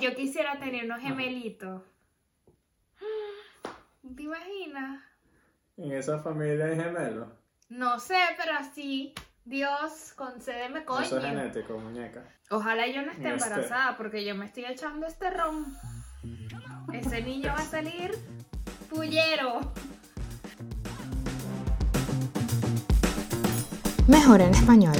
Yo 0.00 0.14
quisiera 0.14 0.58
tener 0.58 0.84
unos 0.84 1.00
gemelitos. 1.00 1.82
¿Te 4.16 4.22
imaginas? 4.22 5.02
En 5.76 5.92
esa 5.92 6.18
familia 6.20 6.66
hay 6.66 6.76
gemelos. 6.76 7.28
No 7.68 7.98
sé, 8.00 8.16
pero 8.36 8.52
así, 8.58 9.12
Dios, 9.44 10.12
concédeme 10.16 10.84
coño. 10.84 11.02
Eso 11.04 11.18
es 11.18 11.24
genético, 11.24 11.78
muñeca. 11.78 12.24
Ojalá 12.50 12.86
yo 12.86 13.02
no 13.02 13.12
esté 13.12 13.28
Este. 13.34 13.44
embarazada, 13.44 13.96
porque 13.96 14.24
yo 14.24 14.34
me 14.34 14.46
estoy 14.46 14.64
echando 14.64 15.06
este 15.06 15.30
ron. 15.30 15.66
Ese 16.92 17.22
niño 17.22 17.48
va 17.48 17.62
a 17.62 17.66
salir 17.66 18.12
pullero. 18.88 19.60
Mejor 24.06 24.40
en 24.40 24.50
español. 24.54 24.96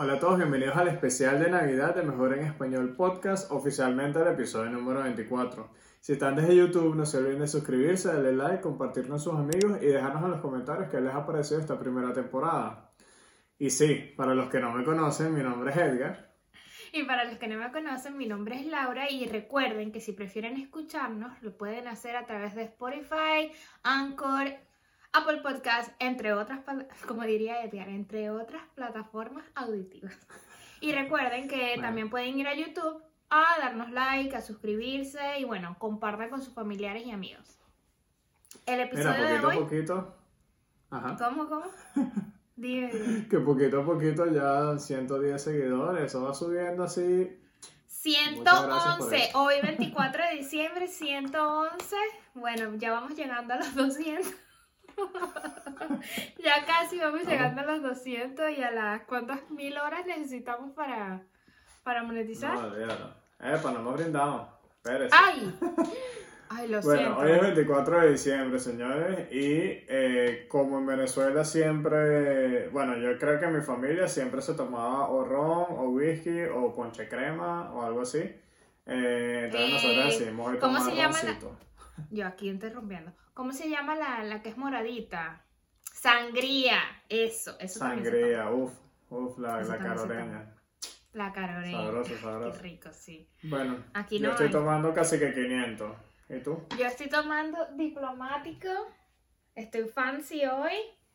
Hola 0.00 0.12
a 0.12 0.18
todos, 0.20 0.36
bienvenidos 0.36 0.76
al 0.76 0.86
especial 0.86 1.40
de 1.40 1.50
Navidad 1.50 1.92
de 1.92 2.04
Mejor 2.04 2.32
en 2.32 2.46
Español 2.46 2.94
Podcast, 2.94 3.50
oficialmente 3.50 4.20
el 4.20 4.28
episodio 4.28 4.70
número 4.70 5.02
24. 5.02 5.70
Si 5.98 6.12
están 6.12 6.36
desde 6.36 6.54
YouTube, 6.54 6.94
no 6.94 7.04
se 7.04 7.16
olviden 7.16 7.40
de 7.40 7.48
suscribirse, 7.48 8.06
darle 8.06 8.32
like, 8.32 8.60
compartir 8.60 9.08
con 9.08 9.18
sus 9.18 9.34
amigos 9.34 9.82
y 9.82 9.86
dejarnos 9.86 10.22
en 10.22 10.30
los 10.30 10.40
comentarios 10.40 10.88
qué 10.88 11.00
les 11.00 11.12
ha 11.12 11.26
parecido 11.26 11.58
esta 11.58 11.76
primera 11.76 12.12
temporada. 12.12 12.92
Y 13.58 13.70
sí, 13.70 14.14
para 14.16 14.36
los 14.36 14.48
que 14.48 14.60
no 14.60 14.70
me 14.72 14.84
conocen, 14.84 15.34
mi 15.34 15.42
nombre 15.42 15.72
es 15.72 15.76
Edgar. 15.76 16.32
Y 16.92 17.02
para 17.02 17.24
los 17.24 17.38
que 17.38 17.48
no 17.48 17.58
me 17.58 17.72
conocen, 17.72 18.16
mi 18.16 18.28
nombre 18.28 18.60
es 18.60 18.66
Laura 18.66 19.10
y 19.10 19.26
recuerden 19.26 19.90
que 19.90 20.00
si 20.00 20.12
prefieren 20.12 20.58
escucharnos, 20.58 21.42
lo 21.42 21.56
pueden 21.56 21.88
hacer 21.88 22.14
a 22.14 22.24
través 22.24 22.54
de 22.54 22.62
Spotify, 22.62 23.50
Anchor, 23.82 24.46
Apple 25.12 25.38
Podcast, 25.38 25.90
entre 25.98 26.32
otras, 26.32 26.60
como 27.06 27.22
diría 27.24 27.62
Edgar, 27.64 27.88
entre 27.88 28.30
otras 28.30 28.62
plataformas 28.74 29.44
auditivas. 29.54 30.16
Y 30.80 30.92
recuerden 30.92 31.48
que 31.48 31.56
Bueno. 31.56 31.82
también 31.82 32.10
pueden 32.10 32.38
ir 32.38 32.46
a 32.46 32.54
YouTube 32.54 33.02
a 33.30 33.44
darnos 33.58 33.90
like, 33.90 34.34
a 34.36 34.40
suscribirse 34.40 35.38
y 35.40 35.44
bueno, 35.44 35.76
compartan 35.78 36.30
con 36.30 36.40
sus 36.42 36.54
familiares 36.54 37.04
y 37.04 37.10
amigos. 37.10 37.58
El 38.64 38.80
episodio 38.80 39.12
Mira, 39.12 39.30
de 39.30 39.38
poquito 39.40 39.46
a 39.46 39.50
hoy... 39.50 39.58
poquito. 39.58 40.14
Ajá. 40.90 41.16
¿Cómo, 41.18 41.48
cómo? 41.48 41.64
Dime, 42.56 42.90
dime. 42.92 43.28
Que 43.28 43.38
poquito 43.38 43.80
a 43.82 43.84
poquito 43.84 44.26
ya 44.26 44.76
110 44.78 45.40
seguidores, 45.42 46.02
eso 46.04 46.22
va 46.24 46.34
subiendo 46.34 46.82
así. 46.82 47.38
gracias 47.86 48.34
por 48.98 49.08
111, 49.10 49.16
eso. 49.28 49.40
hoy 49.42 49.54
24 49.62 50.24
de 50.24 50.36
diciembre, 50.38 50.88
111. 50.88 51.96
Bueno, 52.34 52.74
ya 52.76 52.90
vamos 52.92 53.14
llegando 53.14 53.54
a 53.54 53.58
los 53.58 53.74
200. 53.76 54.26
ya 56.42 56.64
casi 56.66 56.98
vamos 56.98 57.22
llegando 57.24 57.60
a 57.60 57.64
los 57.64 57.82
200 57.82 58.50
y 58.56 58.62
a 58.62 58.70
las 58.70 59.02
cuántas 59.02 59.50
mil 59.50 59.76
horas 59.78 60.06
necesitamos 60.06 60.72
para, 60.72 61.22
para 61.82 62.02
monetizar. 62.02 62.54
No, 62.54 62.68
olvídalo. 62.68 63.14
Epa, 63.40 63.70
no 63.72 63.80
hemos 63.80 63.94
brindado. 63.94 64.58
Espérese. 64.76 65.14
¡Ay! 65.18 65.54
Ay, 66.50 66.68
lo 66.68 66.80
Bueno, 66.80 67.00
siento. 67.02 67.18
hoy 67.18 67.30
es 67.32 67.40
24 67.42 68.00
de 68.00 68.10
diciembre, 68.12 68.58
señores, 68.58 69.30
y 69.30 69.84
eh, 69.86 70.46
como 70.48 70.78
en 70.78 70.86
Venezuela 70.86 71.44
siempre, 71.44 72.68
bueno, 72.70 72.96
yo 72.96 73.18
creo 73.18 73.38
que 73.38 73.44
en 73.44 73.56
mi 73.56 73.60
familia 73.62 74.08
siempre 74.08 74.40
se 74.40 74.54
tomaba 74.54 75.10
o 75.10 75.24
ron, 75.24 75.66
o 75.78 75.90
whisky, 75.90 76.44
o 76.44 76.74
ponche 76.74 77.06
crema, 77.06 77.70
o 77.74 77.82
algo 77.84 78.00
así. 78.00 78.20
Eh, 78.86 79.42
entonces 79.44 79.68
Eh, 79.68 79.72
nosotros 79.74 80.18
decimos 80.18 80.48
hoy 80.48 80.58
¿cómo 80.58 80.80
se 80.80 80.96
llama. 80.96 81.18
Yo 82.10 82.26
aquí 82.26 82.48
interrumpiendo. 82.48 83.12
¿Cómo 83.34 83.52
se 83.52 83.68
llama 83.68 83.94
la, 83.94 84.22
la 84.24 84.42
que 84.42 84.48
es 84.50 84.56
moradita? 84.56 85.44
Sangría. 85.92 86.78
Eso, 87.08 87.56
eso 87.58 87.78
Sangría, 87.80 88.50
uff, 88.50 88.72
uff, 89.10 89.38
la, 89.38 89.60
la 89.62 89.78
caroreña. 89.78 90.54
La 91.12 91.32
caroreña. 91.32 91.78
Sabroso, 91.84 92.10
Qué 92.14 92.18
sabroso. 92.20 92.62
rico, 92.62 92.92
sí. 92.92 93.28
Bueno, 93.42 93.82
Aquí 93.94 94.18
yo 94.18 94.30
estoy 94.30 94.46
hay. 94.46 94.52
tomando 94.52 94.92
casi 94.94 95.18
que 95.18 95.32
500. 95.32 95.96
¿Y 96.30 96.40
tú? 96.40 96.62
Yo 96.78 96.86
estoy 96.86 97.08
tomando 97.08 97.58
diplomático. 97.76 98.68
Estoy 99.54 99.88
fancy 99.88 100.44
hoy. 100.46 100.74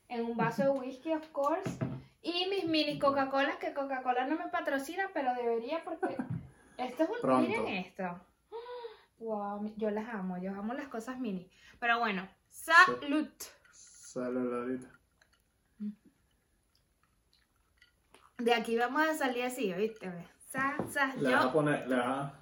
En 0.09 0.25
un 0.25 0.35
vaso 0.35 0.63
de 0.63 0.69
whisky, 0.69 1.13
of 1.13 1.27
course. 1.29 1.69
Y 2.21 2.47
mis 2.49 2.65
mini 2.65 2.99
Coca-Colas, 2.99 3.57
que 3.57 3.73
Coca-Cola 3.73 4.25
no 4.27 4.37
me 4.37 4.47
patrocina, 4.49 5.09
pero 5.13 5.33
debería 5.35 5.83
porque. 5.83 6.15
Esto 6.77 7.03
es 7.03 7.09
un. 7.09 7.15
Pronto. 7.21 7.47
Miren 7.47 7.67
esto. 7.67 8.19
Wow, 9.19 9.73
yo 9.77 9.89
las 9.91 10.07
amo. 10.09 10.37
Yo 10.37 10.51
amo 10.51 10.73
las 10.73 10.87
cosas 10.89 11.19
mini. 11.19 11.49
Pero 11.79 11.99
bueno, 11.99 12.27
salud. 12.49 13.27
Salud. 13.71 14.79
De 18.37 18.53
aquí 18.53 18.77
vamos 18.77 19.01
a 19.07 19.13
salir 19.13 19.43
así, 19.43 19.73
¿viste? 19.73 20.11
Sa, 20.49 20.75
sa, 20.89 21.15
Le 21.15 21.29
vas 21.31 21.41
a 21.41 21.47
yo. 21.47 21.53
poner, 21.53 21.87
le 21.87 21.95
vas 21.95 22.07
a- 22.07 22.39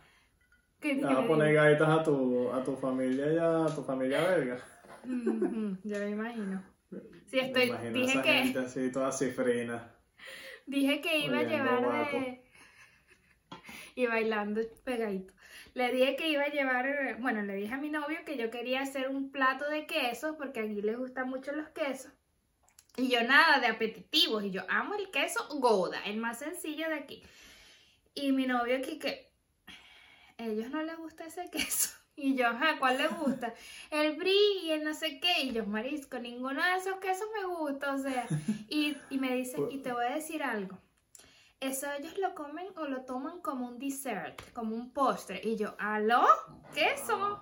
¿Qué 0.79 0.95
le 0.95 1.03
vas 1.03 1.17
a 1.17 1.27
poner 1.27 1.53
gaitas 1.53 1.87
a 1.89 2.03
tu, 2.03 2.51
a 2.51 2.63
tu 2.63 2.75
familia 2.75 3.31
y 3.31 3.37
a 3.37 3.65
tu 3.73 3.83
familia 3.83 4.21
belga. 4.27 4.57
Yo 5.05 5.99
me 5.99 6.09
imagino. 6.09 6.63
Sí, 7.27 7.35
Me 7.37 7.41
estoy. 7.47 7.63
imagino 7.69 7.93
Dije 7.93 8.11
esa 8.13 8.21
que. 8.23 8.33
gente 8.33 8.59
así, 8.59 8.91
toda 8.91 9.11
cifrina. 9.11 9.95
Dije 10.65 11.01
que 11.01 11.19
iba 11.19 11.39
a 11.39 11.43
llevar 11.43 12.11
de... 12.11 12.43
Y 13.95 14.07
bailando 14.07 14.61
pegadito. 14.83 15.33
Le 15.73 15.91
dije 15.91 16.15
que 16.15 16.29
iba 16.29 16.43
a 16.43 16.49
llevar, 16.49 17.17
bueno, 17.19 17.41
le 17.43 17.55
dije 17.55 17.73
a 17.73 17.77
mi 17.77 17.89
novio 17.89 18.19
que 18.25 18.37
yo 18.37 18.49
quería 18.49 18.81
hacer 18.81 19.09
un 19.09 19.31
plato 19.31 19.69
de 19.69 19.85
queso 19.85 20.37
porque 20.37 20.59
aquí 20.59 20.81
les 20.81 20.97
gustan 20.97 21.29
mucho 21.29 21.51
los 21.53 21.69
quesos. 21.69 22.11
Y 22.97 23.07
yo 23.07 23.23
nada 23.23 23.59
de 23.59 23.67
apetitivos 23.67 24.43
y 24.43 24.51
yo 24.51 24.63
amo 24.67 24.95
el 24.95 25.09
queso 25.11 25.47
Gouda, 25.59 26.03
el 26.05 26.17
más 26.17 26.39
sencillo 26.39 26.89
de 26.89 26.95
aquí. 26.95 27.23
Y 28.13 28.33
mi 28.33 28.45
novio 28.45 28.77
aquí 28.77 28.99
que 28.99 29.31
a 30.37 30.45
ellos 30.45 30.69
no 30.69 30.83
les 30.83 30.97
gusta 30.97 31.25
ese 31.25 31.49
queso. 31.51 31.91
Y 32.15 32.35
yo, 32.35 32.47
ajá, 32.47 32.77
¿cuál 32.77 32.97
les 32.97 33.17
gusta? 33.17 33.53
El 33.89 34.17
brie 34.17 34.63
y 34.63 34.71
el 34.71 34.83
no 34.83 34.93
sé 34.93 35.19
qué. 35.19 35.43
Y 35.43 35.53
yo, 35.53 35.65
marisco, 35.65 36.19
ninguno 36.19 36.61
de 36.61 36.75
esos 36.75 36.95
quesos 36.99 37.27
me 37.39 37.47
gusta, 37.47 37.93
o 37.93 37.97
sea. 37.97 38.27
Y, 38.69 38.95
y 39.09 39.17
me 39.17 39.35
dice, 39.35 39.57
y 39.69 39.79
te 39.79 39.91
voy 39.91 40.05
a 40.05 40.15
decir 40.15 40.43
algo. 40.43 40.77
Eso 41.61 41.87
ellos 41.97 42.17
lo 42.17 42.33
comen 42.35 42.67
o 42.75 42.85
lo 42.87 43.01
toman 43.05 43.39
como 43.41 43.67
un 43.67 43.77
dessert, 43.79 44.41
como 44.53 44.75
un 44.75 44.91
postre. 44.91 45.39
Y 45.43 45.55
yo, 45.55 45.75
¿aló? 45.77 46.23
¿Queso? 46.73 47.39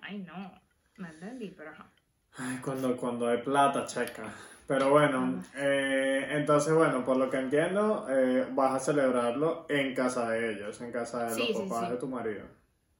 Ay, 0.00 0.18
no. 0.20 0.52
No 0.96 1.08
entendí, 1.08 1.50
pero 1.50 1.70
ajá. 1.70 1.90
Ay, 2.38 2.58
cuando, 2.64 2.96
cuando 2.96 3.26
hay 3.28 3.38
plata, 3.42 3.84
checa. 3.86 4.22
Pero 4.68 4.90
bueno, 4.90 5.42
eh, 5.56 6.28
entonces 6.30 6.72
bueno, 6.72 7.04
por 7.04 7.16
lo 7.16 7.28
que 7.28 7.38
entiendo, 7.38 8.06
eh, 8.08 8.46
vas 8.52 8.74
a 8.74 8.78
celebrarlo 8.78 9.66
en 9.68 9.94
casa 9.96 10.30
de 10.30 10.52
ellos, 10.52 10.80
en 10.80 10.92
casa 10.92 11.24
de 11.24 11.30
Sí, 11.34 11.48
los 11.48 11.62
sí, 11.62 11.68
papás 11.68 11.86
sí. 11.86 11.90
de 11.92 11.96
tu 11.98 12.06
marido. 12.06 12.46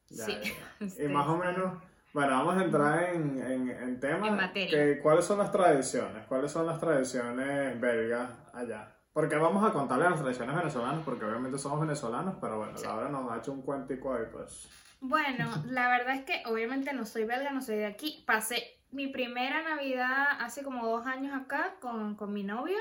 Ya, 0.09 0.25
Sí. 0.25 0.41
ya. 0.81 1.05
Y 1.05 1.09
más 1.09 1.28
o 1.28 1.37
menos, 1.37 1.81
bueno, 2.12 2.32
vamos 2.32 2.56
a 2.56 2.65
entrar 2.65 3.15
en, 3.15 3.38
en, 3.41 3.71
en 3.71 4.00
temas. 4.00 4.28
En 4.28 4.34
materia. 4.37 4.69
que- 4.71 4.99
¿Cuáles 5.00 5.25
son 5.25 5.38
las 5.38 5.53
tradiciones? 5.53 6.27
¿Cuáles 6.27 6.50
son 6.50 6.67
las 6.67 6.81
tradiciones 6.81 7.81
belgas 7.81 8.31
allá? 8.53 8.97
Porque 9.12 9.37
vamos 9.37 9.69
a 9.69 9.72
contarle 9.72 10.09
las 10.09 10.21
tradiciones 10.21 10.54
venezolanas, 10.54 11.03
porque 11.04 11.25
obviamente 11.25 11.59
somos 11.59 11.81
venezolanos, 11.81 12.37
pero 12.41 12.59
bueno, 12.59 12.75
Laura 12.81 13.09
nos 13.09 13.31
ha 13.31 13.38
hecho 13.38 13.53
un 13.53 13.62
cuentico 13.62 14.15
ahí, 14.15 14.25
pues. 14.31 14.69
Bueno, 15.00 15.50
la 15.66 15.88
verdad 15.88 16.15
es 16.15 16.25
que 16.25 16.43
obviamente 16.47 16.93
no 16.93 17.04
soy 17.04 17.25
belga, 17.25 17.50
no 17.50 17.62
soy 17.62 17.76
de 17.76 17.87
aquí. 17.87 18.22
Pasé 18.26 18.81
mi 18.93 19.09
primera 19.09 19.62
Navidad 19.62 20.28
hace 20.41 20.62
como 20.62 20.87
dos 20.87 21.06
años 21.06 21.34
acá 21.34 21.75
con, 21.81 22.15
con 22.15 22.32
mi 22.32 22.44
novio. 22.44 22.78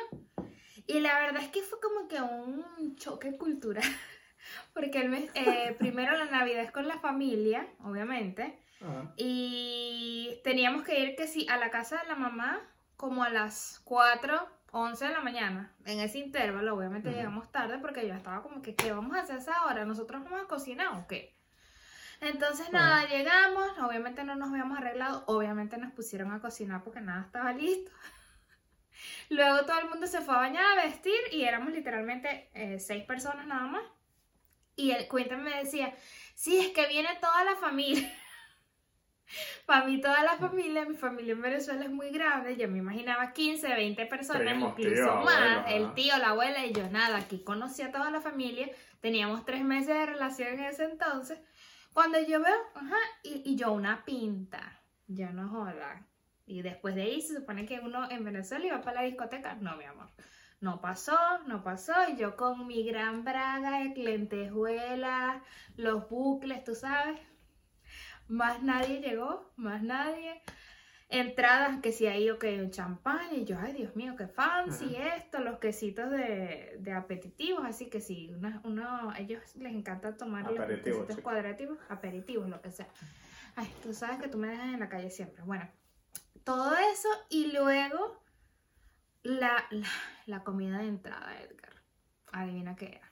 Y 0.86 1.00
la 1.00 1.18
verdad 1.20 1.42
es 1.42 1.50
que 1.50 1.62
fue 1.62 1.80
como 1.80 2.08
que 2.08 2.22
un 2.22 2.96
choque 2.96 3.38
cultural. 3.38 3.84
Porque 4.74 5.02
el 5.02 5.10
mes, 5.10 5.30
eh, 5.34 5.76
primero 5.80 6.18
la 6.18 6.26
Navidad 6.26 6.64
es 6.64 6.72
con 6.72 6.88
la 6.88 7.00
familia, 7.00 7.68
obviamente. 7.84 8.60
Ajá. 8.82 9.14
Y 9.18 10.40
teníamos 10.44 10.84
que 10.84 11.00
ir 11.00 11.16
que 11.16 11.28
sí 11.28 11.48
a 11.50 11.58
la 11.58 11.70
casa 11.70 12.02
de 12.02 12.08
la 12.08 12.16
mamá 12.16 12.62
como 12.98 13.24
a 13.24 13.30
las 13.30 13.82
4, 13.86 14.46
11 14.72 15.06
de 15.06 15.14
la 15.14 15.22
mañana. 15.22 15.74
En 15.86 16.00
ese 16.00 16.20
intervalo, 16.20 16.76
obviamente 16.76 17.10
Ujú. 17.10 17.18
llegamos 17.18 17.52
tarde 17.52 17.78
porque 17.80 18.08
yo 18.08 18.14
estaba 18.14 18.42
como 18.44 18.62
que, 18.62 18.76
¿qué 18.76 18.92
vamos 18.92 19.16
a 19.18 19.22
hacer 19.22 19.38
a 19.38 19.40
esa 19.40 19.66
hora? 19.66 19.86
¿Nosotros 19.86 20.24
vamos 20.24 20.42
a 20.42 20.48
cocinar 20.48 20.96
o 20.98 21.08
qué? 21.08 21.36
Entonces 22.22 22.72
nada, 22.72 23.08
llegamos, 23.08 23.80
obviamente 23.80 24.24
no 24.24 24.36
nos 24.36 24.50
habíamos 24.50 24.78
arreglado, 24.78 25.24
obviamente 25.28 25.78
nos 25.78 25.94
pusieron 25.94 26.32
a 26.34 26.42
cocinar 26.42 26.84
porque 26.84 27.00
nada 27.00 27.22
estaba 27.22 27.54
listo. 27.54 27.92
Luego 29.30 29.66
todo 29.66 29.80
el 29.80 29.90
mundo 29.90 30.06
se 30.06 30.22
fue 30.22 30.36
a 30.36 30.40
bañar, 30.40 30.78
a 30.78 30.84
vestir 30.84 31.20
y 31.32 31.44
éramos 31.44 31.72
literalmente 31.72 32.50
eh, 32.54 32.80
seis 32.80 33.06
personas 33.06 33.48
nada 33.48 33.68
más. 33.68 33.84
Y 34.76 34.92
el 34.92 35.08
Quentin 35.08 35.44
me 35.44 35.56
decía, 35.58 35.94
sí, 36.36 36.58
es 36.58 36.70
que 36.70 36.88
viene 36.88 37.10
toda 37.22 37.44
la 37.44 37.56
familia. 37.56 38.12
Para 39.66 39.86
mí 39.86 40.02
toda 40.02 40.24
la 40.24 40.38
familia, 40.38 40.86
mi 40.86 40.96
familia 40.96 41.34
en 41.34 41.42
Venezuela 41.42 41.84
es 41.84 41.92
muy 41.92 42.10
grande, 42.10 42.58
yo 42.58 42.68
me 42.68 42.80
imaginaba 42.80 43.34
15, 43.34 43.68
20 43.68 44.06
personas, 44.06 44.56
incluso 44.56 44.76
tío, 44.76 45.16
más, 45.18 45.66
el 45.68 45.94
tío, 45.94 46.18
la 46.18 46.30
abuela 46.30 46.66
y 46.66 46.74
yo 46.74 46.90
nada, 46.90 47.18
aquí 47.18 47.44
conocí 47.44 47.82
a 47.82 47.92
toda 47.92 48.12
la 48.12 48.22
familia, 48.22 48.70
teníamos 49.00 49.46
tres 49.46 49.64
meses 49.64 49.96
de 49.96 50.06
relación 50.06 50.54
en 50.54 50.66
ese 50.66 50.86
entonces, 50.86 51.40
cuando 51.94 52.20
yo 52.22 52.42
veo, 52.42 52.58
ajá, 52.76 52.98
y, 53.24 53.42
y 53.46 53.56
yo 53.56 53.72
una 53.72 54.04
pinta, 54.06 54.80
yo 55.08 55.30
no 55.32 55.50
joda, 55.50 56.06
y 56.50 56.64
después 56.64 56.96
de 56.96 57.04
ahí 57.04 57.22
se 57.22 57.36
supone 57.36 57.68
que 57.68 57.80
uno 57.80 58.10
en 58.10 58.24
Venezuela 58.24 58.66
iba 58.66 58.82
para 58.82 59.02
la 59.02 59.08
discoteca, 59.08 59.54
no 59.62 59.78
mi 59.78 59.84
amor, 59.84 60.10
No 60.62 60.82
pasó, 60.82 61.16
no 61.46 61.64
pasó. 61.64 61.94
Y 62.12 62.18
yo 62.18 62.36
con 62.36 62.66
mi 62.66 62.84
gran 62.84 63.24
braga 63.24 63.84
de 63.84 63.94
lentejuelas, 63.96 65.44
los 65.78 66.10
bucles, 66.10 66.64
tú 66.64 66.74
sabes. 66.74 67.20
Más 68.30 68.64
nadie 68.64 69.02
llegó, 69.02 69.52
más 69.58 69.84
nadie. 69.84 70.42
Entradas 71.10 71.82
que 71.82 71.92
si 71.92 72.06
ahí, 72.06 72.30
ok, 72.30 72.46
un 72.60 72.70
champán. 72.70 73.34
Y 73.34 73.44
yo, 73.44 73.58
ay, 73.60 73.74
Dios 73.74 73.96
mío, 73.96 74.16
qué 74.16 74.28
fancy 74.28 74.96
esto. 74.96 75.40
Los 75.40 75.58
quesitos 75.58 76.12
de, 76.12 76.78
de 76.80 76.94
apetitivos. 76.94 77.66
Así 77.66 77.90
que 77.90 78.00
sí, 78.00 78.32
uno, 78.36 78.62
uno, 78.64 79.14
ellos 79.18 79.42
les 79.56 79.74
encanta 79.74 80.16
tomar 80.16 80.50
los 80.52 80.66
quesitos 80.68 81.18
cuadrativos, 81.22 81.80
aperitivos, 81.90 82.48
lo 82.48 82.62
que 82.62 82.72
sea. 82.72 82.88
Ay, 83.56 83.68
tú 83.82 83.94
sabes 83.94 84.20
que 84.20 84.28
tú 84.28 84.38
me 84.38 84.48
dejas 84.48 84.74
en 84.74 84.80
la 84.80 84.90
calle 84.90 85.10
siempre. 85.10 85.44
Bueno, 85.44 85.68
todo 86.44 86.76
eso 86.78 87.10
y 87.30 87.52
luego 87.52 88.24
la, 89.24 89.66
la, 89.72 89.88
la 90.28 90.44
comida 90.44 90.78
de 90.78 90.88
entrada, 90.88 91.42
Edgar. 91.42 91.74
Adivina 92.32 92.76
qué 92.76 92.86
era. 92.86 93.09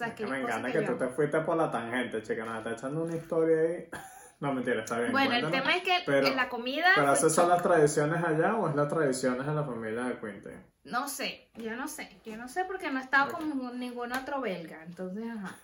¿Sabes 0.00 0.14
qué 0.14 0.26
me 0.26 0.40
encanta 0.40 0.72
que 0.72 0.78
que 0.80 0.86
tú 0.86 0.96
te 0.96 1.08
fuiste 1.08 1.40
por 1.40 1.58
la 1.58 1.70
tangente, 1.70 2.22
chica. 2.22 2.42
Nos 2.46 2.56
está 2.56 2.72
echando 2.72 3.02
una 3.04 3.16
historia 3.16 3.60
ahí. 3.60 3.88
No, 4.40 4.54
mentira, 4.54 4.80
está 4.80 4.98
bien. 4.98 5.12
Bueno, 5.12 5.34
el 5.34 5.50
tema 5.50 5.76
es 5.76 5.82
que 5.82 5.98
Pero- 6.06 6.26
en 6.26 6.34
la 6.34 6.48
comida. 6.48 6.86
¿Pero 6.94 7.12
esas 7.12 7.34
son 7.34 7.50
las 7.50 7.62
tradiciones 7.62 8.24
allá 8.24 8.56
o 8.56 8.70
es 8.70 8.74
las 8.74 8.88
tradiciones 8.88 9.46
de 9.46 9.52
la 9.54 9.64
familia 9.64 10.04
de 10.04 10.18
Quinte? 10.18 10.64
No 10.84 11.06
sé, 11.08 11.50
yo 11.56 11.76
no 11.76 11.86
sé. 11.86 12.08
Yo 12.24 12.38
no 12.38 12.48
sé 12.48 12.64
porque 12.64 12.90
no 12.90 13.00
he 13.00 13.02
estado 13.02 13.32
con 13.34 13.78
ningún 13.78 14.14
otro 14.14 14.40
belga. 14.40 14.82
Entonces, 14.82 15.24
ajá. 15.28 15.56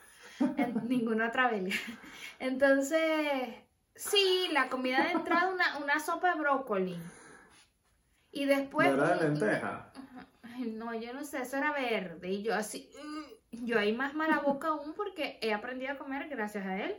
En- 0.59 0.75
ninguna 0.91 1.29
otra 1.29 1.49
belga. 1.51 1.75
Entonces, 2.39 3.01
sí, 3.95 4.49
la 4.53 4.69
comida 4.69 5.05
de 5.05 5.13
entrada, 5.13 5.49
una, 5.49 5.79
una 5.79 5.99
sopa 5.99 6.35
de 6.35 6.41
brócoli. 6.41 6.99
Y 8.31 8.45
después. 8.45 8.89
¿No 8.95 9.05
era 9.07 9.17
de 9.17 9.23
lenteja? 9.29 9.91
Ay, 10.43 10.75
no, 10.77 10.93
yo 10.95 11.15
no 11.15 11.25
sé, 11.25 11.41
eso 11.41 11.57
era 11.57 11.73
verde. 11.73 12.29
Y 12.29 12.43
yo 12.43 12.55
así, 12.55 12.91
yo 13.65 13.79
ahí 13.79 13.93
más 13.93 14.15
mala 14.15 14.39
boca 14.41 14.69
aún 14.69 14.95
porque 14.95 15.39
he 15.43 15.53
aprendido 15.55 15.93
a 15.93 15.99
comer 15.99 16.29
gracias 16.29 16.67
a 16.67 16.77
él. 16.85 16.97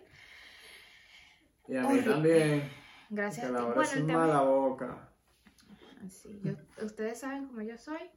Y 1.67 1.75
a 1.77 1.81
mí 1.83 1.99
también. 2.01 2.71
Gracias 3.09 3.45
a 3.47 3.49
la 3.51 3.59
ti. 3.59 3.63
hora 3.65 3.75
Bueno, 3.75 3.91
es 3.91 4.07
tema 4.07 4.13
mala 4.19 4.41
boca. 4.41 5.09
Sí, 6.09 6.39
yo- 6.43 6.85
ustedes 6.85 7.19
saben 7.19 7.47
cómo 7.47 7.61
yo 7.61 7.77
soy. 7.77 8.09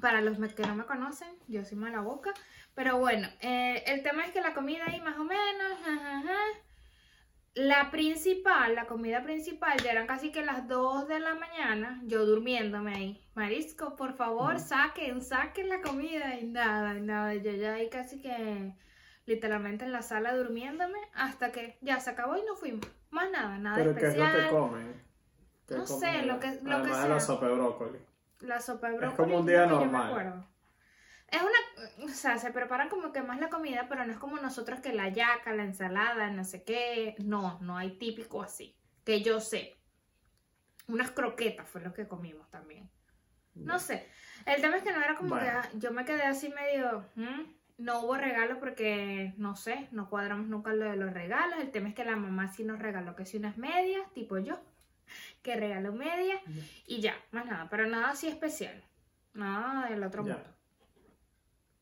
Para 0.00 0.20
los 0.20 0.38
que 0.54 0.62
no 0.66 0.74
me 0.74 0.84
conocen, 0.84 1.28
yo 1.48 1.64
soy 1.64 1.76
mala 1.78 2.00
boca. 2.00 2.32
Pero 2.74 2.98
bueno, 2.98 3.28
eh, 3.40 3.82
el 3.86 4.02
tema 4.02 4.24
es 4.24 4.32
que 4.32 4.40
la 4.40 4.54
comida 4.54 4.84
ahí 4.86 5.00
más 5.00 5.18
o 5.18 5.24
menos. 5.24 5.72
ajá, 5.86 6.18
ajá. 6.18 6.38
La 7.54 7.90
principal, 7.90 8.74
la 8.74 8.86
comida 8.86 9.22
principal, 9.22 9.76
ya 9.84 9.92
eran 9.92 10.06
casi 10.06 10.32
que 10.32 10.42
las 10.42 10.66
2 10.68 11.06
de 11.06 11.20
la 11.20 11.34
mañana, 11.34 12.00
yo 12.04 12.24
durmiéndome 12.24 12.94
ahí. 12.94 13.28
Marisco, 13.34 13.94
por 13.94 14.14
favor, 14.14 14.58
saquen, 14.58 15.20
saquen 15.20 15.68
la 15.68 15.82
comida 15.82 16.38
y 16.38 16.46
nada, 16.46 16.96
y 16.96 17.02
nada. 17.02 17.34
Yo 17.34 17.50
ya 17.52 17.74
ahí 17.74 17.90
casi 17.90 18.22
que 18.22 18.74
literalmente 19.26 19.84
en 19.84 19.92
la 19.92 20.00
sala 20.00 20.34
durmiéndome 20.34 20.98
hasta 21.14 21.52
que 21.52 21.76
ya 21.82 22.00
se 22.00 22.08
acabó 22.10 22.38
y 22.38 22.42
nos 22.46 22.58
fuimos. 22.58 22.86
Más 23.10 23.30
nada, 23.30 23.58
nada 23.58 23.76
¿Pero 23.76 23.94
qué 23.94 24.06
es 24.06 24.16
lo 24.16 24.24
especial. 24.24 24.44
que 24.48 24.50
comen? 24.56 25.02
¿Qué 25.68 25.74
No 25.76 25.84
comen 25.84 26.00
sé, 26.00 26.22
lo 26.26 26.40
que- 26.40 26.60
lo 26.62 26.82
que 26.82 26.88
la 26.88 27.20
sopa 27.20 27.46
de 27.48 27.54
brócoli. 27.54 27.98
La 28.40 28.60
sopa 28.62 28.88
de 28.88 28.96
brócoli. 28.96 29.16
como 29.16 29.34
un 29.40 29.40
es 29.42 29.46
día 29.48 29.66
normal. 29.66 30.46
Es 31.32 31.40
una, 31.40 32.04
o 32.04 32.08
sea, 32.08 32.36
se 32.38 32.52
preparan 32.52 32.90
como 32.90 33.10
que 33.10 33.22
más 33.22 33.40
la 33.40 33.48
comida, 33.48 33.86
pero 33.88 34.04
no 34.04 34.12
es 34.12 34.18
como 34.18 34.36
nosotros 34.36 34.80
que 34.80 34.92
la 34.92 35.08
yaca, 35.08 35.54
la 35.54 35.64
ensalada, 35.64 36.30
no 36.30 36.44
sé 36.44 36.62
qué. 36.62 37.14
No, 37.18 37.58
no 37.60 37.78
hay 37.78 37.92
típico 37.96 38.42
así. 38.42 38.76
Que 39.04 39.22
yo 39.22 39.40
sé. 39.40 39.78
Unas 40.88 41.10
croquetas 41.10 41.66
fue 41.68 41.80
lo 41.80 41.94
que 41.94 42.06
comimos 42.06 42.50
también. 42.50 42.90
No 43.54 43.78
sé. 43.78 44.06
El 44.44 44.60
tema 44.60 44.76
es 44.76 44.82
que 44.82 44.92
no 44.92 45.02
era 45.02 45.16
como 45.16 45.30
Bueno. 45.30 45.44
que 45.44 45.50
ah, 45.50 45.70
yo 45.74 45.92
me 45.92 46.04
quedé 46.04 46.24
así 46.24 46.50
medio. 46.50 47.06
¿hmm? 47.16 47.42
No 47.78 48.00
hubo 48.00 48.16
regalos 48.16 48.58
porque, 48.58 49.32
no 49.38 49.56
sé, 49.56 49.88
no 49.90 50.10
cuadramos 50.10 50.48
nunca 50.48 50.74
lo 50.74 50.84
de 50.84 50.96
los 50.96 51.12
regalos. 51.14 51.58
El 51.60 51.70
tema 51.70 51.88
es 51.88 51.94
que 51.94 52.04
la 52.04 52.16
mamá 52.16 52.52
sí 52.52 52.62
nos 52.62 52.78
regaló 52.78 53.16
que 53.16 53.24
sí 53.24 53.38
unas 53.38 53.56
medias, 53.56 54.12
tipo 54.12 54.38
yo, 54.38 54.60
que 55.42 55.56
regaló 55.56 55.92
medias 55.92 56.40
y 56.86 57.00
ya, 57.00 57.16
más 57.30 57.46
nada, 57.46 57.68
pero 57.70 57.86
nada 57.86 58.10
así 58.10 58.28
especial. 58.28 58.84
Nada 59.32 59.88
del 59.88 60.02
otro 60.04 60.24
mundo. 60.24 60.44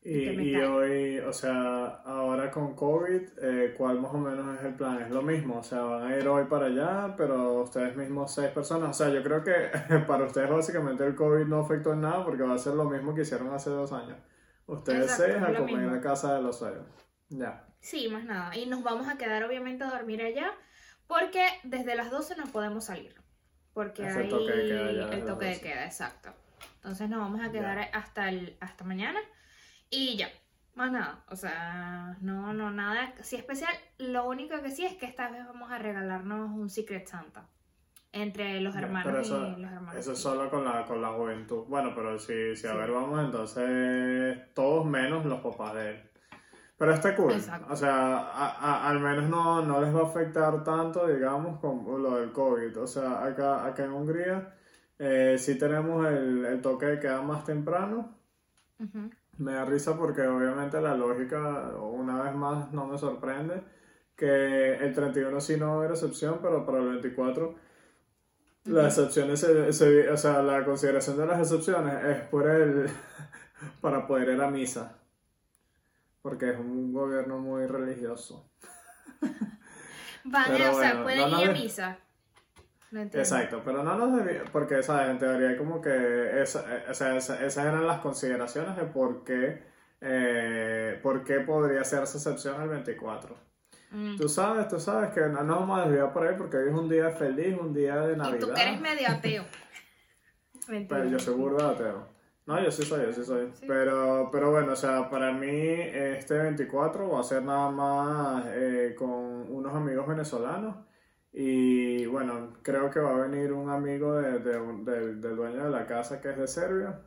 Y, 0.03 0.29
y 0.29 0.55
hoy, 0.55 1.19
o 1.19 1.31
sea, 1.31 1.85
ahora 2.05 2.49
con 2.49 2.75
COVID, 2.75 3.21
eh, 3.39 3.75
¿cuál 3.77 4.01
más 4.01 4.11
o 4.13 4.17
menos 4.17 4.57
es 4.57 4.65
el 4.65 4.73
plan? 4.73 4.99
Es 4.99 5.11
lo 5.11 5.21
mismo, 5.21 5.59
o 5.59 5.63
sea, 5.63 5.81
van 5.81 6.07
a 6.11 6.17
ir 6.17 6.27
hoy 6.27 6.45
para 6.45 6.65
allá, 6.67 7.13
pero 7.15 7.61
ustedes 7.61 7.95
mismos 7.95 8.33
seis 8.33 8.49
personas. 8.49 8.89
O 8.89 8.93
sea, 8.93 9.09
yo 9.13 9.21
creo 9.21 9.43
que 9.43 9.53
para 10.07 10.25
ustedes 10.25 10.49
básicamente 10.49 11.05
el 11.05 11.13
COVID 11.13 11.45
no 11.45 11.59
afectó 11.59 11.93
en 11.93 12.01
nada 12.01 12.25
porque 12.25 12.41
va 12.41 12.55
a 12.55 12.57
ser 12.57 12.73
lo 12.73 12.85
mismo 12.85 13.13
que 13.13 13.21
hicieron 13.21 13.53
hace 13.53 13.69
dos 13.69 13.93
años. 13.93 14.17
Ustedes 14.65 15.03
Exacto, 15.03 15.23
seis 15.23 15.43
a 15.43 15.59
comer 15.59 15.83
en 15.83 15.93
la 15.93 16.01
casa 16.01 16.33
de 16.35 16.41
los 16.41 16.57
seis. 16.57 16.77
Ya. 17.29 17.65
Sí, 17.79 18.07
más 18.09 18.23
nada. 18.25 18.55
Y 18.57 18.65
nos 18.65 18.81
vamos 18.83 19.07
a 19.07 19.17
quedar 19.17 19.43
obviamente 19.43 19.83
a 19.83 19.89
dormir 19.91 20.21
allá 20.23 20.51
porque 21.07 21.45
desde 21.63 21.95
las 21.95 22.09
12 22.09 22.37
no 22.37 22.45
podemos 22.45 22.85
salir. 22.85 23.13
Porque 23.73 24.07
Es 24.07 24.15
el 24.15 24.29
toque 24.29 24.51
de 24.51 24.67
queda 24.67 24.91
ya 24.91 25.15
el 25.15 25.25
toque 25.25 25.45
de 25.45 25.51
12. 25.51 25.61
queda, 25.61 25.85
exacto. 25.85 26.29
Entonces 26.77 27.07
nos 27.09 27.19
vamos 27.19 27.41
a 27.41 27.45
Ya. 27.47 27.51
quedar 27.51 27.89
hasta 27.93 28.29
el 28.29 28.57
hasta 28.59 28.83
mañana 28.83 29.19
y 29.91 30.17
ya. 30.17 30.29
Más 30.73 30.89
nada, 30.91 31.23
o 31.29 31.35
sea, 31.35 32.17
no, 32.21 32.53
no, 32.53 32.71
nada 32.71 33.13
así 33.19 33.35
especial. 33.35 33.73
Lo 33.99 34.27
único 34.27 34.59
que 34.61 34.71
sí 34.71 34.85
es 34.85 34.95
que 34.95 35.05
esta 35.05 35.29
vez 35.29 35.45
vamos 35.45 35.69
a 35.69 35.77
regalarnos 35.77 36.49
un 36.49 36.69
Secret 36.69 37.05
Santa 37.07 37.45
entre 38.13 38.59
los 38.61 38.75
hermanos 38.75 39.05
pero 39.05 39.21
eso, 39.21 39.47
y 39.47 39.61
los 39.61 39.71
hermanos. 39.71 39.95
eso 39.95 40.13
es 40.13 40.19
solo 40.19 40.49
con 40.49 40.63
la, 40.65 40.85
con 40.85 41.01
la 41.01 41.09
juventud. 41.09 41.65
Bueno, 41.67 41.91
pero 41.93 42.17
si, 42.19 42.55
si 42.55 42.67
a 42.67 42.71
Sí. 42.71 42.77
ver 42.77 42.91
vamos, 42.91 43.19
entonces 43.23 44.53
todos 44.53 44.85
menos 44.85 45.25
los 45.25 45.41
papás 45.41 45.73
de 45.75 45.89
él. 45.91 46.01
Pero 46.77 46.93
está 46.93 47.15
cool. 47.15 47.33
Exacto. 47.33 47.71
O 47.71 47.75
sea, 47.75 48.17
a- 48.17 48.49
a- 48.57 48.89
al 48.89 48.99
menos 49.01 49.29
no, 49.29 49.61
no 49.63 49.81
les 49.81 49.93
va 49.95 49.99
a 50.01 50.05
afectar 50.07 50.63
tanto, 50.63 51.05
digamos, 51.05 51.59
con 51.59 51.83
lo 52.01 52.15
del 52.17 52.31
COVID. 52.31 52.75
O 52.81 52.87
sea, 52.87 53.23
acá, 53.23 53.65
acá 53.65 53.83
en 53.83 53.91
Hungría 53.91 54.55
eh, 54.97 55.35
sí 55.37 55.57
tenemos 55.59 56.07
el, 56.07 56.45
el 56.45 56.61
toque 56.61 56.85
de 56.87 56.99
queda 56.99 57.21
más 57.21 57.43
temprano. 57.43 58.17
Ujú. 58.79 59.11
Me 59.41 59.53
da 59.53 59.65
risa 59.65 59.97
porque 59.97 60.21
obviamente 60.27 60.79
la 60.81 60.95
lógica, 60.95 61.71
una 61.79 62.21
vez 62.23 62.35
más, 62.35 62.71
no 62.71 62.85
me 62.85 62.97
sorprende 62.97 63.63
que 64.15 64.75
el 64.75 64.93
31 64.93 65.41
sí 65.41 65.57
no 65.57 65.67
va 65.67 65.73
a 65.73 65.75
haber 65.77 65.91
excepción, 65.91 66.39
pero 66.41 66.65
para 66.65 66.77
el 66.79 66.89
24 66.89 67.55
las 68.65 68.97
excepciones, 68.97 69.39
se- 69.39 69.73
se- 69.73 70.09
o 70.11 70.17
sea, 70.17 70.43
la 70.43 70.63
consideración 70.63 71.17
de 71.17 71.25
las 71.25 71.39
excepciones 71.39 72.03
es 72.05 72.21
por 72.29 72.47
el, 72.47 72.87
para 73.81 74.05
poder 74.05 74.29
ir 74.29 74.41
a 74.41 74.51
misa, 74.51 74.99
porque 76.21 76.51
es 76.51 76.59
un 76.59 76.93
gobierno 76.93 77.39
muy 77.39 77.65
religioso. 77.65 78.51
Pero 80.51 80.57
o 80.71 80.79
sea, 80.79 80.91
pueden 81.03 81.31
no 81.31 81.41
ir 81.41 81.49
a 81.49 81.53
misa. 81.63 81.97
No. 82.91 83.01
Exacto, 83.01 83.61
pero 83.63 83.83
no 83.83 83.95
nos 83.95 84.17
debía, 84.17 84.43
porque, 84.51 84.83
¿sabes? 84.83 85.09
En 85.09 85.17
teoría 85.17 85.57
como 85.57 85.81
que 85.81 86.41
esa- 86.41 86.65
eh, 86.77 86.83
o 86.89 86.93
sea, 86.93 87.15
esa- 87.15 87.43
esas 87.45 87.65
eran 87.65 87.87
las 87.87 87.99
consideraciones 87.99 88.75
de 88.75 88.83
por 88.83 89.23
qué, 89.23 89.63
eh, 90.01 90.99
por 91.01 91.23
qué 91.23 91.39
podría 91.39 91.81
hacerse 91.81 92.17
excepción 92.17 92.61
el 92.61 92.67
24. 92.69 93.35
Mm. 93.91 94.17
Tú 94.17 94.27
sabes, 94.27 94.67
tú 94.67 94.79
sabes 94.79 95.11
que 95.11 95.21
no 95.21 95.41
nos 95.43 95.59
vamos 95.61 95.79
a 95.79 95.83
desviar 95.85 96.11
por 96.11 96.27
ahí 96.27 96.35
porque 96.37 96.57
hoy 96.57 96.69
es 96.69 96.73
un 96.75 96.89
día 96.89 97.09
feliz, 97.11 97.57
un 97.59 97.73
día 97.73 97.95
de 98.01 98.13
Y 98.13 98.17
Navidad. 98.17 98.39
tú 98.47 98.53
que 98.53 98.61
eres 98.61 98.81
medio 98.81 99.07
ateo. 99.09 99.43
Pero 100.89 101.05
yo 101.05 101.19
soy 101.19 101.35
burda 101.35 101.69
de 101.69 101.73
ateo. 101.75 102.07
No, 102.45 102.61
yo 102.61 102.71
sí 102.71 102.83
soy, 102.83 103.05
yo 103.05 103.13
sí 103.13 103.23
soy. 103.23 103.51
Sí. 103.53 103.65
Pero, 103.67 104.29
pero 104.31 104.51
bueno, 104.51 104.73
o 104.73 104.75
sea, 104.75 105.09
para 105.09 105.31
mí 105.31 105.47
este 105.49 106.37
24 106.37 107.09
va 107.09 107.19
a 107.19 107.23
ser 107.23 107.43
nada 107.43 107.69
más 107.69 108.45
eh, 108.49 108.95
con 108.97 109.09
unos 109.09 109.73
amigos 109.75 110.07
venezolanos. 110.07 110.75
Y 111.33 112.05
bueno, 112.07 112.53
creo 112.61 112.89
que 112.89 112.99
va 112.99 113.11
a 113.15 113.27
venir 113.27 113.53
un 113.53 113.69
amigo 113.69 114.15
de- 114.15 114.39
de 114.39 114.59
un- 114.59 114.83
del, 114.83 115.21
dueño 115.21 115.63
de 115.65 115.69
la 115.69 115.85
casa 115.85 116.19
que 116.19 116.29
es 116.31 116.37
de 116.37 116.47
Serbia. 116.47 116.99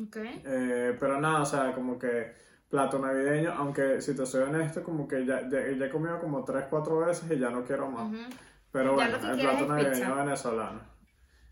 Ok. 0.00 0.16
Eh, 0.16 0.96
pero 0.98 1.20
nada, 1.20 1.42
o 1.42 1.46
sea, 1.46 1.72
como 1.72 1.98
que 1.98 2.32
plato 2.68 2.98
navideño, 2.98 3.52
aunque 3.52 4.00
si 4.00 4.14
te 4.14 4.24
soy 4.26 4.42
honesto, 4.44 4.82
como 4.82 5.06
que 5.08 5.24
ya, 5.26 5.48
ya, 5.48 5.68
ya 5.70 5.86
he 5.86 5.90
comido 5.90 6.18
como 6.20 6.44
3, 6.44 6.66
4 6.70 6.98
veces 6.98 7.30
y 7.30 7.38
ya 7.38 7.50
no 7.50 7.64
quiero 7.64 7.90
más. 7.90 8.12
Pero 8.72 8.90
Ya 8.90 9.08
bueno, 9.08 9.32
el 9.32 9.40
plato 9.40 9.66
navideño 9.66 9.92
pizza. 9.94 10.14
venezolano. 10.14 10.80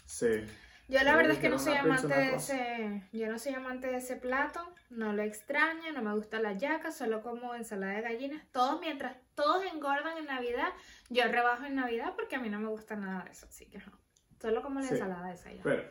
Sí. 0.05 0.45
Yo 0.93 1.03
la 1.05 1.17
verdad 1.17 1.33
es 1.33 1.39
que 1.39 1.49
no 1.49 1.59
soy 1.59 1.75
amante 1.75 2.07
de 2.15 2.31
cosa. 2.33 2.55
ese, 2.55 3.03
yo 3.13 3.31
no 3.33 3.39
soy 3.39 3.55
amante 3.55 3.87
de 3.87 3.97
ese 3.97 4.17
plato, 4.17 4.61
no 4.91 5.13
lo 5.15 5.23
extraño, 5.23 5.91
no 5.95 6.03
me 6.03 6.13
gusta 6.15 6.39
la 6.39 6.53
yaca, 6.53 6.93
solo 6.93 7.23
como 7.23 7.55
ensalada 7.55 7.95
de 7.95 8.03
gallinas. 8.03 8.43
Todos 8.53 8.79
mientras 8.81 9.17
todos 9.35 9.65
engordan 9.73 10.19
en 10.19 10.27
Navidad, 10.27 10.69
yo 11.09 11.25
rebajo 11.29 11.65
en 11.65 11.77
Navidad 11.77 12.13
porque 12.15 12.37
a 12.37 12.41
mí 12.41 12.51
no 12.51 12.61
me 12.61 12.69
gusta 12.69 12.95
nada 12.95 13.25
de 13.25 13.31
eso, 13.31 13.47
así 13.47 13.67
que 13.71 13.79
no. 13.79 13.99
Solo 14.41 14.61
como 14.61 14.81
la 14.81 14.87
Sí. 14.87 14.95
ensalada 14.95 15.33
esa 15.33 15.51
ya. 15.51 15.63
Pero, 15.63 15.83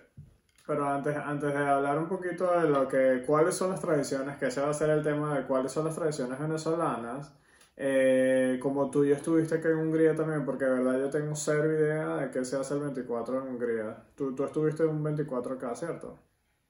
pero 0.67 0.87
antes, 0.87 1.17
antes 1.17 1.51
de 1.51 1.57
hablar 1.67 1.97
un 1.97 2.07
poquito 2.07 2.61
de 2.61 2.69
lo 2.69 2.87
que, 2.87 3.23
cuáles 3.25 3.55
son 3.55 3.71
las 3.71 3.81
tradiciones, 3.81 4.37
que 4.37 4.47
ese 4.47 4.61
va 4.61 4.69
a 4.69 4.73
ser 4.73 4.91
el 4.91 5.01
tema 5.01 5.35
de 5.35 5.47
cuáles 5.47 5.71
son 5.71 5.85
las 5.85 5.95
tradiciones 5.95 6.37
venezolanas, 6.37 7.33
eh, 7.77 8.59
como 8.61 8.89
tú 8.91 9.05
ya 9.05 9.15
estuviste 9.15 9.55
aquí 9.55 9.67
en 9.67 9.75
Hungría 9.77 10.15
también, 10.15 10.45
porque 10.45 10.65
de 10.65 10.71
verdad 10.71 10.99
yo 10.99 11.09
tengo 11.09 11.35
cero 11.35 11.71
idea 11.71 12.15
de 12.17 12.31
qué 12.31 12.45
se 12.45 12.57
hace 12.57 12.73
el 12.75 12.81
24 12.81 13.41
en 13.41 13.47
Hungría. 13.49 14.03
Tú, 14.15 14.35
tú 14.35 14.43
estuviste 14.45 14.85
un 14.85 15.03
24 15.03 15.55
acá, 15.55 15.75
¿cierto? 15.75 16.19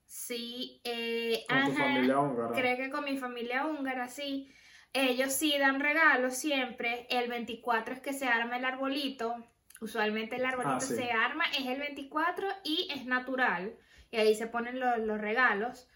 Sí, 0.06 0.82
eh, 0.84 1.46
Con 1.48 1.64
tu 1.66 1.72
ajá, 1.72 1.84
familia 1.86 2.20
húngara. 2.20 2.54
creo 2.54 2.78
que 2.78 2.90
con 2.90 3.04
mi 3.06 3.18
familia 3.18 3.66
húngara, 3.66 4.08
sí. 4.08 4.50
Ellos 4.94 5.32
sí 5.32 5.58
dan 5.58 5.80
regalos 5.80 6.36
siempre. 6.36 7.08
El 7.10 7.30
24 7.30 7.94
es 7.94 8.02
que 8.02 8.14
se 8.14 8.28
arma 8.28 8.58
el 8.58 8.66
arbolito. 8.66 9.36
Usualmente 9.80 10.36
el 10.36 10.46
arbolito 10.46 10.76
Ah, 10.76 10.80
sí. 10.82 10.96
se 10.96 11.12
arma, 11.12 11.46
es 11.58 11.66
el 11.66 11.80
24 11.80 12.48
y 12.66 12.90
es 12.94 13.06
natural. 13.06 13.74
Y 14.12 14.18
ahí 14.18 14.36
se 14.36 14.48
ponen 14.48 14.80
los, 14.80 15.00
los 15.00 15.20
regalos. 15.20 15.88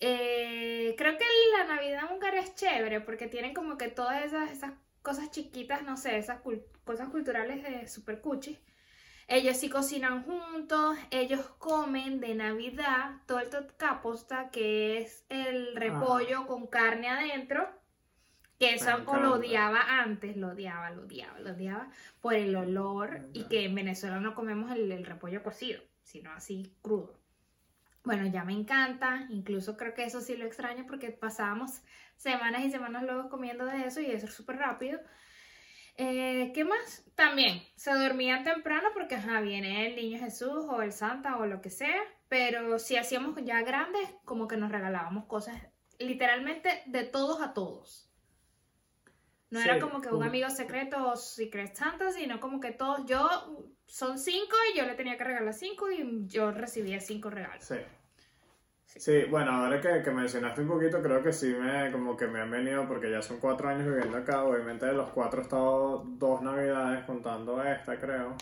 Eh, 0.00 0.94
creo 0.96 1.16
que 1.18 1.24
la 1.58 1.64
Navidad 1.74 2.10
húngara 2.10 2.40
es 2.40 2.54
chévere 2.54 3.00
porque 3.00 3.26
tienen 3.28 3.54
como 3.54 3.76
que 3.76 3.88
todas 3.88 4.24
esas, 4.24 4.50
esas 4.50 4.72
cosas 5.02 5.30
chiquitas, 5.30 5.82
no 5.82 5.96
sé, 5.96 6.16
esas 6.18 6.42
cul- 6.42 6.64
cosas 6.84 7.08
culturales 7.10 7.62
de 7.62 7.86
super 7.86 8.20
cuchi. 8.20 8.58
Ellos 9.28 9.56
sí 9.58 9.68
cocinan 9.70 10.24
juntos, 10.24 10.96
ellos 11.10 11.40
comen 11.58 12.20
de 12.20 12.34
Navidad 12.34 13.12
todo 13.26 13.38
el 13.38 13.48
totkaposta, 13.50 14.50
que 14.50 14.98
es 14.98 15.24
el 15.28 15.76
repollo 15.76 16.46
con 16.48 16.66
carne 16.66 17.08
adentro, 17.08 17.68
que 18.58 18.74
eso 18.74 18.90
lo 19.22 19.34
odiaba 19.34 19.80
antes, 20.00 20.36
lo 20.36 20.48
odiaba, 20.48 20.90
lo 20.90 21.02
odiaba, 21.02 21.38
lo 21.40 21.52
odiaba 21.52 21.90
por 22.20 22.34
el 22.34 22.56
olor 22.56 23.20
y 23.32 23.44
que 23.44 23.64
en 23.64 23.74
Venezuela 23.74 24.18
no 24.20 24.34
comemos 24.34 24.70
el, 24.72 24.90
el 24.90 25.06
repollo 25.06 25.42
cocido, 25.42 25.80
sino 26.02 26.32
así 26.32 26.74
crudo. 26.82 27.19
Bueno, 28.02 28.26
ya 28.26 28.44
me 28.44 28.52
encanta, 28.54 29.26
incluso 29.30 29.76
creo 29.76 29.92
que 29.94 30.04
eso 30.04 30.20
sí 30.20 30.36
lo 30.36 30.46
extraño 30.46 30.86
porque 30.86 31.10
pasábamos 31.10 31.82
semanas 32.16 32.64
y 32.64 32.70
semanas 32.70 33.02
luego 33.02 33.28
comiendo 33.28 33.66
de 33.66 33.86
eso 33.86 34.00
y 34.00 34.06
eso 34.10 34.26
es 34.26 34.34
súper 34.34 34.56
rápido. 34.56 35.00
Eh, 35.96 36.52
¿Qué 36.54 36.64
más? 36.64 37.04
También 37.14 37.62
se 37.76 37.92
dormían 37.92 38.44
temprano 38.44 38.88
porque 38.94 39.16
ajá, 39.16 39.40
viene 39.40 39.86
el 39.88 39.96
niño 39.96 40.18
Jesús 40.18 40.64
o 40.68 40.82
el 40.82 40.92
Santa 40.92 41.36
o 41.36 41.46
lo 41.46 41.60
que 41.60 41.70
sea, 41.70 42.00
pero 42.28 42.78
si 42.78 42.96
hacíamos 42.96 43.36
ya 43.44 43.62
grandes, 43.62 44.08
como 44.24 44.48
que 44.48 44.56
nos 44.56 44.72
regalábamos 44.72 45.26
cosas 45.26 45.60
literalmente 45.98 46.82
de 46.86 47.04
todos 47.04 47.42
a 47.42 47.52
todos. 47.52 48.10
No 49.50 49.60
Sí, 49.60 49.68
era 49.68 49.78
como 49.78 50.00
que 50.00 50.08
un 50.08 50.14
un- 50.16 50.22
amigo 50.22 50.48
secreto 50.50 51.08
o 51.10 51.16
Secret 51.16 51.74
Santa, 51.74 52.10
sino 52.12 52.40
como 52.40 52.60
que 52.60 52.70
todos, 52.72 53.04
yo 53.06 53.18
son 53.90 54.18
cinco 54.18 54.56
y 54.72 54.78
yo 54.78 54.84
le 54.86 54.94
tenía 54.94 55.16
que 55.18 55.24
regalar 55.24 55.52
cinco 55.52 55.90
y 55.90 56.26
yo 56.28 56.52
recibía 56.52 57.00
cinco 57.00 57.28
regalos. 57.28 57.64
Sí. 57.64 57.76
Sí, 58.86 59.24
bueno, 59.30 59.52
ahora 59.52 59.80
que, 59.80 60.02
que 60.02 60.10
mencionaste 60.10 60.62
un 60.62 60.68
poquito, 60.68 61.00
creo 61.00 61.22
que 61.22 61.32
sí 61.32 61.54
me, 61.58 61.92
como 61.92 62.16
que 62.16 62.26
me 62.26 62.40
han 62.40 62.50
venido, 62.50 62.86
porque 62.88 63.10
ya 63.10 63.22
son 63.22 63.38
cuatro 63.38 63.68
años 63.68 63.86
viviendo 63.86 64.16
acá, 64.16 64.42
obviamente 64.44 64.84
de 64.86 64.92
los 64.94 65.10
cuatro 65.10 65.40
he 65.40 65.44
estado 65.44 66.04
dos 66.06 66.42
navidades 66.42 67.04
contando 67.04 67.62
esta, 67.62 67.98
creo. 67.98 68.34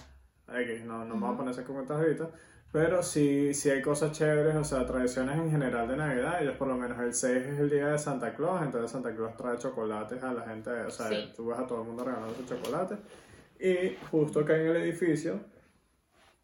X, 0.50 0.84
no, 0.84 1.04
no 1.04 1.14
me 1.16 1.26
voy 1.26 1.34
a 1.34 1.36
poner 1.36 1.52
esas 1.52 1.66
cuentas 1.66 1.98
ahorita. 1.98 2.30
Pero 2.72 3.02
sí, 3.02 3.52
sí 3.54 3.70
hay 3.70 3.80
cosas 3.82 4.12
chéveres, 4.12 4.54
o 4.54 4.64
sea, 4.64 4.86
tradiciones 4.86 5.36
en 5.36 5.50
general 5.50 5.88
de 5.88 5.96
Navidad. 5.96 6.42
Ellos 6.42 6.56
por 6.56 6.68
lo 6.68 6.76
menos 6.76 6.98
el 7.00 7.12
6 7.14 7.36
es 7.46 7.58
el 7.60 7.70
día 7.70 7.88
de 7.88 7.98
Santa 7.98 8.34
Claus, 8.34 8.62
entonces 8.62 8.90
Santa 8.90 9.14
Claus 9.14 9.36
trae 9.36 9.56
chocolates 9.58 10.22
a 10.22 10.32
la 10.32 10.42
gente, 10.42 10.70
o 10.70 10.90
sea, 10.90 11.08
Sí. 11.08 11.32
tú 11.36 11.46
ves 11.46 11.58
a 11.58 11.66
todo 11.66 11.80
el 11.82 11.88
mundo 11.88 12.04
regalando 12.04 12.34
sus 12.34 12.46
chocolates. 12.46 12.98
Y 13.60 13.96
justo 14.10 14.40
acá 14.40 14.56
en 14.56 14.66
el 14.68 14.76
edificio, 14.76 15.40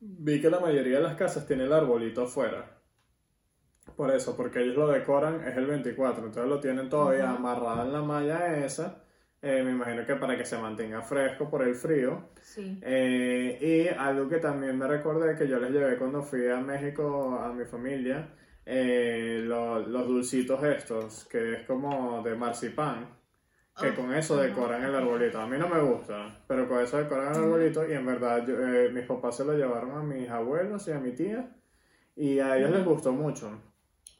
vi 0.00 0.40
que 0.40 0.50
la 0.50 0.60
mayoría 0.60 0.96
de 0.98 1.02
las 1.02 1.14
casas 1.16 1.46
tiene 1.46 1.64
el 1.64 1.72
arbolito 1.72 2.22
afuera. 2.24 2.70
Por 3.96 4.10
eso, 4.10 4.36
porque 4.36 4.60
ellos 4.62 4.76
lo 4.76 4.88
decoran 4.88 5.46
es 5.46 5.56
el 5.56 5.66
24, 5.66 6.24
entonces 6.26 6.50
lo 6.50 6.58
tienen 6.60 6.88
todavía 6.88 7.30
amarrado 7.30 7.84
en 7.84 7.92
la 7.92 8.02
malla 8.02 8.56
esa. 8.64 9.00
eh, 9.42 9.62
me 9.62 9.72
imagino 9.72 10.06
que 10.06 10.16
para 10.16 10.38
que 10.38 10.44
se 10.46 10.56
mantenga 10.56 11.02
fresco 11.02 11.50
por 11.50 11.62
el 11.62 11.74
frío. 11.74 12.30
Sí. 12.40 12.78
Eh, 12.82 13.58
y 13.60 13.88
algo 13.94 14.26
que 14.26 14.38
también 14.38 14.78
me 14.78 14.86
recordé 14.86 15.36
que 15.36 15.46
yo 15.46 15.58
les 15.60 15.70
llevé 15.70 15.98
cuando 15.98 16.22
fui 16.22 16.48
a 16.48 16.56
México 16.60 17.38
a 17.38 17.52
mi 17.52 17.66
familia, 17.66 18.26
eh, 18.64 19.42
lo- 19.44 19.80
los 19.80 20.08
dulcitos 20.08 20.62
estos, 20.64 21.26
que 21.26 21.56
es 21.56 21.66
como 21.66 22.22
de 22.22 22.34
marcipán, 22.34 23.06
que 23.80 23.90
Oh, 23.90 23.94
con 23.96 24.14
eso 24.14 24.36
decoran 24.36 24.82
el 24.84 24.94
arbolito. 24.94 25.40
A 25.40 25.46
mí 25.46 25.58
no 25.58 25.68
me 25.68 25.80
gusta, 25.80 26.38
pero 26.46 26.68
con 26.68 26.80
eso 26.80 26.96
decoran 26.98 27.34
el 27.34 27.42
arbolito 27.42 27.88
y 27.88 27.92
en 27.92 28.06
verdad 28.06 28.46
yo- 28.46 28.56
eh, 28.60 28.90
mis 28.92 29.04
papás 29.04 29.36
se 29.36 29.44
lo 29.44 29.52
llevaron 29.54 29.90
a 29.92 30.02
mis 30.02 30.28
abuelos 30.30 30.86
y 30.88 30.92
a 30.92 31.00
mi 31.00 31.12
tía 31.12 31.50
y 32.14 32.38
a 32.38 32.56
ellos 32.56 32.70
les 32.70 32.84
gustó 32.84 33.12
mucho. 33.12 33.50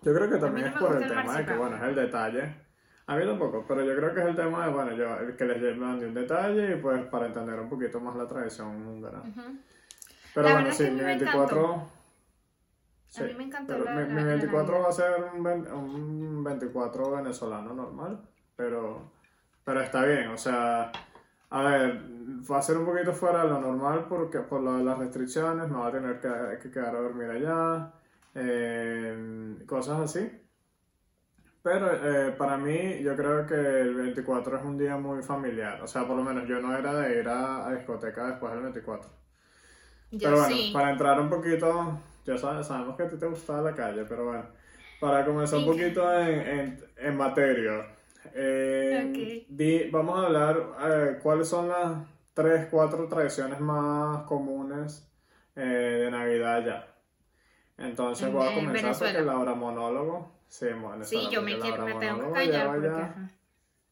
Yo 0.03 0.13
creo 0.15 0.29
que 0.29 0.39
también 0.39 0.67
no 0.67 0.73
es 0.75 0.79
por 0.83 0.97
el 1.03 1.09
tema 1.09 1.39
de 1.39 1.47
que, 1.47 1.55
bueno, 1.57 1.77
es 1.77 1.83
el 1.83 1.95
detalle. 1.95 2.65
A 3.07 3.17
mí 3.17 3.25
tampoco, 3.25 3.65
pero 3.69 3.85
yo 3.85 3.95
creo 3.95 4.13
que 4.15 4.21
es 4.21 4.27
el 4.27 4.35
tema 4.37 4.67
de, 4.67 4.73
bueno, 4.73 4.93
yo, 4.97 5.37
que 5.37 5.45
les 5.45 5.61
llevan 5.61 6.01
de 6.01 6.07
un 6.09 6.15
detalle 6.15 6.73
y 6.77 6.81
pues 6.81 7.05
para 7.07 7.27
entender 7.27 7.61
un 7.61 7.69
poquito 7.69 8.01
más 8.01 8.17
la 8.17 8.27
tradición 8.27 8.87
húngara. 8.87 9.23
Pero 10.35 10.49
La 10.49 10.55
bueno, 10.55 10.73
sí, 10.73 10.85
mi 10.85 10.97
me 10.97 11.05
24... 11.05 11.87
sí, 13.09 13.23
A 13.23 13.27
mí 13.27 13.35
me 13.35 13.45
encantó 13.45 13.79
la- 13.79 13.91
mi, 13.93 14.01
la- 14.01 14.07
mi 14.09 14.15
la 14.23 14.27
24 14.27 14.81
va 14.83 14.89
a 14.89 14.93
ser 14.93 15.13
un, 15.35 15.47
un 15.47 16.43
24 16.45 17.11
venezolano 17.13 17.73
normal, 17.75 18.21
pero, 18.57 19.13
pero 19.64 19.80
está 19.83 20.04
bien, 20.04 20.28
o 20.28 20.37
sea, 20.38 20.92
a 21.50 21.62
ver, 21.64 22.02
va 22.50 22.59
a 22.59 22.62
ser 22.62 22.76
un 22.78 22.87
poquito 22.87 23.12
fuera 23.14 23.44
de 23.44 23.50
lo 23.50 23.61
normal 23.61 24.06
porque 24.09 24.40
por 24.40 24.61
lo 24.62 24.75
de 24.78 24.85
las 24.85 24.99
restricciones, 24.99 25.68
no 25.71 25.80
va 25.80 25.88
a 25.88 25.92
tener 25.92 26.21
que, 26.21 26.59
que 26.62 26.71
quedar 26.71 26.97
a 26.97 27.00
dormir 27.00 27.30
allá, 27.30 27.92
eh, 28.35 29.56
cosas 29.66 30.00
así. 30.00 30.30
Pero 31.62 31.87
eh, 31.92 32.33
para 32.33 32.56
mí, 32.59 33.02
yo 33.02 33.16
creo 33.16 33.47
que 33.47 33.54
el 33.54 33.94
24 33.94 34.59
es 34.59 34.64
un 34.64 34.76
día 34.78 34.97
muy 34.99 35.23
familiar. 35.23 35.80
O 35.83 35.87
sea, 35.87 36.06
por 36.06 36.16
lo 36.16 36.23
menos 36.23 36.47
yo 36.47 36.61
no 36.61 36.76
era 36.76 36.94
de 36.94 37.21
ir 37.21 37.28
a, 37.28 37.66
a 37.66 37.73
discoteca 37.75 38.26
después 38.28 38.52
del 38.52 38.62
24. 38.62 39.11
Yo 40.11 40.18
Pero 40.23 40.38
bueno, 40.38 40.56
sí. 40.56 40.73
para 40.73 40.90
entrar 40.90 41.21
un 41.21 41.30
poquito, 41.30 42.00
ya 42.25 42.38
sabes, 42.38 42.66
sabemos 42.66 42.97
que 42.97 43.04
a 43.04 43.09
ti 43.09 43.18
te 43.18 43.26
gustaba 43.26 43.62
la 43.71 43.75
calle, 43.76 44.04
pero 44.06 44.26
bueno, 44.26 44.47
para 45.00 45.25
comenzar 45.26 45.59
un 45.61 45.66
poquito 45.66 46.12
en, 46.21 46.40
en, 46.40 46.85
en 46.97 47.16
materia, 47.16 47.94
eh, 48.33 49.45
di- 49.49 49.90
vamos 49.90 50.19
a 50.19 50.26
hablar 50.26 50.57
eh, 50.87 51.19
cuáles 51.23 51.49
son 51.49 51.69
las 51.69 51.99
tres, 52.33 52.66
cuatro 52.71 53.07
tradiciones 53.09 53.61
más 53.61 54.23
comunes 54.25 55.09
eh, 55.57 55.61
de 56.04 56.11
Navidad 56.11 56.64
ya. 56.64 56.88
Entonces 57.78 58.26
En- 58.28 58.33
voy 58.35 58.47
a 58.47 58.50
en 58.52 58.54
comenzar 58.66 58.90
porque 58.93 59.04
Venezuela. 59.04 59.33
Laura 59.33 59.54
Monólogo, 59.54 60.33
sí, 60.49 60.66
Sí, 61.02 61.28
yo 61.31 61.43
me, 61.43 61.52
porque 61.57 61.69
quiero, 61.69 61.85
me 61.87 61.95
tengo 61.95 62.26
que 62.28 62.33
callar 62.33 62.66
porque... 62.66 62.87
ya- 62.88 63.31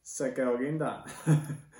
se 0.03 0.35
quedó 0.35 0.59
guinda. 0.59 1.05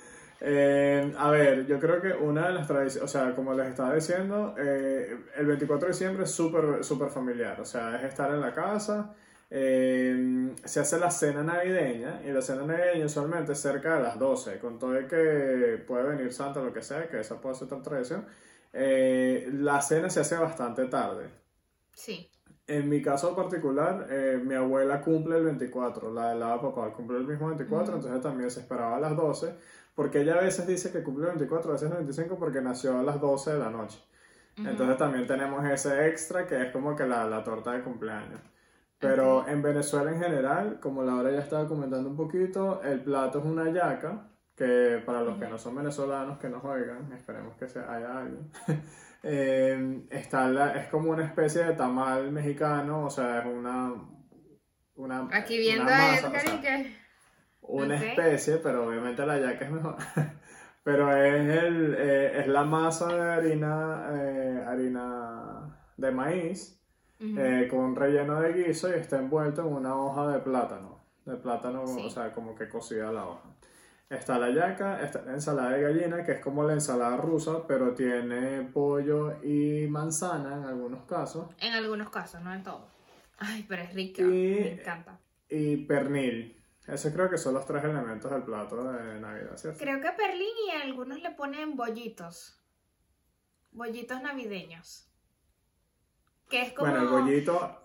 Eh, 0.45 1.13
a 1.17 1.29
ver, 1.31 1.65
yo 1.67 1.79
creo 1.79 2.01
que 2.01 2.11
una 2.11 2.47
de 2.49 2.53
las 2.55 2.67
tradiciones, 2.67 3.09
o 3.09 3.17
sea, 3.17 3.33
como 3.33 3.53
les 3.53 3.67
estaba 3.67 3.95
diciendo, 3.95 4.53
eh, 4.57 5.17
el 5.37 5.45
24 5.45 5.87
de 5.87 5.93
diciembre 5.93 6.23
es 6.25 6.31
súper 6.31 6.83
súper 6.83 7.07
familiar, 7.07 7.61
o 7.61 7.65
sea, 7.65 7.95
es 7.95 8.03
estar 8.03 8.29
en 8.29 8.41
la 8.41 8.51
casa, 8.53 9.15
eh, 9.55 10.55
se 10.65 10.79
hace 10.79 10.97
la 10.97 11.11
cena 11.11 11.43
navideña, 11.43 12.21
y 12.25 12.31
la 12.31 12.41
cena 12.41 12.63
navideña 12.63 13.05
usualmente 13.05 13.51
es 13.51 13.59
cerca 13.59 13.97
de 13.97 14.01
las 14.01 14.17
12, 14.17 14.57
con 14.57 14.79
todo 14.79 14.95
el 14.97 15.05
que 15.05 15.79
puede 15.85 16.05
venir 16.05 16.33
Santa 16.33 16.59
lo 16.59 16.73
que 16.73 16.81
sea, 16.81 17.07
que 17.07 17.19
esa 17.19 17.39
puede 17.39 17.53
ser 17.53 17.65
otra 17.65 17.83
tradición, 17.83 18.25
eh, 18.73 19.47
la 19.53 19.79
cena 19.83 20.09
se 20.09 20.21
hace 20.21 20.37
bastante 20.37 20.85
tarde. 20.85 21.29
Sí. 21.93 22.31
En 22.65 22.89
mi 22.89 22.99
caso 23.03 23.35
particular, 23.35 24.07
eh, 24.09 24.41
mi 24.43 24.55
abuela 24.55 25.01
cumple 25.01 25.37
el 25.37 25.43
24, 25.43 26.11
la 26.11 26.29
de 26.29 26.39
la 26.39 26.59
papá 26.59 26.91
cumple 26.91 27.19
el 27.19 27.27
mismo 27.27 27.45
24, 27.45 27.97
entonces 27.97 28.21
también 28.21 28.49
se 28.49 28.61
esperaba 28.61 28.97
a 28.97 28.99
las 28.99 29.15
12, 29.15 29.53
porque 29.93 30.21
ella 30.21 30.33
a 30.33 30.41
veces 30.41 30.65
dice 30.65 30.91
que 30.91 31.03
cumple 31.03 31.25
el 31.25 31.33
24, 31.33 31.69
a 31.69 31.73
veces 31.73 31.91
el 31.91 31.97
25 31.97 32.39
porque 32.39 32.59
nació 32.59 32.97
a 32.97 33.03
las 33.03 33.21
12 33.21 33.53
de 33.53 33.59
la 33.59 33.69
noche. 33.69 33.99
Entonces 34.57 34.97
también 34.97 35.27
tenemos 35.27 35.63
ese 35.65 36.07
extra 36.07 36.47
que 36.47 36.59
es 36.59 36.71
como 36.71 36.95
que 36.95 37.05
la, 37.05 37.25
la 37.25 37.43
torta 37.43 37.73
de 37.73 37.83
cumpleaños. 37.83 38.39
Pero 39.03 39.47
en 39.47 39.61
Venezuela 39.61 40.11
en 40.11 40.19
general, 40.21 40.79
como 40.79 41.03
Laura 41.03 41.29
ya 41.31 41.39
estaba 41.39 41.67
comentando 41.67 42.09
un 42.09 42.15
poquito, 42.15 42.81
el 42.83 43.01
plato 43.01 43.39
es 43.39 43.45
una 43.45 43.69
yaca, 43.69 44.29
que 44.55 45.01
para 45.05 45.21
los 45.21 45.37
que 45.37 45.47
no 45.47 45.57
son 45.57 45.75
venezolanos 45.75 46.37
que 46.39 46.49
nos 46.49 46.63
oigan, 46.63 47.11
esperemos 47.13 47.55
que 47.57 47.67
se 47.67 47.79
haya 47.79 48.19
alguien, 48.19 48.49
eh, 49.23 50.05
está 50.09 50.47
la- 50.47 50.73
es 50.77 50.87
como 50.89 51.11
una 51.11 51.25
especie 51.25 51.63
de 51.65 51.73
tamal 51.73 52.31
mexicano, 52.31 53.05
o 53.05 53.09
sea, 53.09 53.39
es 53.39 53.45
una... 53.45 53.93
una 54.95 55.27
Aquí 55.31 55.55
una 55.55 55.61
viendo 55.61 55.83
a 55.91 55.97
masa, 55.97 56.27
o 56.27 56.29
Edgar 56.29 56.41
sea, 56.41 56.55
y 56.55 56.61
que... 56.61 56.95
una 57.61 57.95
especie, 57.95 58.57
pero 58.57 58.87
obviamente 58.87 59.25
la 59.25 59.39
yaca 59.39 59.65
es 59.65 59.71
mejor. 59.71 59.95
pero 60.83 61.15
es, 61.15 61.63
el, 61.63 61.95
eh, 61.97 62.39
es 62.41 62.47
la 62.47 62.63
masa 62.63 63.07
de 63.07 63.31
harina, 63.31 64.07
eh, 64.13 64.63
harina 64.67 65.79
de 65.97 66.11
maíz 66.11 66.79
Ujú. 67.23 67.39
eh, 67.39 67.67
con 67.69 67.79
un 67.79 67.95
relleno 67.95 68.39
de 68.41 68.51
guiso 68.53 68.89
y 68.89 68.99
está 68.99 69.17
envuelto 69.17 69.61
en 69.61 69.73
una 69.73 69.95
hoja 69.95 70.27
de 70.29 70.39
plátano. 70.39 71.03
De 71.25 71.35
plátano, 71.37 71.87
Sí. 71.87 72.03
o 72.05 72.09
sea, 72.09 72.33
como 72.33 72.53
que 72.55 72.67
cocida 72.67 73.11
la 73.11 73.25
hoja. 73.25 73.49
Está 74.09 74.37
la 74.37 74.51
yaca, 74.51 75.01
está 75.01 75.21
la 75.21 75.33
ensalada 75.33 75.71
de 75.71 75.81
gallina, 75.81 76.23
que 76.23 76.33
es 76.33 76.39
como 76.41 76.63
la 76.63 76.73
ensalada 76.73 77.17
rusa, 77.17 77.65
pero 77.65 77.93
tiene 77.95 78.61
pollo 78.73 79.41
y 79.41 79.87
manzana 79.87 80.55
en 80.57 80.63
algunos 80.65 81.05
casos. 81.05 81.47
En 81.59 81.73
algunos 81.73 82.09
casos, 82.09 82.41
no 82.41 82.53
en 82.53 82.61
todos. 82.61 82.83
Ay, 83.37 83.65
pero 83.67 83.81
es 83.83 83.93
rica. 83.93 84.21
Y- 84.21 84.25
Me 84.25 84.73
encanta. 84.81 85.19
Y 85.49 85.77
pernil. 85.85 86.61
Esos 86.85 87.13
creo 87.13 87.29
que 87.29 87.37
son 87.37 87.53
los 87.53 87.65
tres 87.65 87.83
elementos 87.85 88.29
del 88.29 88.43
plato 88.43 88.91
de 88.91 89.19
Navidad, 89.21 89.55
¿cierto? 89.55 89.79
Creo 89.79 90.01
que 90.01 90.11
Perlín 90.11 90.53
y 90.67 90.71
algunos 90.81 91.21
le 91.21 91.31
ponen 91.31 91.75
bollitos. 91.77 92.59
Bollitos 93.71 94.21
navideños. 94.21 95.09
Que 96.53 96.61
es 96.61 96.73
como... 96.73 96.87
Bueno, 96.87 97.01
el 97.01 97.09
bollito, 97.09 97.83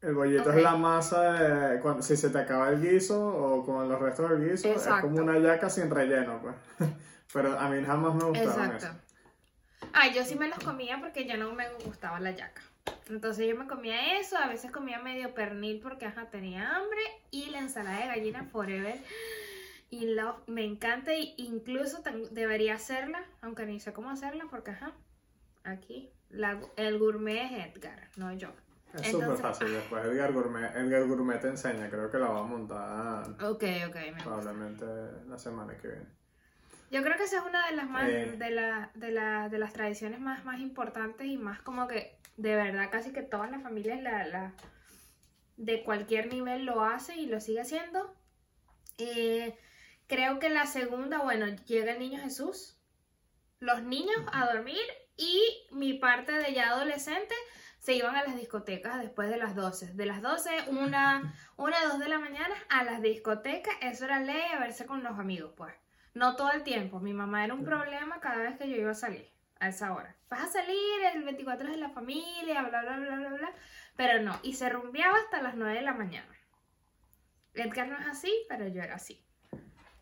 El 0.00 0.14
bollito 0.14 0.52
es 0.52 0.62
la 0.62 0.76
masa 0.76 1.32
de 1.32 1.80
cuando, 1.80 2.04
si 2.04 2.16
se 2.16 2.30
te 2.30 2.38
acaba 2.38 2.68
el 2.68 2.80
guiso 2.80 3.20
o 3.20 3.66
con 3.66 3.88
los 3.88 4.00
restos 4.00 4.30
del 4.30 4.48
guiso, 4.48 4.68
es 4.68 4.86
como 5.00 5.18
una 5.18 5.36
yaca 5.40 5.68
sin 5.68 5.90
relleno, 5.90 6.40
pues. 6.40 6.54
Pero 7.32 7.58
a 7.58 7.68
mí 7.68 7.84
jamás 7.84 8.14
me 8.14 8.26
gustaron 8.26 8.52
Exacto. 8.52 8.86
eso. 8.86 9.88
Ah, 9.92 10.06
yo 10.14 10.24
sí 10.24 10.36
me 10.36 10.46
los 10.46 10.60
comía 10.60 11.00
porque 11.00 11.26
ya 11.26 11.36
no 11.36 11.50
me 11.50 11.68
gustaba 11.84 12.20
la 12.20 12.30
yaca. 12.30 12.62
Entonces 13.08 13.48
yo 13.48 13.56
me 13.56 13.66
comía 13.66 14.20
eso, 14.20 14.38
a 14.38 14.46
veces 14.46 14.70
comía 14.70 15.00
medio 15.00 15.34
pernil 15.34 15.80
porque 15.80 16.06
ajá, 16.06 16.26
tenía 16.30 16.76
hambre 16.76 17.00
y 17.32 17.50
la 17.50 17.58
ensalada 17.58 17.98
de 17.98 18.06
gallina 18.06 18.44
forever. 18.44 18.96
Y 19.90 20.14
love, 20.14 20.46
me 20.46 20.62
encanta 20.64 21.12
y 21.12 21.34
incluso 21.38 22.04
debería 22.30 22.74
hacerla, 22.74 23.24
aunque 23.42 23.66
ni 23.66 23.80
sé 23.80 23.92
cómo 23.92 24.10
hacerla 24.10 24.46
porque 24.48 24.70
ajá, 24.70 24.92
aquí 25.64 26.12
la- 26.30 26.60
el 26.76 26.98
gourmet 26.98 27.46
es 27.52 27.74
Edgar, 27.74 28.08
no 28.16 28.32
yo. 28.32 28.52
Es 28.94 29.10
súper 29.10 29.36
fácil. 29.36 29.70
Después 29.70 30.02
Edgar 30.06 30.32
Gourmet, 30.32 30.74
Edgar 30.74 31.04
Gourmet 31.06 31.38
te 31.40 31.48
enseña. 31.48 31.90
Creo 31.90 32.10
que 32.10 32.16
la 32.18 32.28
va 32.28 32.40
a 32.40 32.44
montar 32.44 33.28
Ok, 33.44 33.62
ok, 33.86 33.94
me 33.94 34.10
gusta. 34.12 34.24
probablemente 34.24 34.84
la 35.26 35.38
semana 35.38 35.76
que 35.76 35.88
viene. 35.88 36.06
Yo 36.90 37.02
creo 37.02 37.18
que 37.18 37.24
esa 37.24 37.40
es 37.40 37.44
una 37.44 37.66
de 37.68 37.76
las 37.76 37.86
más 37.90 38.08
Eh. 38.08 38.32
de, 38.38 38.50
la, 38.50 38.90
de, 38.94 39.10
la- 39.12 39.50
de 39.50 39.58
las 39.58 39.74
tradiciones 39.74 40.20
más, 40.20 40.46
más 40.46 40.58
importantes 40.60 41.26
y 41.26 41.36
más 41.36 41.60
como 41.60 41.86
que 41.86 42.18
de 42.38 42.54
verdad 42.56 42.88
casi 42.90 43.12
que 43.12 43.22
todas 43.22 43.50
las 43.50 43.62
familias 43.62 44.00
la, 44.00 44.26
la- 44.26 44.54
de 45.58 45.82
cualquier 45.84 46.32
nivel 46.32 46.64
lo 46.64 46.82
hace 46.82 47.16
y 47.16 47.26
lo 47.26 47.40
sigue 47.40 47.60
haciendo. 47.60 48.14
Eh, 48.96 49.54
creo 50.06 50.38
que 50.38 50.48
la 50.48 50.64
segunda, 50.66 51.18
bueno, 51.18 51.46
llega 51.66 51.92
el 51.92 51.98
niño 51.98 52.20
Jesús, 52.22 52.78
los 53.60 53.82
niños 53.82 54.16
a 54.32 54.50
dormir 54.50 54.80
y 55.18 55.66
mi 55.72 55.94
parte 55.94 56.32
de 56.32 56.54
ya 56.54 56.70
adolescente 56.70 57.34
se 57.78 57.94
iban 57.94 58.16
a 58.16 58.24
las 58.24 58.36
discotecas 58.36 59.00
después 59.00 59.28
de 59.28 59.36
las 59.36 59.54
12. 59.54 59.94
De 59.94 60.06
las 60.06 60.22
12, 60.22 60.70
una, 60.70 61.34
una, 61.56 61.76
dos 61.84 61.98
de 61.98 62.08
la 62.08 62.18
mañana 62.18 62.54
a 62.70 62.84
las 62.84 63.02
discotecas, 63.02 63.74
eso 63.82 64.04
era 64.04 64.20
ley 64.20 64.42
a 64.54 64.60
verse 64.60 64.86
con 64.86 65.02
los 65.02 65.18
amigos, 65.18 65.52
pues. 65.56 65.74
No 66.14 66.36
todo 66.36 66.52
el 66.52 66.62
tiempo. 66.62 67.00
Mi 67.00 67.12
mamá 67.12 67.44
era 67.44 67.54
un 67.54 67.64
problema 67.64 68.20
cada 68.20 68.38
vez 68.38 68.56
que 68.56 68.68
yo 68.68 68.76
iba 68.76 68.92
a 68.92 68.94
salir 68.94 69.30
a 69.60 69.68
esa 69.68 69.92
hora. 69.92 70.16
Vas 70.30 70.42
a 70.42 70.48
salir, 70.48 71.02
el 71.14 71.22
24 71.24 71.66
es 71.66 71.74
de 71.74 71.80
la 71.80 71.90
familia, 71.90 72.62
bla, 72.62 72.82
bla, 72.82 72.96
bla, 72.96 73.16
bla, 73.16 73.28
bla. 73.28 73.52
Pero 73.96 74.22
no, 74.22 74.38
y 74.42 74.54
se 74.54 74.68
rumbeaba 74.68 75.16
hasta 75.18 75.42
las 75.42 75.56
9 75.56 75.74
de 75.74 75.82
la 75.82 75.94
mañana. 75.94 76.34
Edgar 77.54 77.88
no 77.88 77.98
es 77.98 78.06
así, 78.06 78.32
pero 78.48 78.68
yo 78.68 78.82
era 78.82 78.94
así. 78.94 79.24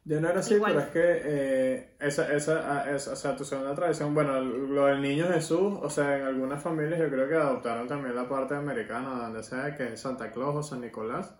Yo 0.08 0.20
no 0.20 0.28
era 0.28 0.38
así, 0.38 0.54
Igual. 0.54 0.72
pero 0.74 0.86
es 0.86 0.92
que 0.92 1.20
eh, 1.24 1.96
esa, 1.98 2.32
esa, 2.32 2.62
ah, 2.82 2.90
esa- 2.94 3.12
o 3.12 3.16
sea, 3.16 3.34
tu 3.36 3.44
segunda 3.44 3.74
tradición, 3.74 4.14
bueno, 4.14 4.40
lo 4.40 4.86
del 4.86 5.02
niño 5.02 5.26
Jesús, 5.26 5.78
o 5.82 5.90
sea, 5.90 6.16
en 6.18 6.24
algunas 6.26 6.62
familias 6.62 7.00
yo 7.00 7.10
creo 7.10 7.28
que 7.28 7.34
adoptaron 7.34 7.88
también 7.88 8.14
la 8.14 8.28
parte 8.28 8.54
americana, 8.54 9.10
donde 9.10 9.42
sea, 9.42 9.74
que 9.76 9.92
es 9.94 10.00
Santa 10.00 10.30
Claus 10.30 10.54
o 10.54 10.62
San 10.62 10.80
Nicolás, 10.80 11.34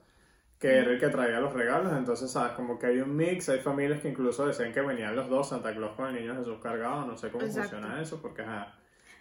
que 0.59 0.79
era 0.79 0.91
el 0.91 0.99
que 0.99 1.09
traía 1.11 1.39
los 1.39 1.53
regalos, 1.53 1.93
entonces, 1.93 2.29
sabes, 2.29 2.53
como 2.55 2.77
que 2.77 2.87
hay 2.87 2.99
un 2.99 3.15
mix, 3.15 3.49
hay 3.51 3.61
familias 3.61 4.01
que 4.01 4.09
incluso 4.09 4.45
decían 4.47 4.73
que 4.73 4.81
venían 4.81 5.15
los 5.15 5.29
dos, 5.29 5.49
Santa 5.51 5.73
Claus 5.73 5.95
con 5.95 6.09
el 6.09 6.15
niño 6.15 6.35
Jesús 6.35 6.59
cargado, 6.61 7.07
no 7.07 7.17
sé 7.17 7.31
cómo 7.31 7.45
Exacto. 7.47 7.77
funciona 7.77 8.03
eso, 8.03 8.21
porque, 8.21 8.43
ajá, 8.43 8.75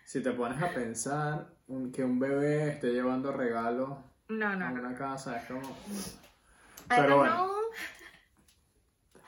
si 0.06 0.24
te 0.24 0.32
pones 0.32 0.60
a 0.64 0.70
pensar 0.74 1.48
que 1.94 2.04
un 2.04 2.18
bebé 2.20 2.70
esté 2.70 2.88
llevando 2.94 3.32
regalos 3.32 3.90
No, 4.30 4.56
no, 4.56 4.66
a 4.66 4.72
no. 4.72 4.80
una 4.80 4.96
casa, 4.96 5.38
es 5.38 5.46
como... 5.46 5.62
Pero 6.88 7.18
bueno. 7.18 7.52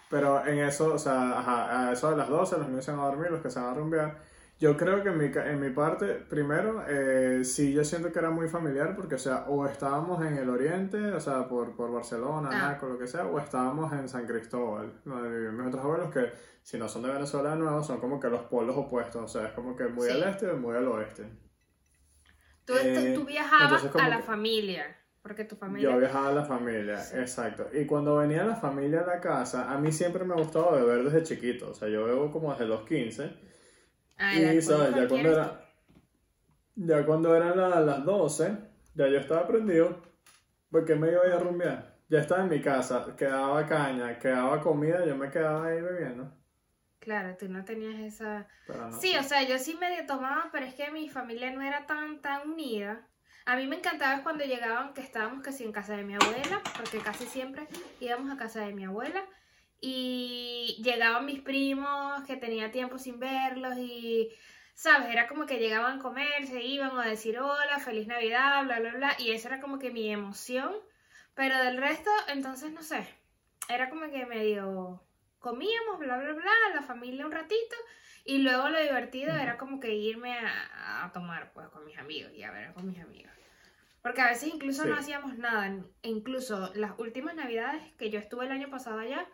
Pero 0.10 0.46
en 0.46 0.60
eso, 0.60 0.94
o 0.94 1.00
sea, 1.00 1.40
ajá, 1.40 1.90
a 1.90 1.92
eso 1.92 2.10
de 2.12 2.18
las 2.18 2.30
12 2.30 2.58
los 2.58 2.70
niños 2.70 2.86
se 2.86 2.92
van 2.92 3.02
a 3.02 3.06
dormir, 3.08 3.30
los 3.32 3.42
que 3.42 3.50
se 3.50 3.60
van 3.60 3.70
a 3.70 3.74
rumbear. 3.74 4.18
Yo 4.60 4.76
creo 4.76 5.04
que 5.04 5.10
en 5.10 5.18
mi, 5.20 5.26
en 5.26 5.60
mi 5.60 5.70
parte, 5.70 6.08
primero, 6.16 6.84
eh, 6.88 7.44
sí 7.44 7.74
yo 7.74 7.84
siento 7.84 8.12
que 8.12 8.18
era 8.18 8.32
muy 8.32 8.48
familiar 8.48 8.96
porque, 8.96 9.16
o 9.16 9.20
sea, 9.20 9.46
o 9.48 9.68
estábamos 9.68 10.26
en 10.26 10.36
el 10.38 10.50
oriente, 10.50 10.98
o 11.14 11.20
sea, 11.20 11.48
por, 11.48 11.76
por 11.76 11.92
Barcelona, 11.92 12.50
Ah. 12.52 12.58
Naco, 12.72 12.88
lo 12.88 12.98
que 12.98 13.06
sea, 13.06 13.26
o 13.28 13.38
estábamos 13.38 13.94
en 13.94 14.10
San 14.10 14.26
Cristóbal, 14.26 15.00
donde 15.06 15.30
vivían 15.30 15.58
mis 15.58 15.68
otros 15.68 15.84
abuelos 15.84 16.12
que, 16.12 16.32
si 16.64 16.80
no 16.80 16.88
son 16.90 17.04
de 17.04 17.10
Venezuela 17.12 17.52
de 17.52 17.58
nuevo, 17.58 17.84
son 17.84 18.00
como 18.00 18.20
que 18.20 18.30
los 18.30 18.42
polos 18.46 18.76
opuestos, 18.76 19.22
o 19.24 19.28
sea, 19.28 19.48
es 19.50 19.54
como 19.54 19.76
que 19.76 19.88
muy 19.90 20.08
Sí. 20.10 20.14
al 20.22 20.30
este 20.30 20.52
y 20.52 20.56
muy 20.56 20.76
al 20.76 20.88
oeste. 20.88 21.30
Tú, 22.66 22.74
Eh, 22.82 23.14
tú 23.16 23.26
viajabas 23.26 23.84
entonces 23.84 24.02
a 24.02 24.10
la 24.10 24.18
que- 24.18 24.24
familia, 24.24 24.97
porque 25.28 25.44
tu 25.44 25.58
familia... 25.58 25.92
Yo 25.92 26.00
viajaba 26.00 26.30
a 26.30 26.34
la 26.34 26.46
familia, 26.46 27.02
exacto. 27.16 27.68
Y 27.74 27.86
cuando 27.86 28.16
venía 28.16 28.46
la 28.46 28.56
familia 28.56 29.02
a 29.02 29.08
la 29.08 29.20
casa, 29.20 29.70
a 29.70 29.78
mí 29.78 29.92
siempre 29.92 30.24
me 30.24 30.34
gustaba 30.36 30.72
beber 30.78 31.04
desde 31.04 31.24
chiquito. 31.24 31.72
O 31.72 31.74
sea, 31.74 31.90
yo 31.90 32.06
bebo 32.06 32.32
como 32.32 32.52
desde 32.52 32.66
los 32.66 32.84
15. 32.88 33.34
Ay, 34.16 34.58
y, 34.58 34.62
¿sabes? 34.62 34.96
Ya 34.96 35.08
cuando, 35.10 35.30
era, 35.30 35.66
ya 36.76 37.06
cuando 37.06 37.36
eran 37.36 37.58
la- 37.58 37.82
las 37.82 38.06
12, 38.06 38.58
ya 38.96 39.08
yo 39.10 39.20
estaba 39.20 39.46
prendido. 39.46 40.02
Porque 40.72 40.96
me 40.96 41.12
iba 41.12 41.24
a 41.24 41.28
ir 41.28 41.34
a 41.34 41.40
rumbear. 41.40 41.98
Ya 42.08 42.20
estaba 42.22 42.44
en 42.44 42.50
mi 42.50 42.62
casa, 42.62 43.14
quedaba 43.18 43.66
caña, 43.66 44.18
quedaba 44.20 44.62
comida, 44.62 45.06
yo 45.06 45.18
me 45.18 45.30
quedaba 45.30 45.68
ahí 45.68 45.82
bebiendo. 45.82 46.32
Claro, 47.00 47.36
tú 47.38 47.50
no 47.50 47.66
tenías 47.66 48.00
esa... 48.00 48.48
No 48.70 48.92
Sí, 48.94 49.14
o 49.18 49.24
sea, 49.24 49.44
yo 49.44 49.60
sí 49.60 49.76
medio 49.76 50.06
tomaba, 50.06 50.50
pero 50.54 50.66
es 50.66 50.74
que 50.74 50.90
mi 50.92 51.10
familia 51.10 51.52
no 51.52 51.62
era 51.62 51.86
tan, 51.86 52.22
tan 52.22 52.50
unida. 52.50 53.08
A 53.48 53.56
mí 53.56 53.66
me 53.66 53.78
encantaba 53.78 54.24
cuando 54.24 54.44
llegaban 54.44 54.94
que 54.94 55.00
estábamos 55.00 55.42
casi 55.42 55.64
en 55.64 55.72
casa 55.72 55.96
de 55.96 56.04
mi 56.04 56.16
abuela, 56.16 56.62
porque 56.76 57.00
casi 57.00 57.26
siempre 57.26 57.66
íbamos 58.02 58.30
a 58.30 58.36
casa 58.36 58.60
de 58.60 58.74
mi 58.74 58.84
abuela. 58.84 59.24
Y 59.80 60.82
llegaban 60.84 61.26
mis 61.26 61.40
primos 61.40 62.24
que 62.24 62.36
tenía 62.36 62.72
tiempo 62.72 62.98
sin 62.98 63.22
verlos 63.22 63.78
y, 63.78 64.34
¿sabes? 64.74 65.08
Era 65.14 65.30
como 65.30 65.46
que 65.46 65.60
llegaban 65.60 65.98
a 65.98 66.02
comer, 66.02 66.46
se 66.46 66.62
iban 66.62 67.00
a 67.00 67.06
decir 67.06 67.40
hola, 67.40 67.80
feliz 67.80 68.06
Navidad, 68.06 68.66
bla, 68.66 68.82
bla, 68.82 68.92
bla. 68.92 69.16
Y 69.18 69.32
esa 69.32 69.48
era 69.48 69.62
como 69.62 69.80
que 69.80 69.92
mi 69.92 70.12
emoción. 70.12 70.74
Pero 71.34 71.58
del 71.58 71.78
resto, 71.78 72.12
entonces, 72.28 72.74
no 72.74 72.82
sé. 72.82 73.08
Era 73.70 73.90
como 73.90 74.12
que 74.12 74.26
medio 74.26 75.02
comíamos, 75.40 76.00
bla, 76.00 76.18
bla, 76.18 76.34
bla, 76.34 76.52
la 76.76 76.82
familia 76.82 77.26
un 77.26 77.32
ratito. 77.32 77.78
Y 78.26 78.40
luego 78.40 78.68
lo 78.68 78.82
divertido 78.82 79.34
era 79.38 79.58
como 79.58 79.80
que 79.80 79.96
irme 79.96 80.38
a, 80.38 81.06
a 81.06 81.14
tomar 81.14 81.54
pues 81.54 81.70
con 81.70 81.86
mis 81.86 81.98
amigos 81.98 82.34
y 82.34 82.44
a 82.44 82.52
ver 82.52 82.74
con 82.74 82.86
mis 82.86 83.00
amigos. 83.00 83.37
Porque 84.08 84.22
a 84.22 84.28
veces 84.30 84.54
incluso 84.54 84.86
no 84.86 84.96
Sí. 84.96 85.00
hacíamos 85.02 85.38
nada. 85.38 85.68
E 86.02 86.08
incluso 86.10 86.72
las 86.76 86.98
últimas 86.98 87.36
navidades 87.36 87.84
que 87.98 88.10
yo 88.10 88.20
estuve 88.20 88.46
el 88.46 88.54
año 88.54 88.70
pasado 88.70 89.00
allá, 89.00 89.26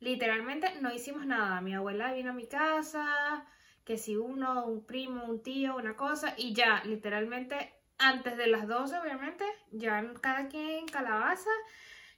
literalmente 0.00 0.68
no 0.80 0.90
hicimos 0.90 1.26
nada. 1.26 1.60
Mi 1.60 1.74
abuela 1.74 2.14
vino 2.14 2.30
a 2.30 2.32
mi 2.32 2.46
casa, 2.46 3.44
que 3.84 3.98
si 3.98 4.16
uno, 4.16 4.64
un 4.64 4.86
primo, 4.86 5.24
un 5.24 5.42
tío, 5.42 5.76
una 5.76 5.96
cosa, 5.96 6.32
y 6.38 6.54
ya, 6.54 6.82
literalmente, 6.86 7.74
antes 7.98 8.38
de 8.38 8.46
las 8.46 8.66
12, 8.66 8.98
obviamente, 9.00 9.44
ya 9.70 10.02
cada 10.22 10.48
quien 10.48 10.70
en 10.78 10.86
calabaza. 10.88 11.50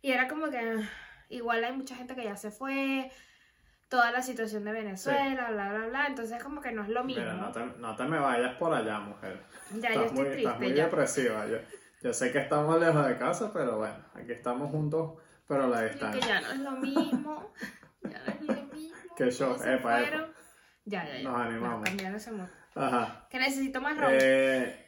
Y 0.00 0.12
era 0.12 0.28
como 0.28 0.50
que 0.50 0.78
igual 1.30 1.64
hay 1.64 1.72
mucha 1.72 1.96
gente 1.96 2.14
que 2.14 2.22
ya 2.22 2.36
se 2.36 2.52
fue, 2.52 3.10
toda 3.88 4.12
la 4.12 4.22
situación 4.22 4.64
de 4.64 4.70
Venezuela, 4.70 5.50
bla, 5.50 5.72
bla, 5.72 5.86
bla. 5.88 6.06
Entonces, 6.06 6.40
como 6.40 6.60
que 6.60 6.70
no 6.70 6.84
es 6.84 6.90
lo 6.90 7.02
mismo. 7.02 7.22
Mira, 7.24 7.34
no 7.34 7.50
te, 7.50 7.64
no 7.80 7.96
te 7.96 8.04
me 8.04 8.20
vayas 8.20 8.54
por 8.54 8.72
allá, 8.72 9.00
mujer. 9.00 9.40
Ya, 9.80 9.94
yo 9.94 10.04
estás 10.04 10.04
estoy 10.12 10.24
muy, 10.28 10.36
estás 10.38 10.58
muy 10.58 10.66
triste 10.66 10.76
ya. 10.76 10.84
depresiva. 10.84 11.46
Yo, 11.48 11.58
yo 12.04 12.12
sé 12.12 12.30
que 12.30 12.38
estamos 12.38 12.78
lejos 12.78 13.06
de 13.06 13.16
casa, 13.16 13.50
pero 13.52 13.78
bueno, 13.78 13.96
aquí 14.14 14.30
estamos 14.32 14.70
juntos, 14.70 15.14
pero 15.48 15.64
a 15.64 15.66
la 15.68 15.86
Y 15.86 15.88
que 15.88 15.92
distancia. 15.94 16.26
ya 16.28 16.40
no 16.42 16.48
es 16.52 16.58
lo 16.60 16.70
mismo. 16.72 17.52
Ya 18.02 18.18
no 18.26 18.32
es 18.32 18.40
lo 18.42 18.62
mismo. 18.74 18.96
Todos 19.16 19.34
se 19.62 19.74
epa, 19.74 20.02
epa. 20.02 20.28
Ya, 20.84 21.06
ya, 21.06 21.16
ya. 21.16 21.22
Nos 21.22 21.40
animamos. 21.40 21.88
Ese. 21.88 22.30
Ajá. 22.74 23.26
Que 23.30 23.38
necesito 23.38 23.80
más 23.80 23.96
ron. 23.96 24.10
Eh, 24.12 24.86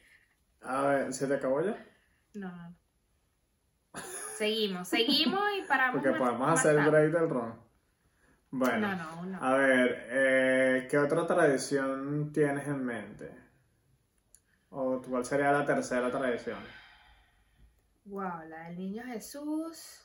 a 0.61 0.83
ver, 0.83 1.12
¿se 1.14 1.26
te 1.26 1.35
acabó 1.35 1.62
ya? 1.62 1.83
No, 2.35 2.55
no. 2.55 2.76
Seguimos, 4.37 4.88
seguimos 4.88 5.40
y 5.59 5.66
paramos. 5.66 6.02
Porque 6.02 6.18
podemos 6.18 6.38
más 6.40 6.61
hacer 6.61 6.79
el 6.79 6.90
break 6.90 7.12
del 7.12 7.31
ron. 7.31 7.59
Bueno, 8.50 8.94
No, 8.94 8.96
no, 8.96 9.26
no. 9.26 9.42
a 9.42 9.55
ver, 9.57 10.07
eh, 10.11 10.87
¿qué 10.90 10.98
otra 10.98 11.26
tradición 11.26 12.31
tienes 12.33 12.66
en 12.68 12.85
mente? 12.85 13.31
¿O 14.68 15.00
cuál 15.00 15.24
sería 15.24 15.52
la 15.52 15.64
tercera 15.64 16.11
tradición? 16.11 16.59
Wow, 18.06 18.48
la 18.48 18.68
del 18.68 18.78
niño 18.78 19.02
Jesús. 19.04 20.02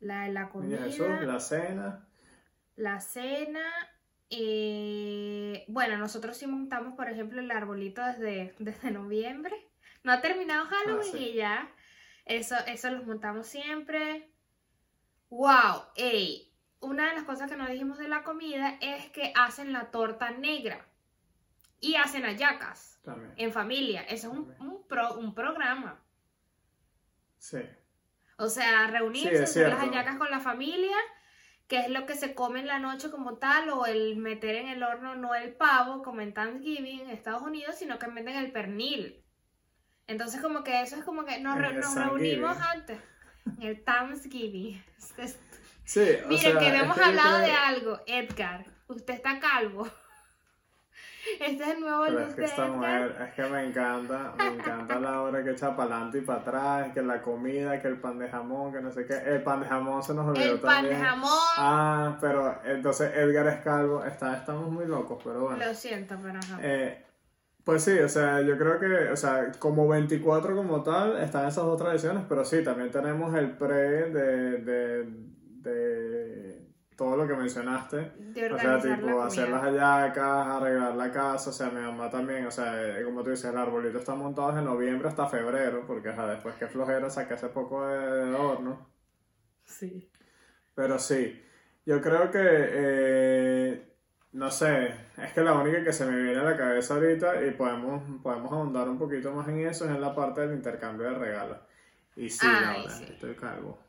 La 0.00 0.22
de 0.24 0.32
la 0.32 0.48
comida. 0.50 0.80
Niño 0.80 0.90
Jesús, 0.90 1.26
la 1.26 1.40
cena. 1.40 2.08
La 2.76 3.00
cena. 3.00 3.62
eh, 4.30 5.64
bueno, 5.68 5.96
nosotros 5.96 6.36
sí 6.36 6.46
montamos, 6.46 6.94
por 6.94 7.08
ejemplo, 7.08 7.40
el 7.40 7.50
arbolito 7.50 8.04
desde, 8.04 8.54
desde 8.58 8.90
noviembre. 8.90 9.54
No 10.02 10.12
ha 10.12 10.20
terminado 10.20 10.66
Halloween 10.66 11.08
Ah, 11.08 11.16
sí. 11.16 11.24
y 11.30 11.34
ya. 11.34 11.70
Eso, 12.24 12.56
eso 12.66 12.90
los 12.90 13.06
montamos 13.06 13.46
siempre. 13.46 14.30
¡Wow! 15.30 15.82
¡Ey! 15.96 16.52
Una 16.80 17.08
de 17.08 17.14
las 17.14 17.24
cosas 17.24 17.50
que 17.50 17.56
no 17.56 17.66
dijimos 17.66 17.98
de 17.98 18.08
la 18.08 18.22
comida 18.24 18.76
es 18.80 19.10
que 19.10 19.32
hacen 19.36 19.72
la 19.72 19.90
torta 19.90 20.30
negra. 20.32 20.86
Y 21.80 21.96
hacen 21.96 22.24
hallacas 22.24 23.00
También. 23.04 23.32
en 23.36 23.52
familia. 23.52 24.02
Eso 24.02 24.32
es 24.32 24.38
un, 24.38 24.54
un, 24.58 24.86
pro- 24.86 25.14
un 25.18 25.34
programa. 25.34 26.02
Sí. 27.44 27.58
O 28.38 28.48
sea, 28.48 28.86
Sí, 28.86 28.92
reunirse, 28.92 29.34
es 29.34 29.42
hacer 29.42 29.68
las 29.68 29.78
hallacas 29.80 30.16
con 30.16 30.30
la 30.30 30.40
familia, 30.40 30.96
que 31.68 31.80
es 31.80 31.90
lo 31.90 32.06
que 32.06 32.14
se 32.14 32.34
come 32.34 32.60
en 32.60 32.66
la 32.66 32.78
noche 32.78 33.10
como 33.10 33.36
tal, 33.36 33.68
o 33.68 33.84
el 33.84 34.16
meter 34.16 34.54
en 34.56 34.68
el 34.68 34.82
horno 34.82 35.14
no 35.14 35.34
el 35.34 35.52
pavo, 35.52 36.02
como 36.02 36.22
en 36.22 36.32
Thanksgiving 36.32 37.00
en 37.00 37.10
Estados 37.10 37.42
Unidos, 37.42 37.76
sino 37.78 37.98
que 37.98 38.06
meten 38.08 38.36
el 38.36 38.50
pernil. 38.50 39.22
Entonces 40.06 40.40
como 40.40 40.64
que 40.64 40.80
eso 40.80 40.96
es 40.96 41.04
como 41.04 41.26
que 41.26 41.38
nos, 41.40 41.58
re- 41.58 41.74
nos 41.74 41.94
reunimos 41.94 42.56
antes. 42.58 42.98
En 43.58 43.62
el 43.68 43.84
Thanksgiving. 43.84 44.82
Sí, 45.84 46.00
o 46.24 46.28
Miren, 46.28 46.38
sea, 46.52 46.58
que 46.58 46.68
hemos 46.78 46.96
hablado 46.98 47.38
de 47.38 47.52
algo. 47.52 48.00
Edgar, 48.06 48.64
usted 48.88 49.12
está 49.14 49.38
calvo. 49.38 49.86
Este 51.40 51.62
es 51.62 51.68
el 51.70 51.80
nuevo 51.80 52.04
Pero 52.04 52.18
look 52.18 52.28
es 52.28 52.34
que 52.34 52.40
de 52.42 52.46
esta 52.46 52.66
mujer, 52.66 53.16
es 53.28 53.34
que 53.34 53.42
me 53.50 53.64
encanta, 53.64 54.34
me 54.36 54.46
encanta 54.46 55.00
la 55.00 55.22
hora 55.22 55.42
que 55.42 55.50
echa 55.50 55.74
para 55.76 55.94
adelante 55.96 56.18
y 56.18 56.20
para 56.22 56.40
atrás, 56.40 56.92
que 56.92 57.02
la 57.02 57.22
comida, 57.22 57.80
que 57.80 57.88
el 57.88 57.98
pan 57.98 58.18
de 58.18 58.28
jamón, 58.28 58.72
que 58.72 58.80
no 58.80 58.90
sé 58.90 59.06
qué. 59.06 59.14
El 59.16 59.42
pan 59.42 59.60
de 59.60 59.66
jamón 59.66 60.02
se 60.02 60.14
nos 60.14 60.26
olvidó 60.26 60.52
El 60.54 60.60
pan 60.60 60.84
de 60.84 60.90
también. 60.90 61.10
jamón. 61.10 61.30
Ah, 61.56 62.18
pero 62.20 62.58
entonces 62.64 63.12
Edgar 63.16 63.46
es 63.48 63.60
calvo, 63.60 64.04
está, 64.04 64.36
estamos 64.36 64.70
muy 64.70 64.86
locos, 64.86 65.20
pero 65.24 65.40
bueno. 65.40 65.64
Lo 65.64 65.74
siento, 65.74 66.16
pero 66.22 66.38
ajá. 66.38 66.58
Eh, 66.62 67.04
pues 67.64 67.82
sí, 67.82 67.98
o 67.98 68.08
sea, 68.10 68.42
yo 68.42 68.58
creo 68.58 68.78
que, 68.78 69.08
o 69.10 69.16
sea, 69.16 69.50
como 69.58 69.88
24 69.88 70.54
como 70.54 70.82
tal, 70.82 71.16
están 71.16 71.48
esas 71.48 71.64
dos 71.64 71.80
tradiciones, 71.80 72.24
pero 72.28 72.44
sí, 72.44 72.62
también 72.62 72.90
tenemos 72.90 73.34
el 73.34 73.52
pre 73.52 74.10
de, 74.10 74.58
de, 74.58 75.04
de 75.62 76.53
todo 76.96 77.16
lo 77.16 77.26
que 77.26 77.34
mencionaste. 77.34 77.96
de 78.18 78.52
O 78.52 78.58
sea, 78.58 78.78
tipo, 78.80 79.06
la 79.06 79.26
hacer 79.26 79.48
las 79.48 79.62
hallacas, 79.62 80.46
arreglar 80.46 80.94
la 80.94 81.10
casa, 81.10 81.50
o 81.50 81.52
sea, 81.52 81.70
mi 81.70 81.80
mamá 81.80 82.10
también, 82.10 82.46
o 82.46 82.50
sea, 82.50 82.98
eh, 82.98 83.04
como 83.04 83.22
tú 83.22 83.30
dices, 83.30 83.50
el 83.50 83.58
arbolito 83.58 83.98
está 83.98 84.14
montado 84.14 84.48
desde 84.52 84.62
noviembre 84.62 85.08
hasta 85.08 85.26
febrero, 85.28 85.84
porque 85.86 86.10
ajá, 86.10 86.26
después 86.28 86.54
que 86.56 86.66
flojera 86.68 87.10
saqué 87.10 87.34
hace 87.34 87.48
poco 87.48 87.86
de, 87.86 88.26
de 88.26 88.34
horno. 88.34 88.86
Sí. 89.64 90.10
Pero 90.74 90.98
sí, 90.98 91.42
yo 91.86 92.00
creo 92.00 92.30
que, 92.30 92.40
eh, 92.42 93.92
no 94.32 94.50
sé, 94.50 94.94
es 95.16 95.32
que 95.32 95.42
la 95.42 95.54
única 95.54 95.82
que 95.84 95.92
se 95.92 96.06
me 96.06 96.16
viene 96.22 96.40
a 96.40 96.44
la 96.44 96.56
cabeza 96.56 96.94
ahorita 96.94 97.44
y 97.44 97.52
podemos, 97.52 98.02
podemos 98.22 98.52
ahondar 98.52 98.88
un 98.88 98.98
poquito 98.98 99.32
más 99.32 99.48
en 99.48 99.60
eso 99.66 99.84
es 99.84 99.90
en 99.92 100.00
la 100.00 100.14
parte 100.14 100.40
del 100.42 100.54
intercambio 100.54 101.08
de 101.08 101.14
regalos. 101.14 101.58
Y 102.16 102.30
sí, 102.30 102.46
Ay, 102.48 102.78
Laura, 102.78 102.90
sí. 102.90 103.04
estoy 103.08 103.34
calvo. 103.36 103.83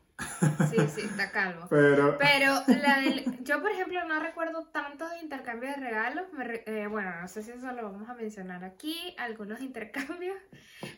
Sí, 0.70 0.76
sí, 0.94 1.02
está 1.02 1.30
calvo. 1.30 1.66
Pero, 1.68 2.16
Pero 2.18 2.54
la 2.80 3.00
del, 3.00 3.44
yo, 3.44 3.60
por 3.60 3.70
ejemplo, 3.70 4.02
no 4.06 4.18
recuerdo 4.20 4.64
tantos 4.68 5.10
de 5.10 5.18
intercambio 5.18 5.68
de 5.70 5.76
regalos. 5.76 6.32
Me 6.32 6.44
re- 6.44 6.64
eh, 6.66 6.86
bueno, 6.86 7.12
no 7.20 7.28
sé 7.28 7.42
si 7.42 7.50
eso 7.52 7.70
lo 7.72 7.82
vamos 7.82 8.08
a 8.08 8.14
mencionar 8.14 8.64
aquí, 8.64 9.14
algunos 9.18 9.60
intercambios. 9.60 10.38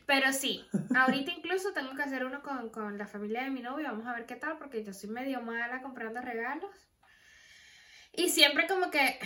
Pero 0.07 0.33
sí, 0.33 0.65
ahorita 0.95 1.33
incluso 1.33 1.73
tengo 1.73 1.95
que 1.97 2.03
hacer 2.03 2.25
uno 2.25 2.43
con, 2.43 2.71
con 2.71 2.97
la 2.97 3.07
familia 3.07 3.43
de 3.43 3.51
mi 3.51 3.61
novio. 3.61 3.89
Vamos 3.89 4.07
a 4.07 4.15
ver 4.15 4.27
qué 4.27 4.37
tal, 4.37 4.57
porque 4.59 4.85
yo 4.85 4.93
soy 4.93 5.11
medio 5.11 5.41
mala 5.43 5.83
comprando 5.83 6.21
regalos. 6.21 6.71
Y 8.13 8.31
siempre 8.31 8.67
como 8.67 8.91
que 8.91 9.19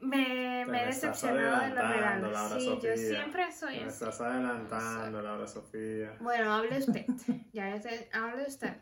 me, 0.00 0.64
me 0.66 0.82
he 0.82 0.86
decepcionado 0.86 1.62
de 1.62 1.68
los 1.74 1.88
regalos. 1.88 2.32
Laura 2.32 2.58
Sí, 2.58 2.66
yo 2.66 2.74
Sofía. 2.74 2.96
siempre 2.96 3.52
soy 3.52 3.76
me 3.76 3.84
así. 3.84 3.88
estás 4.04 4.20
adelantando, 4.20 5.22
Laura 5.22 5.46
Sofía. 5.46 6.16
Bueno, 6.20 6.52
hable 6.54 6.78
usted. 6.78 7.06
Ya, 7.52 7.78
hable 8.12 8.46
usted. 8.46 8.72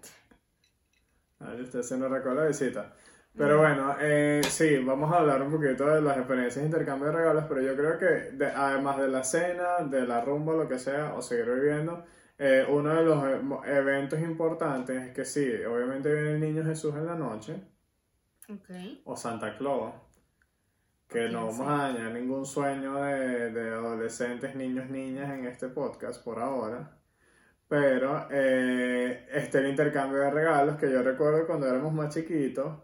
Ay, 1.41 1.61
usted 1.63 1.83
se 1.83 1.97
nos 1.99 2.11
recuerda 2.11 2.47
visita. 2.47 2.93
Pero 3.37 3.59
bueno, 3.59 3.97
eh, 4.01 4.43
sí, 4.49 4.79
vamos 4.79 5.13
a 5.13 5.19
hablar 5.19 5.43
un 5.43 5.51
poquito 5.53 5.87
de 5.87 6.03
las 6.03 6.19
experiencias 6.19 6.57
de 6.63 6.67
intercambio 6.67 7.07
de 7.09 7.13
regalos, 7.19 7.45
pero 7.49 7.63
yo 7.63 7.77
creo 7.77 7.99
que 7.99 8.07
de- 8.37 8.47
además 8.53 8.99
de 8.99 9.09
la 9.09 9.25
cena, 9.25 9.79
de 9.85 10.07
la 10.07 10.21
rumba, 10.21 10.55
lo 10.55 10.69
que 10.69 10.79
sea, 10.79 11.15
o 11.15 11.23
seguir 11.23 11.47
viviendo, 11.51 12.05
eh, 12.39 12.67
uno 12.69 12.95
de 12.95 13.05
los 13.05 13.67
eventos 13.67 14.21
importantes 14.21 14.97
es 15.09 15.15
que 15.15 15.25
sí, 15.25 15.47
obviamente 15.65 16.13
viene 16.13 16.33
el 16.35 16.41
niño 16.41 16.65
Jesús 16.65 16.95
en 16.97 17.07
la 17.07 17.15
noche, 17.15 17.57
Ok. 18.49 18.71
o 19.05 19.15
Santa 19.17 19.57
Claus, 19.59 19.93
que 21.09 21.29
no 21.29 21.47
vamos 21.47 21.57
sí. 21.57 21.63
a 21.69 21.93
dañar 21.93 22.13
ningún 22.13 22.47
sueño 22.47 22.95
de, 23.03 23.51
de 23.53 23.71
adolescentes, 23.75 24.55
niños, 24.55 24.89
niñas 24.91 25.31
en 25.31 25.45
este 25.47 25.69
podcast 25.69 26.23
por 26.25 26.39
ahora. 26.41 27.00
Pero 27.71 28.27
eh, 28.33 29.29
este 29.33 29.59
el 29.59 29.69
intercambio 29.69 30.19
de 30.19 30.31
regalos 30.33 30.77
que 30.77 30.91
yo 30.91 31.05
recuerdo 31.05 31.47
cuando 31.47 31.69
éramos 31.69 31.93
más 31.93 32.13
chiquitos, 32.13 32.79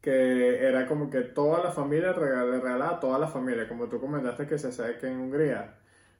que 0.00 0.64
era 0.64 0.86
como 0.86 1.10
que 1.10 1.22
toda 1.22 1.60
la 1.64 1.72
familia 1.72 2.12
le 2.12 2.60
regalaba 2.60 2.90
a 2.96 3.00
toda 3.00 3.18
la 3.18 3.26
familia, 3.26 3.66
como 3.68 3.88
tú 3.88 4.00
comentaste 4.00 4.46
que 4.46 4.56
se 4.56 4.68
hace 4.68 4.96
que 4.98 5.08
en 5.08 5.18
Hungría. 5.18 5.74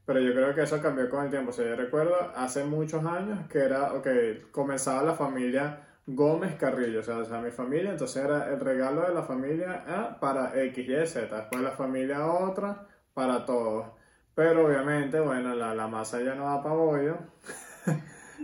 Pero 0.05 0.19
yo 0.21 0.33
creo 0.35 0.53
que 0.53 0.63
eso 0.63 0.83
cambió 0.83 1.09
con 1.09 1.25
el 1.27 1.31
tiempo. 1.31 1.51
O 1.51 1.53
sea, 1.53 1.67
yo 1.67 1.77
recuerdo 1.77 2.17
hace 2.35 2.65
muchos 2.65 3.05
años 3.07 3.47
que 3.49 3.61
era, 3.61 3.95
ok, 3.95 4.09
comenzaba 4.51 5.05
la 5.05 5.15
familia 5.15 5.87
Gómez 6.07 6.57
Carrillo, 6.57 7.01
o 7.01 7.03
sea, 7.05 7.19
o 7.19 7.25
sea, 7.25 7.41
mi 7.41 7.53
familia, 7.53 7.93
entonces 7.93 8.25
era 8.25 8.51
el 8.51 8.59
regalo 8.59 9.03
de 9.03 9.15
la 9.15 9.23
familia 9.23 9.85
A 9.87 10.19
para 10.19 10.61
X, 10.65 10.89
Y, 10.89 11.07
Z, 11.07 11.37
después 11.37 11.63
la 11.63 11.71
familia 11.71 12.27
otra 12.27 12.85
para 13.15 13.45
todos. 13.45 13.87
Pero 14.35 14.67
obviamente, 14.67 15.21
bueno, 15.21 15.55
la, 15.55 15.75
la 15.75 15.87
masa 15.87 16.21
ya 16.21 16.35
no 16.35 16.47
da 16.47 16.63
para 16.63 16.75
bollo. 16.75 17.19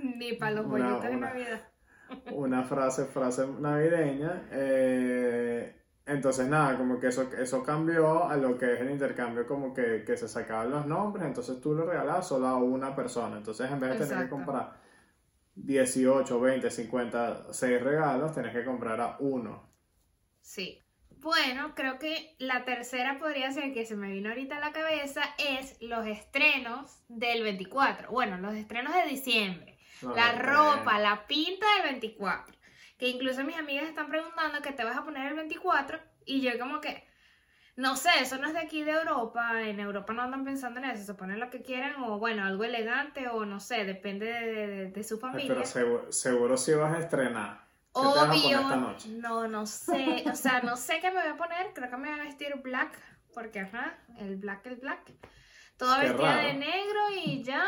Ni 0.19 0.35
para 0.35 0.53
los 0.53 0.67
bollitos 0.67 1.03
de 1.03 1.17
Navidad. 1.17 1.69
una 2.33 2.63
frase, 2.63 3.07
frase 3.07 3.47
navideña. 3.47 4.49
eh, 4.53 5.81
entonces, 6.07 6.47
nada, 6.49 6.77
como 6.77 7.01
que 7.01 7.07
eso, 7.07 7.31
eso 7.39 7.63
cambió 7.63 8.29
a 8.29 8.37
lo 8.37 8.59
que 8.59 8.75
es 8.75 8.81
el 8.81 8.91
intercambio, 8.91 9.47
como 9.47 9.73
que, 9.73 10.05
que 10.05 10.19
se 10.19 10.29
sacaban 10.29 10.71
los 10.71 10.87
nombres, 10.87 11.27
entonces 11.27 11.59
tú 11.63 11.75
lo 11.75 11.87
regalabas 11.87 12.29
solo 12.29 12.47
a 12.47 12.59
una 12.59 12.95
persona. 12.95 13.39
Entonces, 13.39 13.71
en 13.71 13.81
vez 13.81 13.99
de 13.99 14.07
tener 14.07 14.25
que 14.25 14.31
comprar 14.31 14.75
18, 15.55 16.41
20, 16.41 16.71
50, 16.71 17.53
6 17.53 17.83
regalos, 17.83 18.35
tenés 18.35 18.53
que 18.53 18.65
comprar 18.65 19.01
a 19.01 19.17
uno. 19.21 19.71
Sí. 20.43 20.79
Bueno, 21.09 21.75
creo 21.75 21.99
que 21.99 22.37
la 22.39 22.67
tercera 22.67 23.19
podría 23.19 23.51
ser 23.51 23.73
que 23.73 23.87
se 23.87 23.97
me 23.97 24.13
vino 24.13 24.29
ahorita 24.29 24.59
a 24.59 24.61
la 24.61 24.73
cabeza 24.73 25.23
es 25.39 25.81
los 25.81 26.07
estrenos 26.07 27.03
del 27.09 27.43
24. 27.43 28.11
Bueno, 28.11 28.37
los 28.37 28.53
estrenos 28.53 28.93
de 28.93 29.09
diciembre. 29.09 29.74
No, 30.03 30.15
la 30.15 30.33
ropa, 30.39 30.99
la 30.99 31.27
pinta 31.27 31.67
del 31.77 31.83
24. 31.93 32.55
Que 32.99 33.09
incluso 33.09 33.43
mis 33.45 33.57
amigas 33.57 33.85
están 33.89 34.09
preguntando 34.09 34.63
qué 34.63 34.73
te 34.73 34.85
vas 34.85 34.97
a 34.97 35.05
poner 35.05 35.29
el 35.29 35.35
24 35.35 35.99
y 36.27 36.41
yo 36.41 36.59
como 36.59 36.81
que, 36.81 37.07
no 37.77 37.97
sé, 37.97 38.11
eso 38.21 38.39
no 38.39 38.47
es 38.47 38.53
de 38.55 38.61
aquí 38.61 38.85
de 38.85 38.93
Europa. 38.93 39.61
En 39.63 39.81
Europa 39.81 40.13
no 40.13 40.23
andan 40.23 40.45
pensando 40.45 40.79
en 40.81 40.87
eso, 40.87 41.05
se 41.05 41.15
ponen 41.15 41.41
lo 41.41 41.51
que 41.51 41.63
quieran 41.63 42.03
o 42.05 42.19
bueno, 42.19 42.45
algo 42.45 42.65
elegante 42.65 43.29
o 43.29 43.45
no 43.45 43.59
sé, 43.61 43.85
depende 43.85 44.27
de, 44.27 44.67
de- 44.67 44.91
de 44.91 45.05
su 45.05 45.19
familia. 45.19 45.55
Pero 45.55 45.67
seguro, 45.67 46.13
seguro 46.13 46.57
si 46.57 46.73
vas 46.75 46.95
a 46.95 46.99
estrenar. 47.01 47.65
¿Qué 47.93 48.01
te 48.01 48.07
vas 48.07 48.17
a 48.17 48.27
poner 48.27 48.37
Obvio, 48.39 48.61
esta 48.61 48.77
noche? 48.77 49.09
no, 49.11 49.49
no 49.49 49.67
sé, 49.67 50.25
o 50.31 50.35
sea, 50.37 50.61
no 50.63 50.77
sé 50.77 50.99
qué 51.01 51.11
me 51.11 51.21
voy 51.21 51.31
a 51.31 51.37
poner, 51.37 51.73
creo 51.75 51.91
que 51.91 51.97
me 51.97 52.11
voy 52.11 52.21
a 52.21 52.25
vestir 52.25 52.55
black, 52.63 52.99
porque 53.33 53.61
ajá, 53.61 53.97
el 54.19 54.37
black, 54.37 54.67
el 54.67 54.77
black. 54.77 55.13
Todo 55.77 55.99
vestida 55.99 56.37
de 56.39 56.55
negro 56.55 57.01
y 57.25 57.43
ya, 57.45 57.65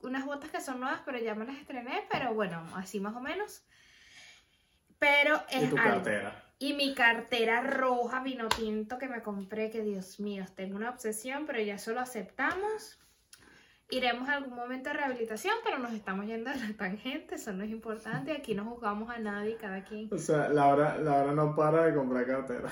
unas 0.00 0.24
botas 0.24 0.50
que 0.50 0.60
son 0.60 0.80
nuevas, 0.80 1.00
pero 1.04 1.18
ya 1.18 1.34
me 1.34 1.44
las 1.44 1.56
estrené, 1.56 2.06
pero 2.10 2.34
bueno, 2.34 2.62
así 2.74 3.00
más 3.00 3.14
o 3.16 3.20
menos. 3.20 3.62
Pero 4.98 5.40
es 5.50 5.64
Y 5.64 5.68
tu 5.68 5.78
algo. 5.78 5.90
cartera. 5.90 6.44
Y 6.60 6.72
mi 6.72 6.92
cartera 6.94 7.60
roja 7.60 8.20
vino 8.22 8.48
tinto 8.48 8.98
que 8.98 9.08
me 9.08 9.22
compré, 9.22 9.70
que 9.70 9.82
Dios 9.82 10.18
mío, 10.18 10.44
tengo 10.56 10.76
una 10.76 10.90
obsesión, 10.90 11.46
pero 11.46 11.60
ya 11.60 11.74
eso 11.74 11.92
lo 11.92 12.00
aceptamos. 12.00 12.98
Iremos 13.90 14.28
a 14.28 14.34
algún 14.34 14.54
momento 14.54 14.90
de 14.90 14.96
rehabilitación, 14.96 15.54
pero 15.64 15.78
nos 15.78 15.92
estamos 15.92 16.26
yendo 16.26 16.50
a 16.50 16.54
la 16.56 16.76
tangente, 16.76 17.36
eso 17.36 17.52
no 17.52 17.64
es 17.64 17.70
importante. 17.70 18.32
Aquí 18.32 18.54
no 18.54 18.64
juzgamos 18.64 19.08
a 19.08 19.18
nadie, 19.18 19.56
cada 19.56 19.84
quien. 19.84 20.12
O 20.12 20.18
sea, 20.18 20.48
Laura, 20.48 20.98
Laura 20.98 21.32
no 21.32 21.54
para 21.54 21.84
de 21.86 21.94
comprar 21.94 22.26
cartera. 22.26 22.68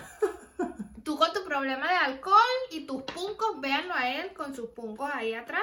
Tú 1.04 1.16
con 1.16 1.32
tu 1.32 1.44
problema 1.44 1.88
de 1.88 1.94
alcohol 1.96 2.34
y 2.72 2.84
tus 2.86 3.02
puncos, 3.04 3.60
véanlo 3.60 3.94
a 3.94 4.10
él 4.10 4.32
con 4.34 4.52
sus 4.54 4.70
puncos 4.70 5.08
ahí 5.14 5.32
atrás. 5.32 5.62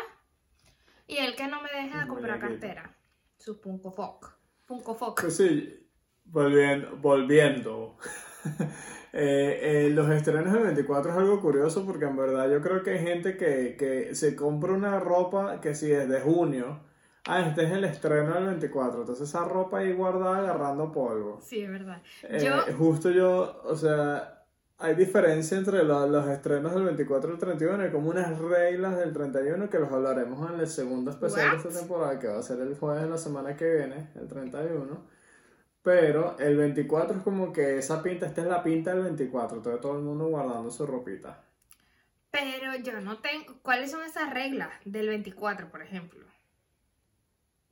Y 1.13 1.17
él 1.17 1.35
que 1.35 1.47
no 1.47 1.61
me 1.61 1.69
deja 1.69 2.01
de 2.01 2.07
comprar 2.07 2.39
cartera. 2.39 2.97
Sus 3.37 3.57
punco 3.57 3.91
foc. 3.91 4.35
Punco 4.65 4.95
foc. 4.95 5.21
Pues 5.21 5.37
sí, 5.37 5.87
volviendo. 6.25 6.97
volviendo. 6.97 7.97
Eh, 9.15 9.85
eh, 9.85 9.89
los 9.91 10.09
estrenos 10.09 10.51
del 10.51 10.63
24 10.63 11.11
es 11.11 11.17
algo 11.19 11.39
curioso 11.39 11.85
porque 11.85 12.05
en 12.05 12.17
verdad 12.17 12.49
yo 12.49 12.63
creo 12.63 12.81
que 12.81 12.93
hay 12.93 12.99
gente 13.05 13.37
que, 13.37 13.75
que 13.77 14.15
se 14.15 14.35
compra 14.35 14.73
una 14.73 14.99
ropa 14.99 15.61
que 15.61 15.75
si 15.75 15.91
es 15.91 16.09
de 16.09 16.19
junio. 16.19 16.79
Ah, 17.27 17.41
este 17.41 17.65
es 17.65 17.71
el 17.71 17.83
estreno 17.83 18.33
del 18.33 18.45
24. 18.45 19.01
Entonces 19.01 19.29
esa 19.29 19.45
ropa 19.45 19.77
ahí 19.77 19.93
guardada 19.93 20.39
agarrando 20.39 20.91
polvo. 20.91 21.39
Sí, 21.43 21.61
es 21.61 21.69
verdad. 21.69 22.01
Eh, 22.23 22.43
Yo, 22.43 22.73
Justo 22.75 23.11
yo, 23.11 23.61
o 23.63 23.75
sea, 23.75 24.42
hay 24.83 24.95
diferencia 24.95 25.57
entre 25.57 25.83
lo- 25.83 26.07
los 26.07 26.27
estrenos 26.27 26.73
del 26.73 26.83
24 26.83 27.29
y 27.31 27.33
el 27.33 27.39
31. 27.39 27.83
Hay 27.83 27.91
como 27.91 28.09
unas 28.09 28.37
reglas 28.39 28.97
del 28.97 29.13
31 29.13 29.69
que 29.69 29.79
los 29.79 29.91
hablaremos 29.91 30.51
en 30.51 30.59
el 30.59 30.67
segundo 30.67 31.11
especial 31.11 31.51
de 31.51 31.57
esta 31.69 31.79
temporada, 31.79 32.19
que 32.19 32.27
va 32.27 32.39
a 32.39 32.43
ser 32.43 32.59
el 32.59 32.75
jueves 32.77 33.03
de 33.03 33.09
la 33.09 33.17
semana 33.17 33.55
que 33.55 33.73
viene, 33.73 34.09
el 34.15 34.27
31. 34.27 35.05
Pero 35.81 36.37
el 36.39 36.55
24 36.55 37.17
es 37.17 37.23
como 37.23 37.51
que 37.51 37.77
esa 37.77 38.01
pinta, 38.03 38.25
esta 38.25 38.41
es 38.41 38.47
la 38.47 38.63
pinta 38.63 38.93
del 38.93 39.03
24, 39.03 39.57
entonces 39.57 39.81
todo 39.81 39.97
el 39.97 40.03
mundo 40.03 40.27
guardando 40.27 40.69
su 40.71 40.85
ropita. 40.85 41.43
pero 42.31 42.75
yo 42.81 42.99
no 43.01 43.19
tengo. 43.19 43.59
¿Cuáles 43.61 43.91
son 43.91 44.01
esas 44.03 44.33
reglas 44.33 44.69
del 44.85 45.07
24, 45.07 45.69
por 45.69 45.81
ejemplo? 45.83 46.22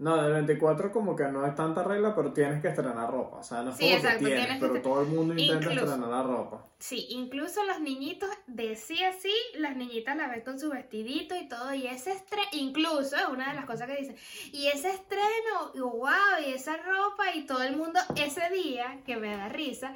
No, 0.02 0.20
del 0.20 0.34
24 0.34 0.92
como 0.92 1.16
que 1.16 1.26
no 1.26 1.46
es 1.46 1.54
tanta 1.54 1.84
regla, 1.84 2.16
pero 2.16 2.34
tienes 2.34 2.60
que 2.60 2.70
estrenar 2.70 3.12
ropa. 3.12 3.38
O 3.38 3.44
sea, 3.44 3.62
no 3.62 3.70
es 3.70 3.78
Sí, 3.78 3.84
como 3.84 3.96
exacto, 3.98 4.20
que 4.20 4.26
tienes, 4.26 4.46
tienes 4.48 4.62
que 4.64 4.68
pero 4.70 4.82
todo 4.82 5.02
el 5.02 5.08
mundo 5.10 5.34
intenta 5.36 5.64
Incluso- 5.72 5.86
estrenar 5.86 6.10
la 6.10 6.24
ropa. 6.24 6.66
Sí, 6.80 7.06
incluso 7.12 7.64
los 7.66 7.80
niñitos 7.82 8.30
de 8.48 8.76
sí 8.76 9.04
a 9.04 9.14
sí, 9.14 9.32
las 9.60 9.76
niñitas 9.76 10.18
la 10.18 10.28
ven 10.28 10.42
con 10.42 10.60
su 10.60 10.72
vestidito 10.72 11.36
y 11.36 11.48
todo, 11.48 11.72
y 11.76 11.86
ese 11.86 12.14
estreno, 12.14 12.48
incluso 12.54 13.16
es 13.16 13.28
una 13.32 13.50
de 13.50 13.54
las 13.56 13.66
cosas 13.66 13.86
que 13.88 13.98
dicen, 13.98 14.16
y 14.52 14.68
ese 14.68 14.90
estreno, 14.90 15.72
y 15.76 15.80
wow, 15.82 16.10
y 16.48 16.52
esa 16.52 16.78
ropa, 16.78 17.36
y 17.36 17.46
todo 17.46 17.62
el 17.62 17.78
mundo 17.78 18.00
ese 18.16 18.50
día, 18.50 19.02
que 19.06 19.18
me 19.18 19.38
da 19.38 19.50
risa, 19.50 19.94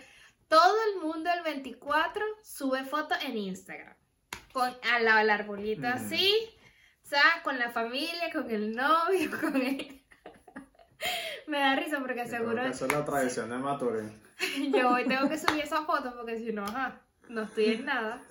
todo 0.47 0.75
el 0.93 1.01
mundo 1.01 1.31
el 1.35 1.41
24 1.41 2.23
sube 2.43 2.85
fotos 2.85 3.17
en 3.25 3.37
Instagram, 3.39 3.95
con 4.53 4.71
al 4.93 5.03
lado 5.03 5.17
del 5.17 5.31
arbolito 5.31 5.81
Mm. 5.87 5.93
así, 5.93 6.31
o 7.05 7.07
sea, 7.07 7.21
con 7.43 7.59
la 7.59 7.69
familia, 7.69 8.31
con 8.33 8.49
el 8.49 8.75
novio, 8.75 9.29
con 9.39 9.55
el... 9.55 10.01
me 11.47 11.59
da 11.59 11.75
risa 11.75 11.99
porque 11.99 12.27
seguro 12.27 12.63
Esa 12.63 12.85
es 12.87 12.91
la 12.91 13.05
tradición 13.05 13.49
de 13.51 13.57
Maturín. 13.59 14.21
yo 14.75 14.89
hoy 14.89 15.05
tengo 15.07 15.29
que 15.29 15.37
subir 15.37 15.63
esa 15.63 15.83
foto 15.85 16.13
porque 16.15 16.37
si 16.39 16.51
no, 16.51 16.63
ajá, 16.63 16.99
no 17.29 17.43
estoy 17.43 17.65
en 17.75 17.85
nada. 17.85 18.21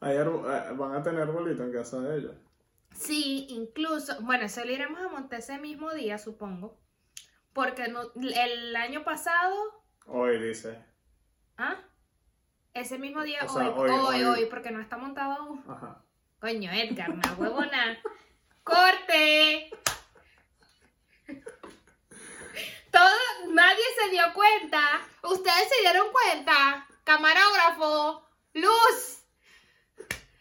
Arbo- 0.00 0.46
eh, 0.50 0.72
van 0.74 0.94
a 0.94 1.02
tener 1.02 1.26
bolito 1.26 1.62
en 1.62 1.72
casa 1.72 2.00
de 2.00 2.18
ellos. 2.18 2.34
Sí, 2.94 3.46
incluso, 3.50 4.20
bueno, 4.22 4.44
eso 4.44 4.64
lo 4.64 4.70
iremos 4.72 5.00
a 5.00 5.08
montar 5.08 5.38
ese 5.38 5.58
mismo 5.58 5.92
día, 5.92 6.18
supongo. 6.18 6.78
Porque 7.52 7.88
no, 7.88 8.00
el 8.14 8.74
año 8.76 9.04
pasado, 9.04 9.54
Hoy 10.06 10.38
dice. 10.42 10.82
¿ah? 11.58 11.76
Ese 12.74 12.98
mismo 12.98 13.22
día, 13.22 13.40
O 13.44 13.48
sea, 13.48 13.68
hoy, 13.70 13.90
hoy, 13.90 13.98
hoy, 13.98 14.22
hoy. 14.24 14.42
hoy, 14.42 14.46
porque 14.46 14.70
no 14.72 14.80
está 14.80 14.96
montado 14.96 15.32
aún. 15.34 15.64
Ajá. 15.68 16.02
Coño, 16.42 16.72
Edgar, 16.72 17.08
una 17.08 17.34
huevona. 17.34 18.02
¡Corte! 18.64 19.70
Todo, 22.90 23.52
nadie 23.52 23.84
se 23.96 24.10
dio 24.10 24.24
cuenta. 24.34 25.06
Ustedes 25.22 25.68
se 25.68 25.82
dieron 25.82 26.08
cuenta. 26.10 26.88
Camarógrafo, 27.04 28.28
luz. 28.54 29.24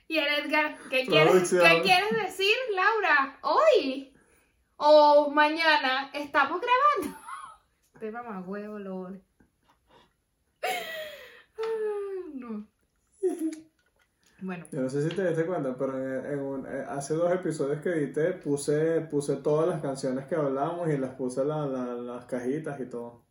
Y 0.08 0.18
el 0.18 0.28
Edgar, 0.40 0.76
¿qué 0.90 1.06
quieres, 1.06 1.30
Producción. 1.30 1.70
¿qué 1.70 1.82
quieres 1.84 2.12
decir, 2.14 2.56
Laura? 2.74 3.38
Hoy 3.44 4.12
o 4.78 5.30
mañana 5.30 6.10
estamos 6.16 6.60
grabando. 6.60 7.22
Te 8.00 8.10
mamá 8.10 8.40
huevo, 8.40 8.80
lo 8.80 8.96
odio. 9.02 9.22
Ay, 10.64 12.32
No. 12.34 12.66
Bueno. 14.42 14.66
Yo 14.72 14.82
no 14.82 14.90
sé 14.90 15.08
si 15.08 15.16
te 15.16 15.28
diste 15.28 15.46
cuenta, 15.46 15.76
pero 15.78 15.98
en, 15.98 16.26
en 16.34 16.40
un- 16.40 16.66
eh, 16.68 16.84
hace 16.90 17.14
dos 17.14 17.32
episodios 17.32 17.80
que 17.82 17.90
edité 17.90 18.34
puse, 18.34 19.02
puse 19.02 19.36
todas 19.38 19.68
las 19.68 19.82
canciones 19.82 20.26
que 20.26 20.36
hablamos 20.36 20.90
y 20.90 20.98
las 20.98 21.14
puse 21.16 21.46
la, 21.46 21.66
la- 21.68 21.94
las 21.94 22.26
cajitas 22.26 22.80
y 22.80 22.86
todo. 22.88 23.24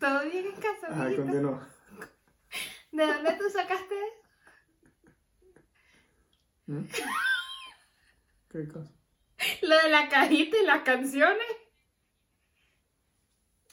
¿Todo 0.00 0.20
bien 0.24 0.46
en 0.46 0.52
casa, 0.60 0.88
Ajá, 0.88 1.16
continúa. 1.16 1.68
¿De 2.92 3.06
dónde 3.06 3.32
tú 3.38 3.44
sacaste? 3.50 3.94
¿Mm? 6.66 6.84
¿Qué 8.50 8.68
cosa? 8.68 8.90
Lo 9.62 9.76
de 9.78 9.88
la 9.88 10.08
cajita 10.08 10.56
y 10.58 10.66
las 10.66 10.82
canciones. 10.82 11.46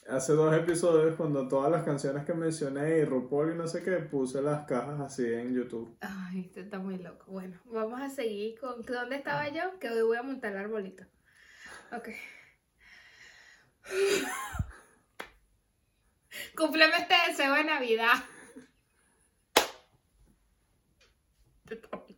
Hace 0.07 0.33
dos 0.33 0.55
episodios, 0.55 1.15
cuando 1.15 1.47
todas 1.47 1.71
las 1.71 1.83
canciones 1.83 2.25
que 2.25 2.35
mencioné 2.35 2.99
y 2.99 3.05
RuPaul 3.05 3.53
y 3.53 3.55
no 3.55 3.67
sé 3.67 3.81
qué, 3.81 3.93
puse 3.93 4.39
las 4.39 4.67
cajas 4.67 4.99
así 4.99 5.25
en 5.25 5.51
YouTube. 5.51 5.97
Ay, 5.99 6.41
esto 6.41 6.59
está 6.59 6.77
muy 6.77 6.99
loco. 6.99 7.25
Bueno, 7.31 7.59
vamos 7.65 7.99
a 7.99 8.09
seguir 8.09 8.59
con... 8.59 8.83
¿Dónde 8.83 9.15
estaba 9.15 9.49
yo? 9.49 9.79
Que 9.79 9.89
hoy 9.89 10.03
voy 10.03 10.17
a 10.17 10.21
montar 10.21 10.51
el 10.51 10.59
arbolito. 10.59 11.05
Ok. 11.91 12.09
Cúmpleme 16.55 16.97
este 16.97 17.15
deseo 17.27 17.55
de 17.55 17.63
Navidad. 17.63 18.13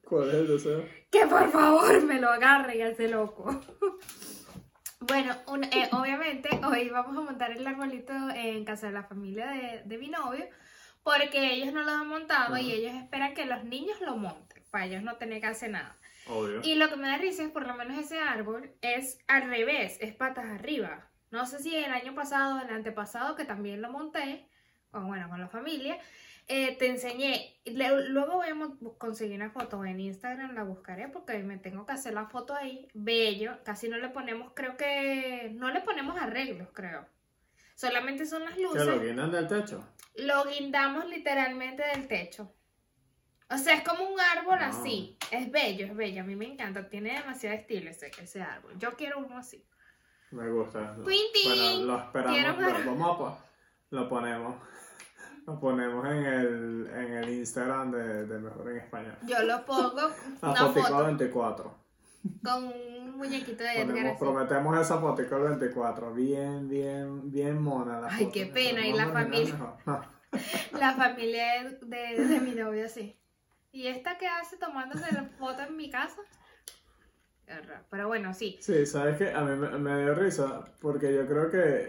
¿Cuál 0.04 0.28
es 0.28 0.36
el 0.36 0.48
deseo? 0.48 0.86
Que 1.10 1.26
por 1.26 1.50
favor 1.52 2.04
me 2.04 2.20
lo 2.20 2.28
agarre 2.28 2.80
y 2.80 2.82
hace 2.82 3.08
loco. 3.08 3.62
Bueno, 5.00 5.36
un- 5.48 5.64
eh, 5.66 5.90
obviamente 5.92 6.50
hoy 6.66 6.90
vamos 6.90 7.16
a 7.18 7.22
montar 7.22 7.52
el 7.52 7.66
arbolito 7.66 8.14
en 8.34 8.66
casa 8.66 8.88
de 8.88 8.94
la 8.94 9.04
familia 9.04 9.48
de, 9.48 9.84
de 9.86 9.98
mi 9.98 10.10
novio 10.10 10.46
porque 11.04 11.54
ellos 11.54 11.74
no 11.74 11.84
lo 11.84 11.92
han 11.92 12.08
montado 12.08 12.58
y 12.58 12.72
ellos 12.72 12.94
esperan 12.96 13.34
que 13.34 13.46
los 13.46 13.64
niños 13.64 14.02
lo 14.02 14.18
monten 14.18 14.64
para 14.72 14.86
ellos 14.86 15.04
no 15.04 15.16
tener 15.16 15.40
que 15.40 15.48
hacer 15.48 15.70
nada. 15.72 15.96
Obvio. 16.28 16.60
Y 16.64 16.76
lo 16.76 16.90
que 16.90 16.98
me 16.98 17.08
da 17.08 17.18
risa 17.18 17.44
es 17.44 17.50
por 17.52 17.66
lo 17.66 17.74
menos 17.76 17.98
ese 17.98 18.20
árbol 18.20 18.74
es 18.82 19.18
al 19.28 19.44
revés, 19.50 19.98
es 20.02 20.14
patas 20.14 20.46
arriba. 20.46 21.08
No 21.32 21.46
sé 21.46 21.60
si 21.60 21.74
el 21.76 21.92
año 21.94 22.14
pasado 22.14 22.58
o 22.58 22.62
el 22.62 22.74
antepasado 22.74 23.36
que 23.38 23.46
también 23.46 23.82
lo 23.82 23.90
monté, 23.90 24.50
o 24.92 25.00
bueno, 25.02 25.30
con 25.30 25.40
la 25.40 25.48
familia, 25.48 25.98
eh, 26.48 26.76
te 26.78 26.88
enseñé. 26.88 27.60
Le- 27.66 28.10
luego 28.10 28.36
voy 28.36 28.48
a 28.48 28.56
conseguir 28.98 29.36
una 29.36 29.52
foto 29.52 29.84
en 29.86 30.00
Instagram, 30.00 30.54
la 30.56 30.64
buscaré 30.64 31.08
porque 31.10 31.38
me 31.40 31.58
tengo 31.58 31.86
que 31.86 31.92
hacer 31.94 32.14
la 32.14 32.28
foto 32.28 32.54
ahí. 32.56 32.88
Bello, 32.94 33.58
casi 33.64 33.90
no 33.90 33.98
le 33.98 34.10
ponemos, 34.10 34.52
creo 34.56 34.78
que 34.78 35.52
no 35.56 35.70
le 35.72 35.82
ponemos 35.82 36.20
arreglos, 36.22 36.70
creo. 36.74 37.06
Solamente 37.76 38.26
son 38.26 38.44
las 38.46 38.56
¿Que 38.56 38.62
luces. 38.64 38.86
lo 38.86 39.00
guindan 39.00 39.32
del 39.32 39.48
techo? 39.48 39.84
Lo 40.16 40.46
guindamos 40.46 41.06
literalmente 41.08 41.84
del 41.94 42.08
techo. 42.08 42.54
O 43.50 43.58
sea, 43.58 43.76
es 43.76 43.84
como 43.88 44.04
un 44.04 44.20
árbol 44.20 44.60
No. 44.60 44.66
así. 44.66 45.18
Es 45.32 45.50
bello, 45.52 45.86
es 45.86 45.96
bello. 45.96 46.22
A 46.22 46.26
mí 46.26 46.36
me 46.36 46.46
encanta. 46.52 46.90
Tiene 46.90 47.14
demasiado 47.14 47.56
estilo 47.56 47.90
ese, 47.90 48.12
ese 48.22 48.42
árbol. 48.42 48.74
Yo 48.78 48.96
quiero 48.96 49.20
uno 49.20 49.38
así. 49.38 49.64
Me 50.32 50.50
gusta. 50.50 50.96
Quintín. 50.96 51.46
Bueno, 51.46 51.86
lo 51.86 52.00
esperamos. 52.00 52.34
Quiero 52.36 52.54
Lo, 52.60 52.96
vamos 52.96 53.34
a 53.34 53.46
lo 53.92 54.10
ponemos. 54.10 54.56
Lo 55.48 55.60
ponemos 55.60 56.06
en 56.06 56.26
el, 56.26 56.90
en 56.94 57.14
el 57.14 57.30
Instagram 57.30 57.92
de, 57.92 58.26
de 58.26 58.38
Mejor 58.40 58.70
en 58.70 58.78
Español. 58.78 59.16
Yo 59.26 59.42
lo 59.44 59.66
pongo 59.66 60.12
una 60.42 60.56
foto 60.74 61.06
24. 61.06 61.76
con 62.44 62.64
un 62.66 63.18
muñequito 63.18 63.64
de 63.64 63.72
Edgar 63.82 63.88
Ponemos, 63.88 64.12
así. 64.16 64.20
prometemos 64.26 64.80
esa 64.82 65.00
fotico 65.00 65.40
24. 65.40 66.14
Bien, 66.14 66.68
bien, 66.68 67.32
bien 67.32 67.62
mona 67.62 68.02
la 68.02 68.08
Ay, 68.10 68.26
foto. 68.26 68.34
qué 68.34 68.46
pena, 68.48 68.86
y 68.86 68.92
la 68.94 69.08
familia. 69.08 69.54
mejor. 69.54 69.74
No. 69.86 70.18
La 70.78 70.94
familia 70.94 71.64
de, 71.64 71.80
de- 71.86 72.28
de 72.28 72.40
mi 72.42 72.52
novio 72.52 72.86
así. 72.86 73.18
¿Y 73.72 73.88
esta 73.88 74.18
qué 74.18 74.28
hace 74.28 74.58
tomándose 74.58 75.10
la 75.14 75.24
foto 75.40 75.62
en 75.64 75.78
mi 75.78 75.90
casa? 75.90 76.18
Qué 77.46 77.58
raro. 77.62 77.86
Pero 77.90 78.08
bueno, 78.08 78.34
sí. 78.34 78.58
Sí, 78.60 78.86
sabes 78.86 79.18
que 79.18 79.32
a 79.34 79.40
mí 79.42 79.56
me, 79.56 79.70
me 79.78 80.02
dio 80.04 80.14
risa 80.14 80.66
porque 80.82 81.16
yo 81.16 81.26
creo 81.26 81.50
que 81.50 81.88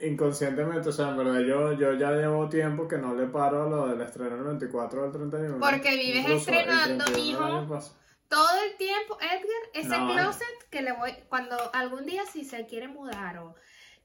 inconscientemente, 0.00 0.88
o 0.88 0.92
sea, 0.92 1.08
en 1.10 1.16
verdad 1.16 1.40
yo, 1.40 1.72
yo 1.72 1.94
ya 1.94 2.12
llevo 2.12 2.48
tiempo 2.48 2.86
que 2.86 2.98
no 2.98 3.14
le 3.14 3.26
paro 3.26 3.64
a 3.64 3.68
lo 3.68 3.88
del 3.88 4.00
estreno 4.00 4.36
del 4.36 4.44
24 4.44 5.00
o 5.00 5.02
del 5.04 5.12
31. 5.12 5.58
Porque 5.60 5.96
vives 5.96 6.20
Incluso 6.20 6.50
estrenando, 6.50 7.04
31 7.04 7.04
del 7.04 7.22
mijo. 7.22 7.44
año 7.44 7.68
pasado. 7.68 7.96
Todo 8.28 8.62
el 8.64 8.76
tiempo, 8.76 9.18
Edgar, 9.20 9.62
ese 9.72 9.98
No, 9.98 10.12
closet 10.12 10.68
que 10.70 10.82
le 10.82 10.92
voy, 10.92 11.12
cuando 11.28 11.56
algún 11.74 12.04
día 12.04 12.24
si 12.26 12.44
se 12.44 12.66
quiere 12.66 12.86
mudar 12.88 13.38
o 13.38 13.54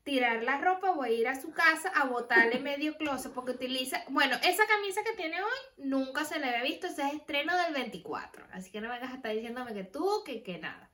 tirar 0.04 0.44
la 0.44 0.60
ropa, 0.60 0.92
voy 0.92 1.10
a 1.10 1.12
ir 1.12 1.28
a 1.28 1.40
su 1.40 1.52
casa 1.52 1.90
a 1.94 2.06
botarle 2.06 2.60
medio 2.60 2.96
closet 2.98 3.34
porque 3.34 3.52
utiliza, 3.52 4.02
bueno, 4.10 4.36
esa 4.44 4.66
camisa 4.66 5.02
que 5.04 5.14
tiene 5.18 5.42
hoy 5.42 5.86
nunca 5.86 6.24
se 6.26 6.40
le 6.40 6.48
había 6.48 6.64
visto, 6.64 6.88
ese 6.88 7.04
es 7.04 7.14
estreno 7.16 7.56
del 7.58 7.74
24, 7.74 8.46
así 8.54 8.72
que 8.72 8.82
no 8.82 8.90
vengas 8.90 9.12
a 9.12 9.16
estar 9.16 9.34
diciéndome 9.34 9.74
que 9.74 9.84
tú, 9.84 10.24
que, 10.26 10.42
que 10.42 10.58
nada. 10.58 10.90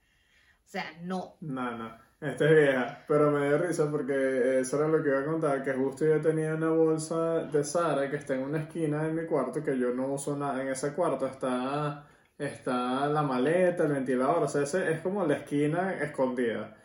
O 0.69 0.71
sea, 0.71 0.86
no. 1.01 1.36
No, 1.41 1.75
no, 1.77 1.91
esta 2.21 2.45
es 2.45 2.51
vieja, 2.55 3.03
pero 3.08 3.32
me 3.32 3.47
dio 3.47 3.58
risa 3.58 3.89
porque 3.89 4.60
eso 4.60 4.77
era 4.77 4.88
lo 4.88 5.01
que 5.01 5.10
iba 5.10 5.19
a 5.21 5.25
contar, 5.25 5.63
que 5.63 5.73
justo 5.73 6.05
yo 6.05 6.21
tenía 6.21 6.53
una 6.53 6.69
bolsa 6.69 7.39
de 7.45 7.63
Sara 7.63 8.08
que 8.08 8.17
está 8.17 8.36
en 8.36 8.43
una 8.43 8.60
esquina 8.60 9.03
de 9.03 9.12
mi 9.13 9.25
cuarto 9.25 9.63
que 9.63 9.79
yo 9.79 9.89
no 9.95 10.08
uso 10.13 10.38
nada, 10.38 10.62
en 10.62 10.67
ese 10.67 10.93
cuarto 10.93 11.25
está, 11.25 12.05
está 12.38 13.08
la 13.08 13.23
maleta, 13.23 13.86
el 13.86 13.93
ventilador, 13.93 14.43
o 14.43 14.47
sea, 14.47 14.62
ese 14.62 14.91
es 14.91 14.99
como 15.01 15.25
la 15.25 15.38
esquina 15.38 15.95
escondida. 16.03 16.75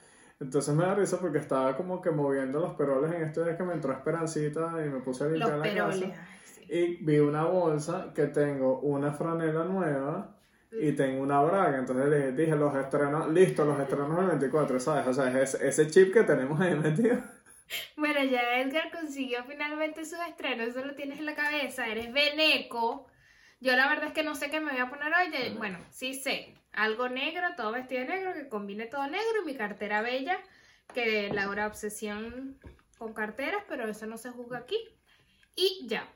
Entonces 0.40 0.74
me 0.74 0.84
da 0.84 0.94
risa 0.94 1.18
porque 1.20 1.38
estaba 1.38 1.76
como 1.76 2.00
que 2.00 2.10
moviendo 2.10 2.60
los 2.60 2.74
peroles 2.74 3.12
en 3.12 3.22
estos 3.22 3.44
días 3.44 3.56
que 3.58 3.64
me 3.64 3.74
entró 3.74 3.92
Esperancita 3.92 4.72
y 4.84 4.88
me 4.88 5.00
puse 5.00 5.24
a 5.24 5.28
Los 5.28 5.50
limpiar 5.50 5.58
la 5.58 5.62
peroles. 5.62 6.00
casa. 6.10 6.26
sí. 6.42 6.64
Y 6.68 7.04
vi 7.04 7.18
una 7.18 7.44
bolsa 7.44 8.12
que 8.14 8.28
tengo 8.28 8.80
una 8.80 9.12
franela 9.12 9.64
nueva 9.64 10.33
y 10.80 10.92
tengo 10.92 11.22
una 11.22 11.40
braga. 11.42 11.78
Entonces 11.78 12.08
le 12.08 12.32
dije, 12.32 12.54
los 12.56 12.74
estrenos, 12.74 13.30
listo, 13.32 13.64
los 13.64 13.78
estrenos 13.80 14.16
del 14.16 14.26
24, 14.26 14.80
¿sabes? 14.80 15.06
O 15.06 15.12
sea, 15.14 15.40
es 15.42 15.54
ese, 15.54 15.88
chip 15.90 16.12
que 16.12 16.22
tenemos 16.22 16.60
ahí 16.60 16.74
metido. 16.74 17.16
Bueno, 17.96 18.22
ya 18.24 18.60
Edgar 18.60 18.90
consiguió 18.92 19.42
finalmente 19.44 20.04
sus 20.04 20.18
estrenos, 20.28 20.68
eso 20.68 20.84
lo 20.84 20.94
tienes 20.94 21.18
en 21.18 21.24
la 21.24 21.34
cabeza, 21.34 21.86
eres 21.88 22.12
veneco. 22.12 23.06
Yo 23.60 23.74
la 23.74 23.88
verdad 23.88 24.08
es 24.08 24.12
que 24.12 24.22
no 24.22 24.34
sé 24.34 24.50
qué 24.50 24.60
me 24.60 24.70
voy 24.72 24.80
a 24.80 24.90
poner 24.90 25.06
hoy. 25.14 25.32
ya- 25.32 25.56
Bueno, 25.58 25.78
sí 25.90 26.12
sé, 26.12 26.54
algo 26.72 27.08
negro, 27.08 27.46
todo 27.56 27.72
vestido 27.72 28.02
de 28.02 28.08
negro, 28.08 28.34
que 28.34 28.48
combine 28.50 28.84
todo 28.86 29.06
negro 29.06 29.42
y 29.42 29.46
mi 29.46 29.56
cartera 29.56 30.02
bella, 30.02 30.38
que 30.92 31.30
Laura 31.32 31.66
obsesión 31.66 32.58
con 32.98 33.14
carteras, 33.14 33.62
pero 33.66 33.88
eso 33.88 34.04
no 34.06 34.18
se 34.18 34.30
juzga 34.30 34.58
aquí. 34.58 34.76
Y 35.56 35.86
ya, 35.88 36.06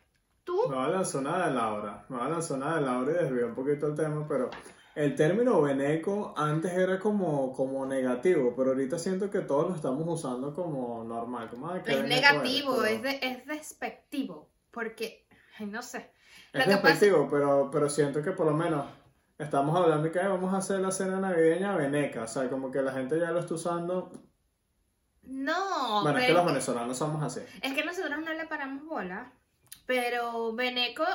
tú, 0.49 0.69
Me 0.69 0.77
va 0.77 0.87
a 0.87 0.89
lanzar 0.89 1.21
una 1.21 1.47
de 1.47 1.55
Laura. 1.55 2.05
Me 2.09 2.17
va 2.17 2.27
a 2.27 2.29
lanzar 2.31 2.57
una 2.57 2.75
de 2.77 2.81
Laura 2.81 3.13
y 3.13 3.15
desvío 3.25 3.47
un 3.47 3.55
poquito 3.55 3.87
el 3.87 3.95
tema, 3.95 4.27
pero 4.27 4.51
el 4.95 5.15
término 5.15 5.61
veneco 5.63 6.33
antes 6.37 6.73
era 6.73 6.99
como, 6.99 7.53
como 7.53 7.85
negativo, 7.87 8.55
pero 8.57 8.71
ahorita 8.71 8.99
siento 8.99 9.31
que 9.31 9.41
todos 9.41 9.69
lo 9.69 9.75
estamos 9.77 10.05
usando 10.09 10.55
como 10.55 11.05
normal. 11.05 11.49
Como, 11.51 11.71
"Ay, 11.71 11.83
qué 11.85 11.93
Es 11.93 12.05
negativo, 12.05 12.83
eres", 12.83 12.97
es, 12.97 13.03
de- 13.03 13.19
es 13.29 13.47
despectivo, 13.47 14.49
porque, 14.71 15.27
no 15.61 15.83
sé. 15.83 16.11
Lo 16.53 16.61
Es 16.61 16.67
que 16.67 16.77
pasa- 16.77 16.89
despectivo, 16.89 17.29
pero, 17.31 17.69
pero 17.71 17.89
siento 17.91 18.23
que 18.23 18.33
por 18.33 18.47
lo 18.47 18.55
menos 18.55 18.87
estamos 19.39 19.77
hablando 19.77 20.05
de 20.05 20.11
que 20.13 20.19
"Ay, 20.21 20.29
vamos 20.29 20.53
a 20.55 20.57
hacer 20.59 20.81
la 20.81 20.91
cena 20.91 21.21
navideña 21.21 21.77
veneca. 21.77 22.23
O 22.25 22.27
sea, 22.27 22.49
como 22.49 22.71
que 22.71 22.81
la 22.83 22.93
gente 22.93 23.21
ya 23.21 23.31
lo 23.31 23.41
está 23.41 23.55
usando. 23.55 24.11
No, 25.23 26.03
bueno, 26.03 26.19
es 26.19 26.27
que 26.27 26.33
los 26.33 26.47
venezolanos 26.47 26.97
somos 26.97 27.23
así. 27.23 27.41
es 27.61 27.75
que 27.75 27.85
nosotros 27.85 28.19
no 28.25 28.33
le 28.33 28.47
paramos 28.47 28.85
bola, 28.87 29.31
pero 29.89 30.53
veneco 30.53 31.07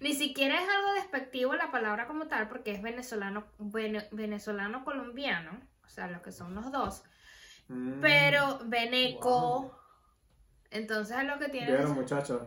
ni 0.00 0.14
siquiera 0.14 0.54
es 0.56 0.66
algo 0.68 0.94
despectivo 0.94 1.54
la 1.54 1.70
palabra 1.70 2.06
como 2.06 2.26
tal, 2.26 2.48
porque 2.48 2.72
es 2.72 2.80
venezolano, 2.82 3.44
vene- 3.58 4.08
venezolano 4.12 4.82
colombiano, 4.82 5.52
o 5.84 5.88
sea, 5.88 6.08
los 6.08 6.22
que 6.22 6.32
son 6.32 6.54
los 6.54 6.72
dos. 6.72 7.04
Mm. 7.68 8.00
Pero 8.00 8.60
veneco, 8.64 9.60
Wow. 9.60 9.72
entonces 10.70 11.16
es 11.18 11.24
lo 11.24 11.38
que 11.38 11.48
tiene. 11.50 11.66
Vieron, 11.68 11.92
muchachos. 11.92 12.42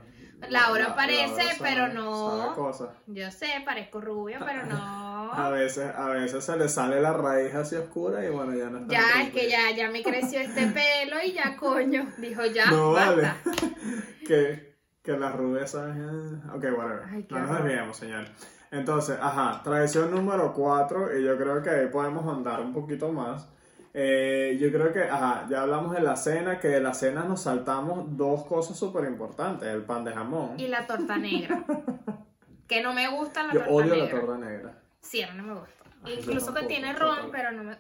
Laura 0.50 0.90
La- 0.90 0.96
parece, 0.96 1.44
pero 1.60 1.88
no. 1.88 2.54
cosas. 2.56 2.90
Yo 3.08 3.30
sé, 3.32 3.48
parezco 3.66 4.02
rubia, 4.02 4.40
pero 4.40 4.62
A 5.32 5.44
no. 5.46 5.52
veces, 5.52 5.94
a 5.96 6.10
veces 6.10 6.44
se 6.44 6.58
le 6.58 6.70
sale 6.70 7.02
la 7.02 7.14
raíz 7.14 7.54
así 7.56 7.76
oscura 7.76 8.26
y 8.26 8.30
bueno, 8.30 8.56
ya 8.56 8.70
no 8.70 8.80
está. 8.80 8.94
Ya, 8.94 9.22
es 9.24 9.32
que 9.32 9.50
ya, 9.50 9.72
ya 9.76 9.90
me 9.90 10.02
creció 10.04 10.40
este 10.40 10.68
pelo 10.68 11.18
y 11.24 11.34
ya, 11.34 11.56
coño. 11.56 12.08
Dijo 12.18 12.46
ya, 12.46 12.66
No 12.72 12.92
vale. 12.94 13.22
basta. 13.24 13.52
que, 14.28 14.77
que 15.08 15.18
las 15.18 15.34
rubias 15.34 15.72
saben. 15.72 16.42
Ok, 16.54 16.66
whatever. 16.78 17.04
Ay, 17.10 17.26
no 17.30 17.40
nos 17.40 17.64
desviemos, 17.64 17.96
señor. 17.96 18.26
Entonces, 18.72 19.18
ajá, 19.22 19.62
tradición 19.64 20.12
número 20.12 20.52
4, 20.54 21.18
y 21.18 21.24
yo 21.24 21.38
creo 21.38 21.64
que 21.64 21.70
ahí 21.70 21.88
podemos 21.88 22.28
andar 22.28 22.60
un 22.60 22.74
poquito 22.74 23.10
más. 23.14 23.48
Eh, 23.94 24.58
yo 24.60 24.70
creo 24.70 24.92
que, 24.92 25.04
ajá, 25.04 25.46
ya 25.50 25.62
hablamos 25.62 25.94
de 25.94 26.02
la 26.02 26.18
cena, 26.18 26.60
que 26.60 26.68
de 26.68 26.82
la 26.82 26.94
cena 26.94 27.24
nos 27.24 27.44
saltamos 27.44 28.18
dos 28.18 28.44
cosas 28.44 28.78
súper 28.78 29.06
importantes: 29.06 29.70
el 29.70 29.84
pan 29.84 30.04
de 30.04 30.12
jamón. 30.12 30.60
Y 30.60 30.68
la 30.68 30.86
torta 30.86 31.18
negra. 31.18 31.64
Que 32.68 32.84
no 32.84 32.94
me 32.94 33.08
gusta 33.08 33.44
la 33.44 33.54
Yo 33.54 33.60
torta 33.60 33.74
odio 33.74 33.96
negra. 33.96 34.06
la 34.14 34.20
torta 34.20 34.38
negra. 34.46 34.82
Sí, 35.00 35.24
no 35.38 35.44
me 35.44 35.54
gusta. 35.54 35.84
Ay, 36.04 36.16
yo 36.16 36.20
Incluso 36.20 36.54
que 36.54 36.64
tiene 36.64 36.92
ron, 36.92 37.32
pero 37.32 37.52
no 37.54 37.64
me 37.64 37.78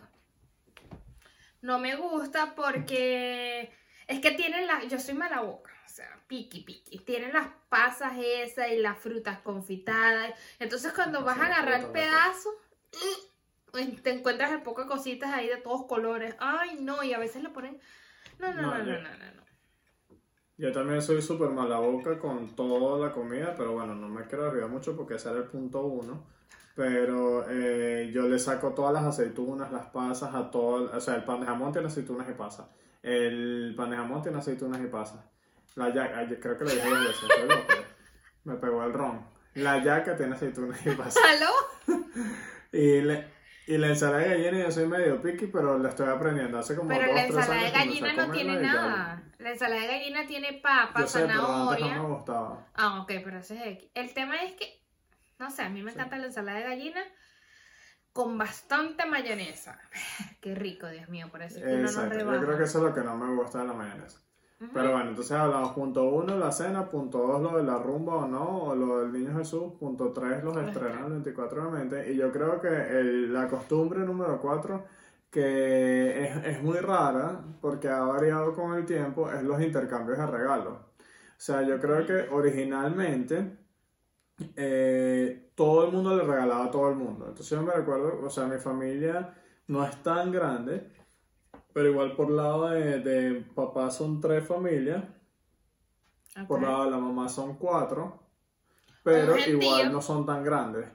No 1.62 1.78
me 1.78 1.98
gusta 1.98 2.54
porque 2.56 3.70
es 4.08 4.22
que 4.22 4.32
tienen 4.32 4.66
las. 4.66 4.88
Yo 4.88 4.98
soy 4.98 5.14
mala 5.14 5.42
boca, 5.42 5.72
o 5.88 5.90
sea, 5.90 6.20
piqui 6.28 6.62
piqui. 6.62 7.00
Tienen 7.00 7.32
las 7.34 7.48
pasas 7.70 8.14
esas 8.18 8.70
y 8.72 8.78
las 8.78 8.98
frutas 9.00 9.40
confitadas. 9.40 10.34
Entonces, 10.60 10.92
cuando 10.94 11.24
vas 11.24 11.40
a 11.40 11.46
agarrar 11.46 11.80
el 11.80 11.88
pedazo, 11.88 12.50
te 14.04 14.12
encuentras 14.12 14.52
de 14.52 14.60
pocas 14.60 14.86
cositas 14.86 15.34
ahí 15.34 15.48
de 15.48 15.58
todos 15.58 15.86
colores. 15.86 16.36
Ay, 16.40 16.78
no, 16.82 17.04
y 17.04 17.14
a 17.14 17.20
veces 17.20 17.42
le 17.42 17.50
ponen. 17.50 17.80
No, 18.38 18.54
no, 18.54 18.62
No, 18.62 18.78
no, 18.78 18.86
no, 18.86 19.02
no, 19.02 19.34
no. 19.36 19.48
Yo 20.58 20.72
también 20.74 21.02
soy 21.02 21.22
súper 21.22 21.50
mala 21.50 21.80
boca 21.80 22.20
con 22.20 22.56
toda 22.56 23.08
la 23.08 23.14
comida, 23.14 23.54
pero 23.56 23.74
bueno, 23.74 23.96
no 23.96 24.10
me 24.10 24.26
quiero 24.26 24.48
arriesgar 24.48 24.72
mucho 24.72 24.96
porque 24.96 25.16
ese 25.16 25.30
era 25.30 25.38
el 25.38 25.46
punto 25.46 25.86
uno. 25.86 26.26
Pero 26.76 27.50
eh, 27.50 28.12
yo 28.14 28.28
le 28.28 28.38
saco 28.40 28.74
todas 28.74 28.94
las 28.94 29.04
aceitunas, 29.04 29.72
las 29.72 29.88
pasas, 29.88 30.36
a 30.36 30.52
todo. 30.52 30.96
O 30.96 31.00
sea, 31.00 31.16
el 31.16 31.24
pan 31.24 31.40
de 31.40 31.46
jamón 31.46 31.72
tiene 31.72 31.88
aceitunas 31.88 32.28
y 32.30 32.34
pasas. 32.34 32.68
El 33.02 33.74
pan 33.78 33.92
de 33.92 33.98
jamón 33.98 34.22
tiene 34.22 34.40
aceitunas 34.40 34.82
y 34.82 34.88
pasas. 34.88 35.37
La 35.78 35.94
yaca, 35.94 36.18
ay, 36.20 36.28
creo 36.42 36.58
que 36.58 36.64
lo 36.66 36.70
dije 36.72 36.90
dos 36.90 37.00
veces, 37.08 37.30
loco. 37.48 37.74
Me 38.44 38.56
pegó 38.56 38.84
el 38.84 38.94
ron. 38.94 39.28
La 39.54 39.84
yaca 39.84 40.16
tiene 40.16 40.36
aceitunas 40.36 40.86
y 40.86 40.90
pasas. 40.92 41.24
¿Aló? 41.24 41.52
Y, 42.72 43.00
le- 43.02 43.32
y 43.68 43.78
la 43.78 43.88
ensalada 43.88 44.20
de 44.24 44.30
gallina 44.44 44.66
yo 44.66 44.72
soy 44.72 44.88
medio 44.88 45.22
picky, 45.22 45.48
pero 45.48 45.78
la 45.80 45.90
estoy 45.90 46.10
aprendiendo. 46.10 46.58
Hace 46.60 46.76
como 46.76 46.90
Pero 46.90 47.06
dos, 47.08 47.16
la 47.16 47.22
tres 47.24 47.36
ensalada 47.36 47.64
de 47.64 47.72
gallina 47.72 48.14
no 48.14 48.32
tiene 48.32 48.62
nada. 48.62 49.24
La 49.40 49.52
ensalada 49.52 49.82
de 49.82 49.88
gallina 49.88 50.28
tiene 50.28 50.54
papa, 50.62 51.00
Yo 51.02 51.08
sé, 51.08 51.20
pero 51.22 51.32
antes 51.34 51.46
zanahoria. 51.48 51.96
no 51.96 52.04
me 52.10 52.16
gustaba. 52.16 52.68
Ah, 52.76 53.02
ok, 53.02 53.12
pero 53.24 53.40
ese 53.40 53.56
es 53.56 53.68
X. 53.78 53.92
El 53.96 54.14
tema 54.14 54.36
es 54.44 54.54
que, 54.56 54.84
no 55.40 55.50
sé, 55.50 55.62
a 55.64 55.70
mí 55.70 55.82
me 55.82 55.92
Sí. 55.92 55.98
encanta 55.98 56.18
la 56.18 56.26
ensalada 56.26 56.58
de 56.60 56.66
gallina 56.66 57.02
con 58.12 58.38
bastante 58.38 59.06
mayonesa. 59.06 59.80
Qué 60.42 60.54
rico, 60.54 60.88
Dios 60.90 61.08
mío, 61.10 61.30
por 61.32 61.42
eso 61.42 61.58
es 61.60 61.64
que 61.64 61.70
uno 61.70 61.82
no 61.84 61.88
Exacto, 61.88 62.18
yo 62.20 62.42
creo 62.42 62.58
que 62.58 62.64
eso 62.66 62.78
es 62.80 62.84
lo 62.84 62.94
que 62.94 63.02
no 63.02 63.16
me 63.16 63.34
gusta 63.36 63.60
de 63.60 63.66
la 63.68 63.74
mayonesa. 63.74 64.20
Pero 64.74 64.92
bueno, 64.92 65.10
entonces 65.10 65.32
hablamos 65.34 65.72
punto 65.74 66.04
uno, 66.06 66.36
la 66.38 66.52
cena, 66.52 66.90
punto 66.90 67.20
dos, 67.20 67.42
lo 67.42 67.58
de 67.58 67.64
la 67.64 67.78
rumba 67.78 68.16
o 68.16 68.28
no, 68.28 68.64
o 68.64 68.76
lo 68.76 69.00
del 69.02 69.12
niño 69.14 69.38
Jesús, 69.38 69.74
punto 69.80 70.12
tres, 70.12 70.44
los 70.44 70.56
Los 70.56 70.68
estrenos 70.68 71.06
el 71.06 71.12
24 71.14 71.66
de 71.66 71.72
mente. 71.72 72.12
Y 72.12 72.16
yo 72.18 72.32
creo 72.32 72.60
que 72.60 72.68
el- 72.68 73.32
la 73.34 73.48
costumbre 73.48 74.00
número 74.00 74.40
cuatro, 74.42 74.84
que 75.30 76.24
es, 76.26 76.46
es 76.46 76.64
muy 76.64 76.78
rara, 76.80 77.40
porque 77.62 77.88
ha 77.90 78.00
variado 78.02 78.54
con 78.56 78.74
el 78.74 78.86
tiempo, 78.86 79.30
es 79.32 79.44
los 79.44 79.62
intercambios 79.62 80.18
de 80.18 80.26
regalos. 80.26 80.74
O 80.74 81.40
sea, 81.40 81.62
yo 81.62 81.80
creo 81.80 82.06
que 82.06 82.28
originalmente 82.34 83.58
eh, 84.56 85.52
todo 85.56 85.86
el 85.86 85.92
mundo 85.92 86.16
le 86.16 86.24
regalaba 86.24 86.66
a 86.66 86.72
todo 86.72 86.90
el 86.90 86.96
mundo. 86.96 87.26
Entonces 87.28 87.50
yo 87.50 87.62
me 87.64 87.74
recuerdo, 87.74 88.20
o 88.24 88.30
sea, 88.30 88.46
mi 88.46 88.58
familia 88.58 89.34
no 89.68 89.84
es 89.84 90.02
tan 90.04 90.32
grande, 90.32 90.90
pero 91.78 91.90
igual 91.92 92.14
por 92.16 92.32
lado 92.32 92.70
de, 92.70 93.02
de 93.02 93.42
papá 93.54 93.92
son 93.92 94.20
tres 94.20 94.44
familias, 94.48 95.04
Ok. 96.42 96.48
por 96.48 96.64
lado 96.64 96.86
de 96.86 96.90
la 96.92 96.98
mamá 96.98 97.30
son 97.30 97.56
cuatro, 97.58 98.20
pero 99.04 99.38
igual 99.38 99.92
no 99.92 100.02
son 100.02 100.26
tan 100.26 100.44
grandes. 100.44 100.88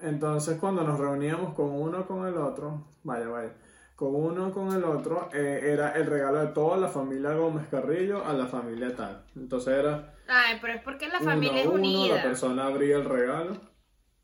Entonces 0.00 0.56
cuando 0.60 0.84
nos 0.84 1.00
reuníamos 1.00 1.54
con 1.54 1.70
uno 1.72 2.06
con 2.06 2.28
el 2.28 2.36
otro, 2.36 2.84
vaya, 3.02 3.26
vaya, 3.26 3.52
con 3.96 4.14
uno 4.14 4.52
con 4.52 4.72
el 4.72 4.84
otro, 4.84 5.28
eh, 5.32 5.60
era 5.72 5.90
el 5.96 6.06
regalo 6.06 6.38
de 6.38 6.46
toda 6.52 6.76
la 6.76 6.86
familia 6.86 7.32
Gómez 7.34 7.66
Carrillo 7.68 8.24
a 8.24 8.32
la 8.34 8.46
familia 8.46 8.94
tal. 8.94 9.24
Entonces 9.34 9.74
era 9.78 10.14
Ay, 10.28 10.58
pero 10.60 10.74
es 10.74 10.82
porque 10.82 11.08
la 11.08 11.18
uno 11.20 11.30
familia 11.30 11.60
es 11.60 11.66
uno, 11.66 11.74
unida. 11.74 12.16
la 12.18 12.22
persona 12.22 12.66
abría 12.66 12.96
el 12.98 13.04
regalo. 13.04 13.56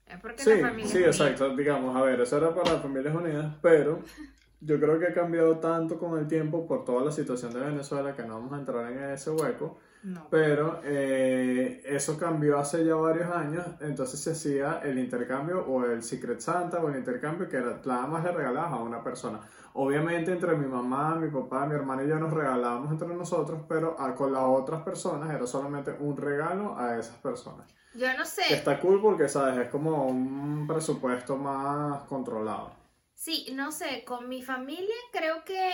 Es 0.06 0.20
porque 0.20 0.42
Sí, 0.44 0.50
la 0.50 0.68
familia 0.68 0.86
sí, 0.86 0.98
es 0.98 1.18
unida. 1.18 1.30
exacto. 1.32 1.56
Digamos, 1.56 1.96
a 1.96 2.02
ver, 2.02 2.20
eso 2.20 2.36
era 2.38 2.54
para 2.54 2.74
las 2.74 2.82
familias 2.82 3.14
unidas, 3.16 3.54
pero 3.60 3.98
yo 4.60 4.78
creo 4.80 4.98
que 4.98 5.06
ha 5.08 5.14
cambiado 5.14 5.58
tanto 5.58 5.98
con 5.98 6.18
el 6.18 6.26
tiempo 6.26 6.66
por 6.66 6.84
toda 6.84 7.04
la 7.04 7.12
situación 7.12 7.52
de 7.52 7.60
Venezuela 7.60 8.14
que 8.14 8.22
no 8.24 8.34
vamos 8.34 8.52
a 8.52 8.58
entrar 8.58 8.90
en 8.92 8.98
ese 9.10 9.30
hueco. 9.30 9.78
No. 10.02 10.28
Pero 10.30 10.80
eh, 10.84 11.82
eso 11.84 12.16
cambió 12.16 12.56
hace 12.58 12.84
ya 12.84 12.94
varios 12.94 13.28
años, 13.32 13.64
entonces 13.80 14.20
se 14.20 14.30
hacía 14.30 14.80
el 14.84 14.96
intercambio 14.96 15.66
o 15.66 15.84
el 15.84 16.04
Secret 16.04 16.38
Santa 16.40 16.78
o 16.78 16.88
el 16.88 16.96
intercambio 16.98 17.48
que 17.48 17.56
era 17.56 17.80
nada 17.84 18.06
más 18.06 18.22
le 18.22 18.30
regalabas 18.30 18.72
a 18.72 18.76
una 18.76 19.02
persona. 19.02 19.40
Obviamente 19.74 20.30
entre 20.32 20.56
mi 20.56 20.66
mamá, 20.66 21.16
mi 21.16 21.28
papá, 21.30 21.66
mi 21.66 21.74
hermano 21.74 22.04
y 22.04 22.08
yo 22.08 22.16
nos 22.18 22.32
regalábamos 22.32 22.92
entre 22.92 23.08
nosotros, 23.08 23.60
pero 23.68 24.00
a- 24.00 24.14
con 24.14 24.32
las 24.32 24.44
otras 24.44 24.82
personas 24.82 25.30
era 25.34 25.46
solamente 25.48 25.92
un 25.98 26.16
regalo 26.16 26.78
a 26.78 26.96
esas 26.96 27.16
personas. 27.16 27.66
Yo 27.94 28.06
no 28.16 28.24
sé. 28.24 28.42
Está 28.54 28.78
cool 28.80 29.00
porque, 29.02 29.28
¿sabes? 29.28 29.58
Es 29.58 29.68
como 29.68 30.06
un 30.06 30.64
presupuesto 30.68 31.36
más 31.36 32.02
controlado. 32.04 32.77
Sí, 33.18 33.46
no 33.52 33.72
sé, 33.72 34.04
con 34.04 34.28
mi 34.28 34.42
familia 34.42 34.94
creo 35.12 35.44
que 35.44 35.72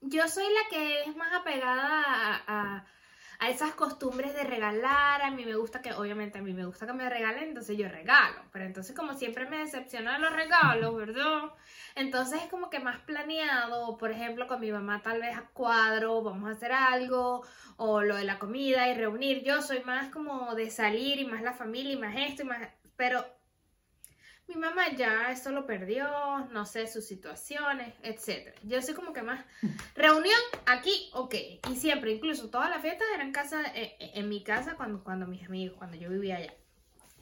yo 0.00 0.28
soy 0.28 0.44
la 0.44 0.68
que 0.70 1.02
es 1.04 1.16
más 1.16 1.32
apegada 1.34 2.04
a, 2.46 2.76
a- 3.40 3.48
esas 3.50 3.74
costumbres 3.74 4.34
de 4.34 4.44
regalar. 4.44 5.22
A 5.22 5.30
mí 5.30 5.44
me 5.44 5.54
gusta 5.56 5.82
que, 5.82 5.92
obviamente 5.92 6.38
a 6.38 6.42
mí 6.42 6.52
me 6.54 6.64
gusta 6.66 6.86
que 6.86 6.92
me 6.92 7.08
regalen, 7.10 7.44
entonces 7.50 7.76
yo 7.78 7.88
regalo. 7.88 8.42
Pero 8.52 8.64
entonces 8.64 8.96
como 8.96 9.14
siempre 9.14 9.48
me 9.48 9.58
decepcionan 9.58 10.20
los 10.22 10.32
regalos, 10.32 10.96
¿verdad? 10.96 11.52
Entonces 11.96 12.42
es 12.42 12.48
como 12.48 12.70
que 12.70 12.80
más 12.80 12.98
planeado. 13.00 13.96
Por 13.98 14.10
ejemplo, 14.12 14.46
con 14.48 14.60
mi 14.60 14.70
mamá 14.72 15.02
tal 15.02 15.20
vez 15.20 15.36
a 15.36 15.48
cuadro, 15.52 16.22
vamos 16.22 16.48
a 16.48 16.52
hacer 16.52 16.72
algo. 16.72 17.44
O 17.76 18.02
lo 18.02 18.16
de 18.16 18.24
la 18.24 18.38
comida 18.38 18.88
y 18.88 18.94
reunir. 18.94 19.42
Yo 19.44 19.62
soy 19.62 19.80
más 19.84 20.10
como 20.10 20.54
de 20.54 20.70
salir 20.70 21.18
y 21.20 21.24
más 21.26 21.42
la 21.42 21.52
familia 21.54 21.92
y 21.94 21.96
más 21.98 22.14
esto 22.16 22.42
y 22.42 22.46
más... 22.46 22.68
Pero 22.96 23.24
mi 24.48 24.56
mamá 24.56 24.90
ya 24.96 25.30
eso 25.30 25.50
lo 25.50 25.66
perdió, 25.66 26.08
no 26.50 26.64
sé, 26.64 26.86
sus 26.86 27.04
situaciones, 27.06 27.94
etc. 28.02 28.54
Yo 28.62 28.80
soy 28.82 28.94
como 28.94 29.12
que 29.12 29.22
más 29.22 29.44
reunión 29.94 30.40
aquí, 30.66 31.10
ok. 31.12 31.34
Y 31.70 31.76
siempre, 31.76 32.12
incluso 32.12 32.48
todas 32.48 32.70
las 32.70 32.80
fiestas 32.80 33.06
eran 33.14 33.26
en 33.28 33.32
casa, 33.32 33.62
eh, 33.74 33.96
eh, 34.00 34.12
en 34.14 34.28
mi 34.28 34.42
casa 34.42 34.74
cuando, 34.76 35.04
cuando 35.04 35.26
mis 35.26 35.44
amigos, 35.46 35.76
cuando 35.76 35.96
yo 35.96 36.08
vivía 36.08 36.36
allá. 36.36 36.54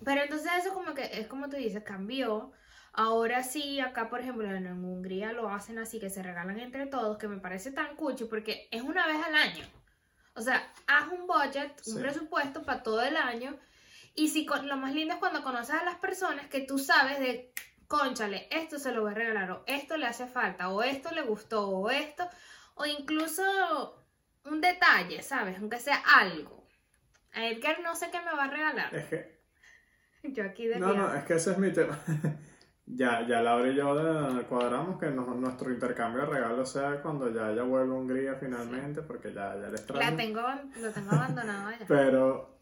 Pero 0.05 0.23
entonces 0.23 0.51
eso 0.59 0.73
como 0.73 0.95
que 0.95 1.03
es 1.21 1.27
como 1.27 1.49
tú 1.49 1.57
dices, 1.57 1.83
cambió. 1.83 2.53
Ahora 2.93 3.43
sí, 3.43 3.81
acá 3.81 4.09
por 4.09 4.21
ejemplo 4.21 4.51
en 4.51 4.67
Hungría 4.67 5.33
lo 5.33 5.51
hacen 5.51 5.79
así, 5.79 5.99
que 5.99 6.09
se 6.11 6.23
regalan 6.23 6.59
entre 6.59 6.87
todos, 6.87 7.19
que 7.19 7.29
me 7.29 7.39
parece 7.39 7.71
tan 7.73 7.95
cucho 7.97 8.29
porque 8.29 8.69
es 8.71 8.83
una 8.83 9.07
vez 9.07 9.23
al 9.25 9.35
año. 9.35 9.65
O 10.35 10.41
sea, 10.41 10.71
haz 10.87 11.11
un 11.13 11.27
budget, 11.27 11.73
un 11.87 11.95
Sí. 11.95 11.99
presupuesto 12.01 12.63
para 12.63 12.83
todo 12.83 13.03
el 13.03 13.17
año. 13.17 13.59
Y 14.17 14.29
si 14.29 14.47
lo 14.47 14.77
más 14.77 14.95
lindo 14.95 15.15
es 15.15 15.21
cuando 15.21 15.45
conoces 15.45 15.77
a 15.77 15.85
las 15.85 15.97
personas 15.97 16.49
que 16.49 16.63
tú 16.63 16.79
sabes 16.79 17.21
de, 17.21 17.53
conchale, 17.87 18.49
esto 18.51 18.79
se 18.79 18.91
lo 18.91 19.03
voy 19.03 19.13
a 19.13 19.15
regalar, 19.15 19.51
o 19.51 19.63
esto 19.67 19.97
le 19.97 20.07
hace 20.07 20.27
falta, 20.27 20.71
o 20.71 20.83
esto 20.83 21.11
le 21.13 21.23
gustó, 21.23 21.69
o 21.69 21.91
esto, 21.91 22.29
o 22.75 22.87
incluso 22.87 24.03
un 24.47 24.61
detalle, 24.61 25.23
¿sabes? 25.23 25.59
Aunque 25.59 25.79
sea 25.79 26.03
algo. 26.19 26.67
A 27.35 27.47
Edgar 27.47 27.81
no 27.83 27.95
sé 27.95 28.11
qué 28.11 28.19
me 28.21 28.35
va 28.35 28.45
a 28.45 28.51
regalar. 28.51 28.95
Es 28.95 29.05
que 29.05 29.37
Yo 30.33 30.45
aquí 30.45 30.67
de 30.67 30.79
No, 30.79 30.95
no, 30.95 31.15
es 31.15 31.25
que 31.25 31.35
ese 31.35 31.53
es 31.53 31.59
mi 31.59 31.73
tema. 31.73 31.99
ya, 32.87 33.27
ya 33.27 33.43
Laura 33.43 33.69
y 33.69 33.75
yo 33.75 33.95
cuadramos 34.49 34.99
que 34.99 35.11
nuestro 35.11 35.71
intercambio 35.71 36.23
de 36.23 36.29
regalos 36.29 36.71
sea 36.71 37.01
cuando 37.03 37.33
ya 37.33 37.51
ella 37.51 37.63
vuelva 37.63 37.95
a 37.95 37.99
Hungría 37.99 38.35
finalmente, 38.35 39.03
porque 39.03 39.33
ya, 39.33 39.55
ya 39.61 39.69
le 39.69 39.77
extraño. 39.77 40.11
La 40.11 40.17
tengo, 40.17 40.43
lo 40.81 40.91
tengo 40.91 41.11
abandonado 41.13 41.69
allá. 41.69 41.85
Pero, 41.87 42.56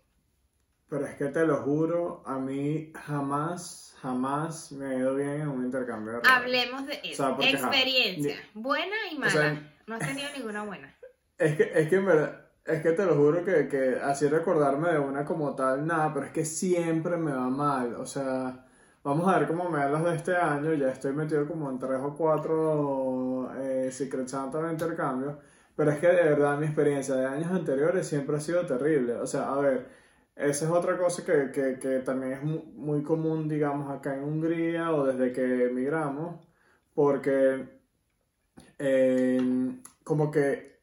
pero 0.88 1.06
es 1.06 1.14
que 1.16 1.26
te 1.26 1.46
lo 1.46 1.56
juro, 1.58 2.22
a 2.26 2.38
mí 2.38 2.92
jamás, 2.94 3.96
jamás 4.00 4.72
me 4.72 4.86
ha 4.86 4.94
ido 4.98 5.14
bien 5.14 5.40
en 5.42 5.48
un 5.48 5.64
intercambio 5.64 6.14
de. 6.14 6.28
Hablemos 6.28 6.86
de 6.86 7.00
eso. 7.04 7.36
sea, 7.38 7.50
Experiencia, 7.50 8.36
buena 8.54 8.96
y 9.10 9.18
mala. 9.18 9.32
sea, 9.32 9.72
no 9.86 9.94
has 9.94 10.00
tenido 10.06 10.28
ninguna 10.36 10.64
buena. 10.64 10.94
Es 11.38 11.56
que, 11.56 11.72
es 11.74 11.88
que 11.88 11.96
en 11.96 12.06
verdad, 12.06 12.44
es 12.64 12.82
que 12.82 12.92
te 12.92 13.04
lo 13.04 13.14
juro 13.14 13.44
que, 13.44 13.68
que 13.68 13.98
así 14.02 14.28
recordarme 14.28 14.92
de 14.92 14.98
una 14.98 15.24
como 15.24 15.54
tal, 15.54 15.86
nada, 15.86 16.12
pero 16.14 16.26
es 16.26 16.32
que 16.32 16.44
siempre 16.44 17.16
me 17.16 17.32
va 17.32 17.48
mal. 17.48 17.94
O 17.96 18.06
sea, 18.06 18.64
vamos 19.02 19.28
a 19.28 19.38
ver 19.38 19.48
cómo 19.48 19.68
me 19.68 19.78
dan 19.78 19.92
las 19.92 20.04
de 20.04 20.14
este 20.16 20.36
año. 20.36 20.72
Ya 20.74 20.88
estoy 20.90 21.12
metido 21.12 21.46
como 21.46 21.70
en 21.70 21.78
tres 21.78 22.00
o 22.02 22.14
cuatro 22.14 23.50
eh, 23.58 23.90
Secret 23.92 24.28
Santa 24.28 24.62
de 24.62 24.72
intercambio. 24.72 25.38
Pero 25.76 25.90
es 25.90 25.98
que 25.98 26.06
de 26.06 26.22
verdad 26.22 26.56
mi 26.56 26.66
experiencia 26.66 27.16
de 27.16 27.26
años 27.26 27.50
anteriores 27.50 28.06
siempre 28.06 28.36
ha 28.36 28.40
sido 28.40 28.64
terrible. 28.64 29.14
O 29.14 29.26
sea, 29.26 29.52
a 29.52 29.58
ver, 29.58 29.86
esa 30.36 30.64
es 30.66 30.70
otra 30.70 30.98
cosa 30.98 31.24
que, 31.24 31.50
que, 31.52 31.78
que 31.78 32.00
también 32.00 32.32
es 32.34 32.42
mu- 32.42 32.64
muy 32.76 33.02
común, 33.02 33.48
digamos, 33.48 33.90
acá 33.90 34.14
en 34.16 34.24
Hungría 34.24 34.92
o 34.94 35.04
desde 35.06 35.32
que 35.32 35.66
emigramos. 35.66 36.40
Porque 36.94 37.68
eh, 38.78 39.80
como 40.04 40.30
que 40.30 40.74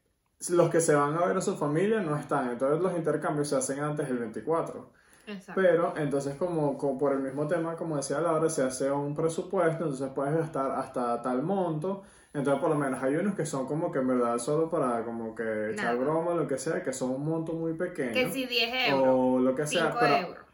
los 0.50 0.70
que 0.70 0.80
se 0.80 0.94
van 0.94 1.14
a 1.14 1.26
ver 1.26 1.36
a 1.36 1.40
su 1.40 1.56
familia 1.56 2.00
no 2.00 2.16
están, 2.16 2.50
entonces 2.50 2.80
los 2.80 2.96
intercambios 2.96 3.48
se 3.48 3.56
hacen 3.56 3.80
antes 3.80 4.08
del 4.08 4.18
24. 4.18 4.90
Exacto. 5.26 5.54
Pero 5.54 5.94
entonces 5.96 6.36
como, 6.36 6.78
como 6.78 6.98
por 6.98 7.12
el 7.12 7.20
mismo 7.20 7.46
tema, 7.48 7.76
como 7.76 7.96
decía 7.96 8.20
Laura, 8.20 8.48
se 8.50 8.62
hace 8.64 8.90
un 8.90 9.14
presupuesto, 9.14 9.84
entonces 9.84 10.10
puedes 10.14 10.34
gastar 10.36 10.70
hasta 10.72 11.22
tal 11.22 11.42
monto. 11.42 12.02
Entonces 12.34 12.60
por 12.60 12.70
lo 12.70 12.76
menos 12.76 13.02
hay 13.02 13.16
unos 13.16 13.34
que 13.34 13.44
son 13.44 13.66
como 13.66 13.92
que 13.92 13.98
en 13.98 14.08
verdad 14.08 14.38
solo 14.38 14.70
para 14.70 15.04
como 15.04 15.34
que 15.34 15.72
echar 15.72 15.94
Nada. 15.94 15.96
broma, 15.96 16.34
lo 16.34 16.48
que 16.48 16.56
sea, 16.56 16.82
que 16.82 16.92
son 16.92 17.10
un 17.10 17.24
monto 17.24 17.52
muy 17.52 17.74
pequeño. 17.74 18.12
que 18.12 18.30
si 18.30 18.46
10 18.46 18.90
euros, 18.90 19.08
o 19.08 19.38
lo 19.38 19.54
que 19.54 19.66
5 19.66 19.82
sea, 19.82 20.00
pero, 20.00 20.28
euros. 20.28 20.44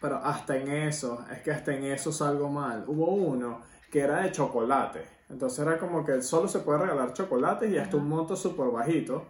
pero 0.00 0.16
hasta 0.16 0.56
en 0.58 0.68
eso, 0.68 1.24
es 1.32 1.40
que 1.40 1.50
hasta 1.50 1.74
en 1.74 1.84
eso 1.84 2.12
salgo 2.12 2.50
mal. 2.50 2.84
Hubo 2.86 3.06
uno 3.12 3.62
que 3.90 4.00
era 4.00 4.20
de 4.22 4.32
chocolate. 4.32 5.00
Entonces 5.30 5.60
era 5.60 5.78
como 5.78 6.04
que 6.04 6.20
solo 6.20 6.48
se 6.48 6.58
puede 6.58 6.80
regalar 6.80 7.14
chocolates 7.14 7.70
y 7.70 7.78
hasta 7.78 7.96
un 7.96 8.08
monto 8.08 8.36
súper 8.36 8.66
bajito. 8.66 9.24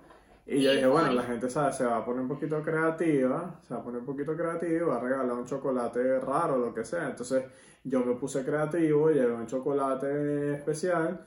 Y 0.44 0.60
yo 0.60 0.72
dije, 0.72 0.86
bueno, 0.88 1.12
la 1.12 1.22
gente 1.22 1.48
sabe, 1.48 1.72
se 1.72 1.84
va 1.84 1.98
a 1.98 2.04
poner 2.04 2.22
un 2.22 2.28
poquito 2.28 2.60
creativa, 2.62 3.60
se 3.62 3.74
va 3.74 3.80
a 3.80 3.84
poner 3.84 4.00
un 4.00 4.06
poquito 4.06 4.36
creativa 4.36 4.72
y 4.72 4.80
va 4.80 4.96
a 4.96 5.00
regalar 5.00 5.32
un 5.36 5.46
chocolate 5.46 6.18
raro, 6.18 6.58
lo 6.58 6.74
que 6.74 6.84
sea. 6.84 7.06
Entonces 7.06 7.44
yo 7.84 8.04
me 8.04 8.16
puse 8.16 8.44
creativo, 8.44 9.08
llevé 9.10 9.32
un 9.32 9.46
chocolate 9.46 10.54
especial 10.54 11.24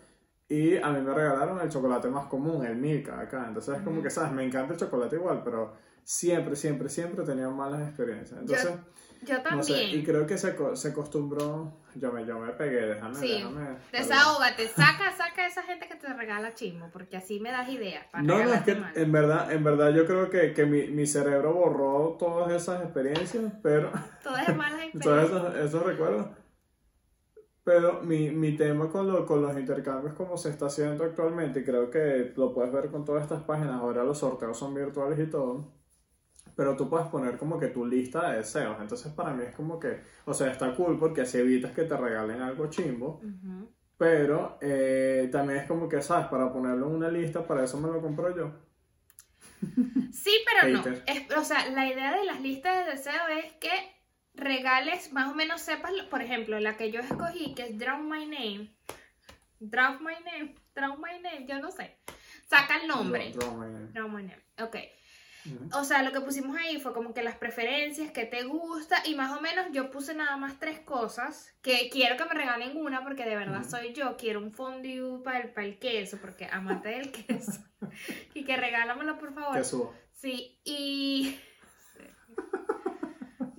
y 0.47 0.77
a 0.77 0.89
mí 0.89 1.01
me 1.01 1.13
regalaron 1.13 1.59
el 1.61 1.69
chocolate 1.69 2.07
más 2.09 2.25
común, 2.27 2.65
el 2.65 2.75
Milka 2.75 3.19
acá. 3.19 3.45
Entonces 3.47 3.77
es 3.77 3.81
como 3.83 4.01
que, 4.03 4.09
¿sabes? 4.09 4.31
Me 4.31 4.43
encanta 4.43 4.73
el 4.73 4.79
chocolate 4.79 5.15
igual, 5.15 5.41
pero 5.43 5.73
siempre, 6.03 6.55
siempre, 6.55 6.89
siempre 6.89 7.23
tenía 7.25 7.49
malas 7.49 7.81
experiencias. 7.87 8.39
Entonces... 8.39 8.71
Yo 9.21 9.41
también. 9.41 9.57
No 9.57 9.63
sé, 9.63 9.83
y 9.85 10.03
creo 10.03 10.27
que 10.27 10.37
se, 10.37 10.55
se 10.75 10.87
acostumbró. 10.89 11.73
Yo 11.95 12.11
me, 12.11 12.25
yo 12.27 12.37
me 12.37 12.51
pegué, 12.51 12.85
déjame, 12.85 13.15
Sí. 13.15 13.31
déjame. 13.31 13.77
Desahógate, 13.91 14.67
saca, 14.67 15.11
saca 15.17 15.41
a 15.43 15.47
esa 15.47 15.63
gente 15.63 15.87
que 15.87 15.95
te 15.95 16.13
regala 16.13 16.53
chismo, 16.53 16.89
porque 16.91 17.17
así 17.17 17.39
me 17.39 17.49
das 17.49 17.67
ideas 17.69 18.05
para 18.11 18.23
No, 18.23 18.43
no, 18.43 18.53
es 18.53 18.61
que 18.63 18.75
mal. 18.75 18.91
en 18.95 19.11
verdad, 19.11 19.51
en 19.51 19.63
verdad 19.63 19.91
yo 19.93 20.05
creo 20.05 20.29
que, 20.29 20.53
que 20.53 20.65
mi, 20.65 20.87
mi 20.89 21.07
cerebro 21.07 21.53
borró 21.53 22.17
todas 22.19 22.51
esas 22.51 22.83
experiencias, 22.83 23.43
pero 23.63 23.89
Todas 24.21 24.49
es 24.49 24.55
malas 24.55 24.81
todos 25.01 25.23
experiencias. 25.23 25.55
esos, 25.55 25.55
esos 25.65 25.83
recuerdos. 25.85 26.27
Pero 27.65 28.01
mi, 28.03 28.31
mi 28.31 28.55
tema 28.57 28.89
con, 28.89 29.07
lo- 29.11 29.25
con 29.27 29.41
los 29.43 29.57
intercambios 29.59 30.13
como 30.15 30.37
se 30.37 30.49
está 30.51 30.67
haciendo 30.67 31.03
actualmente, 31.05 31.61
y 31.61 31.65
creo 31.65 31.91
que 31.91 32.33
lo 32.37 32.53
puedes 32.53 32.71
ver 32.73 32.91
con 32.91 33.05
todas 33.05 33.23
estas 33.23 33.43
páginas, 33.43 33.81
ahora 33.81 34.05
los 34.05 34.19
sorteos 34.19 34.57
son 34.57 34.73
virtuales 34.75 35.19
y 35.19 35.29
todo, 35.29 35.73
pero 36.55 36.75
tú 36.77 36.89
puedes 36.89 37.07
poner 37.07 37.37
como 37.37 37.59
que 37.59 37.67
tu 37.69 37.85
lista 37.85 38.31
de 38.31 38.37
deseos, 38.39 38.77
entonces 38.81 39.11
para 39.13 39.33
mí 39.33 39.43
es 39.45 39.55
como 39.55 39.79
que, 39.79 40.01
o 40.25 40.33
sea, 40.33 40.51
está 40.51 40.75
cool 40.75 40.99
porque 40.99 41.21
así 41.21 41.39
evitas 41.39 41.73
que 41.73 41.83
te 41.85 41.97
regalen 41.97 42.41
algo 42.41 42.67
chimbo, 42.69 43.21
Ujú. 43.23 43.69
pero 43.97 44.57
eh, 44.61 45.29
también 45.31 45.59
es 45.61 45.67
como 45.67 45.89
que, 45.89 46.01
¿sabes? 46.01 46.27
Para 46.27 46.51
ponerlo 46.53 46.87
en 46.87 46.95
una 46.95 47.09
lista, 47.09 47.45
para 47.47 47.63
eso 47.65 47.79
me 47.79 47.89
lo 47.91 48.01
compro 48.01 48.35
yo. 48.35 48.51
Sí, 50.11 50.31
pero 50.45 50.73
no. 50.73 50.83
Es- 51.05 51.31
o 51.37 51.43
sea, 51.43 51.69
la 51.71 51.87
idea 51.87 52.15
de 52.17 52.25
las 52.25 52.41
listas 52.41 52.85
de 52.85 52.91
deseos 52.91 53.23
es 53.43 53.53
que 53.53 53.69
regales, 54.35 55.11
más 55.13 55.31
o 55.31 55.35
menos 55.35 55.61
sepas, 55.61 55.91
por 56.09 56.21
ejemplo, 56.21 56.59
la 56.59 56.77
que 56.77 56.91
yo 56.91 56.99
escogí, 57.01 57.53
que 57.55 57.63
es 57.63 57.77
Draw 57.77 58.01
My 58.01 58.25
Name. 58.25 58.71
Draw 59.59 59.99
My 59.99 60.15
Name, 60.25 60.55
Draw 60.75 60.97
My 60.97 61.19
Name, 61.21 61.45
yo 61.47 61.59
no 61.59 61.71
sé. 61.71 61.97
Saca 62.47 62.77
el 62.81 62.87
nombre. 62.87 63.31
Draw- 63.33 63.39
draw 63.39 63.55
my 63.57 63.65
name. 63.73 63.87
Draw 63.93 64.07
My 64.09 64.23
Name, 64.23 64.43
ok. 64.61 64.75
O 65.73 65.83
sea, 65.83 66.01
lo 66.01 66.11
que 66.11 66.21
pusimos 66.21 66.57
ahí 66.57 66.79
fue 66.79 66.91
como 66.91 67.13
que 67.13 67.21
las 67.21 67.35
preferencias, 67.37 68.11
que 68.11 68.25
te 68.25 68.43
gusta, 68.45 69.03
y 69.05 69.13
más 69.13 69.37
o 69.37 69.41
menos 69.41 69.67
yo 69.71 69.91
puse 69.91 70.15
nada 70.15 70.37
más 70.37 70.59
tres 70.59 70.79
cosas, 70.79 71.53
que 71.61 71.89
quiero 71.91 72.17
que 72.17 72.25
me 72.25 72.33
regalen 72.33 72.75
una, 72.75 73.03
porque 73.03 73.25
de 73.25 73.35
verdad 73.35 73.63
soy 73.63 73.93
yo, 73.93 74.17
quiero 74.17 74.39
un 74.39 74.51
fondue 74.51 75.21
para 75.23 75.39
el, 75.41 75.49
para 75.53 75.67
el 75.67 75.77
queso, 75.77 76.17
porque 76.19 76.45
amante 76.51 76.89
del 76.89 77.11
queso, 77.27 77.63
y 78.33 78.43
que 78.43 78.57
regálamelo 78.57 79.19
por 79.19 79.35
favor. 79.35 79.55
Que 79.57 79.63
subo. 79.63 79.93
Sí, 80.13 80.59
y... 80.63 81.39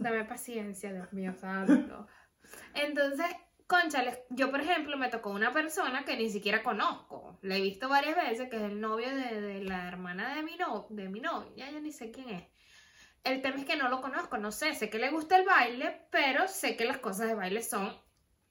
Dame 0.06 0.24
paciencia, 0.24 0.92
Dios 0.92 1.12
mío 1.12 1.34
santo. 1.34 2.06
Entonces, 2.74 3.26
conchales, 3.66 4.16
yo 4.30 4.52
por 4.52 4.60
ejemplo 4.60 4.96
me 4.96 5.08
tocó 5.08 5.30
una 5.30 5.52
persona 5.52 6.04
que 6.04 6.16
ni 6.16 6.30
siquiera 6.30 6.62
conozco. 6.62 7.40
La 7.42 7.56
he 7.56 7.60
visto 7.60 7.88
varias 7.88 8.14
veces, 8.14 8.48
que 8.48 8.54
es 8.54 8.62
el 8.62 8.80
novio 8.80 9.08
de, 9.12 9.64
la 9.64 9.88
hermana 9.88 10.36
de 10.36 10.44
mi, 10.44 10.56
no, 10.56 10.86
de 10.90 11.08
mi 11.08 11.18
novio. 11.18 11.52
Ya 11.56 11.72
yo 11.72 11.80
ni 11.80 11.90
sé 11.90 12.12
quién 12.12 12.28
es. 12.28 12.44
El 13.24 13.42
tema 13.42 13.56
es 13.56 13.64
que 13.64 13.74
no 13.74 13.88
lo 13.88 14.00
conozco, 14.00 14.38
no 14.38 14.52
sé, 14.52 14.76
sé 14.76 14.88
que 14.90 15.00
le 15.00 15.10
gusta 15.10 15.38
el 15.38 15.44
baile, 15.44 16.06
pero 16.12 16.46
sé 16.46 16.76
que 16.76 16.84
las 16.84 16.98
cosas 16.98 17.26
de 17.26 17.34
baile 17.34 17.60
son 17.60 17.92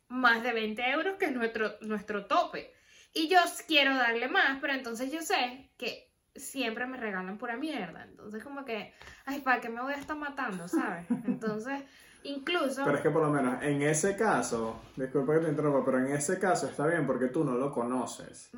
más 0.10 0.43
de 0.43 0.51
20 0.51 0.89
euros, 0.89 1.16
que 1.16 1.28
es 1.28 1.32
nuestro, 1.32 1.78
nuestro 1.80 2.26
tope. 2.26 2.74
Y 3.14 3.30
yo 3.30 3.39
quiero 3.66 3.95
darle 3.95 4.28
más, 4.28 4.60
pero 4.60 4.74
entonces 4.74 5.10
yo 5.10 5.22
sé 5.22 5.72
que 5.78 6.14
siempre 6.36 6.86
me 6.86 6.97
regalan 6.97 7.38
pura 7.38 7.57
mierda. 7.57 8.03
Entonces 8.03 8.43
como 8.43 8.65
que, 8.65 8.93
ay, 9.25 9.41
¿para 9.41 9.61
qué 9.61 9.69
me 9.69 9.81
voy 9.81 9.93
a 9.93 9.97
estar 9.97 10.17
matando, 10.17 10.67
sabes? 10.67 11.05
Entonces, 11.25 11.83
incluso... 12.23 12.83
Pero 12.83 12.97
es 12.97 13.01
que 13.03 13.09
por 13.09 13.21
lo 13.23 13.29
menos 13.29 13.61
en 13.63 13.81
ese 13.81 14.15
caso, 14.15 14.81
disculpa 14.95 15.33
que 15.36 15.39
te 15.45 15.49
interrumpa, 15.49 15.83
pero 15.86 15.99
en 15.99 16.07
ese 16.13 16.38
caso 16.39 16.67
está 16.67 16.86
bien 16.88 17.05
porque 17.07 17.27
tú 17.27 17.43
no 17.43 17.53
lo 17.55 17.71
conoces. 17.71 18.49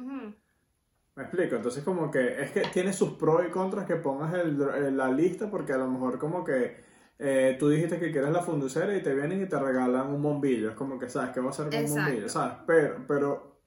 Me 1.16 1.24
explico, 1.24 1.56
entonces 1.56 1.84
como 1.84 2.12
que 2.12 2.44
es 2.44 2.52
que 2.52 2.62
tiene 2.74 2.94
sus 2.94 3.14
pros 3.14 3.44
y 3.48 3.50
contras 3.50 3.86
que 3.88 3.96
pongas 3.96 4.34
el, 4.36 4.62
el- 4.62 4.96
la 4.98 5.10
lista 5.10 5.50
porque 5.50 5.74
a 5.74 5.78
lo 5.78 5.88
mejor 5.88 6.20
como 6.20 6.44
que 6.44 6.86
eh, 7.18 7.56
tú 7.60 7.70
dijiste 7.70 7.98
que 8.00 8.12
quieres 8.12 8.30
la 8.30 8.42
funducera 8.44 8.96
y 8.96 9.02
te 9.02 9.16
vienen 9.16 9.42
y 9.42 9.48
te 9.50 9.58
regalan 9.58 10.08
un 10.14 10.22
bombillo, 10.22 10.70
es 10.70 10.76
como 10.76 11.00
que 11.00 11.10
sabes 11.10 11.32
qué 11.32 11.40
va 11.40 11.48
a 11.48 11.50
hacer 11.50 11.70
con 11.70 11.80
un 11.80 11.90
bombillo, 12.06 12.30
¿sabes? 12.30 12.58
Pero, 12.68 13.04
pero 13.08 13.58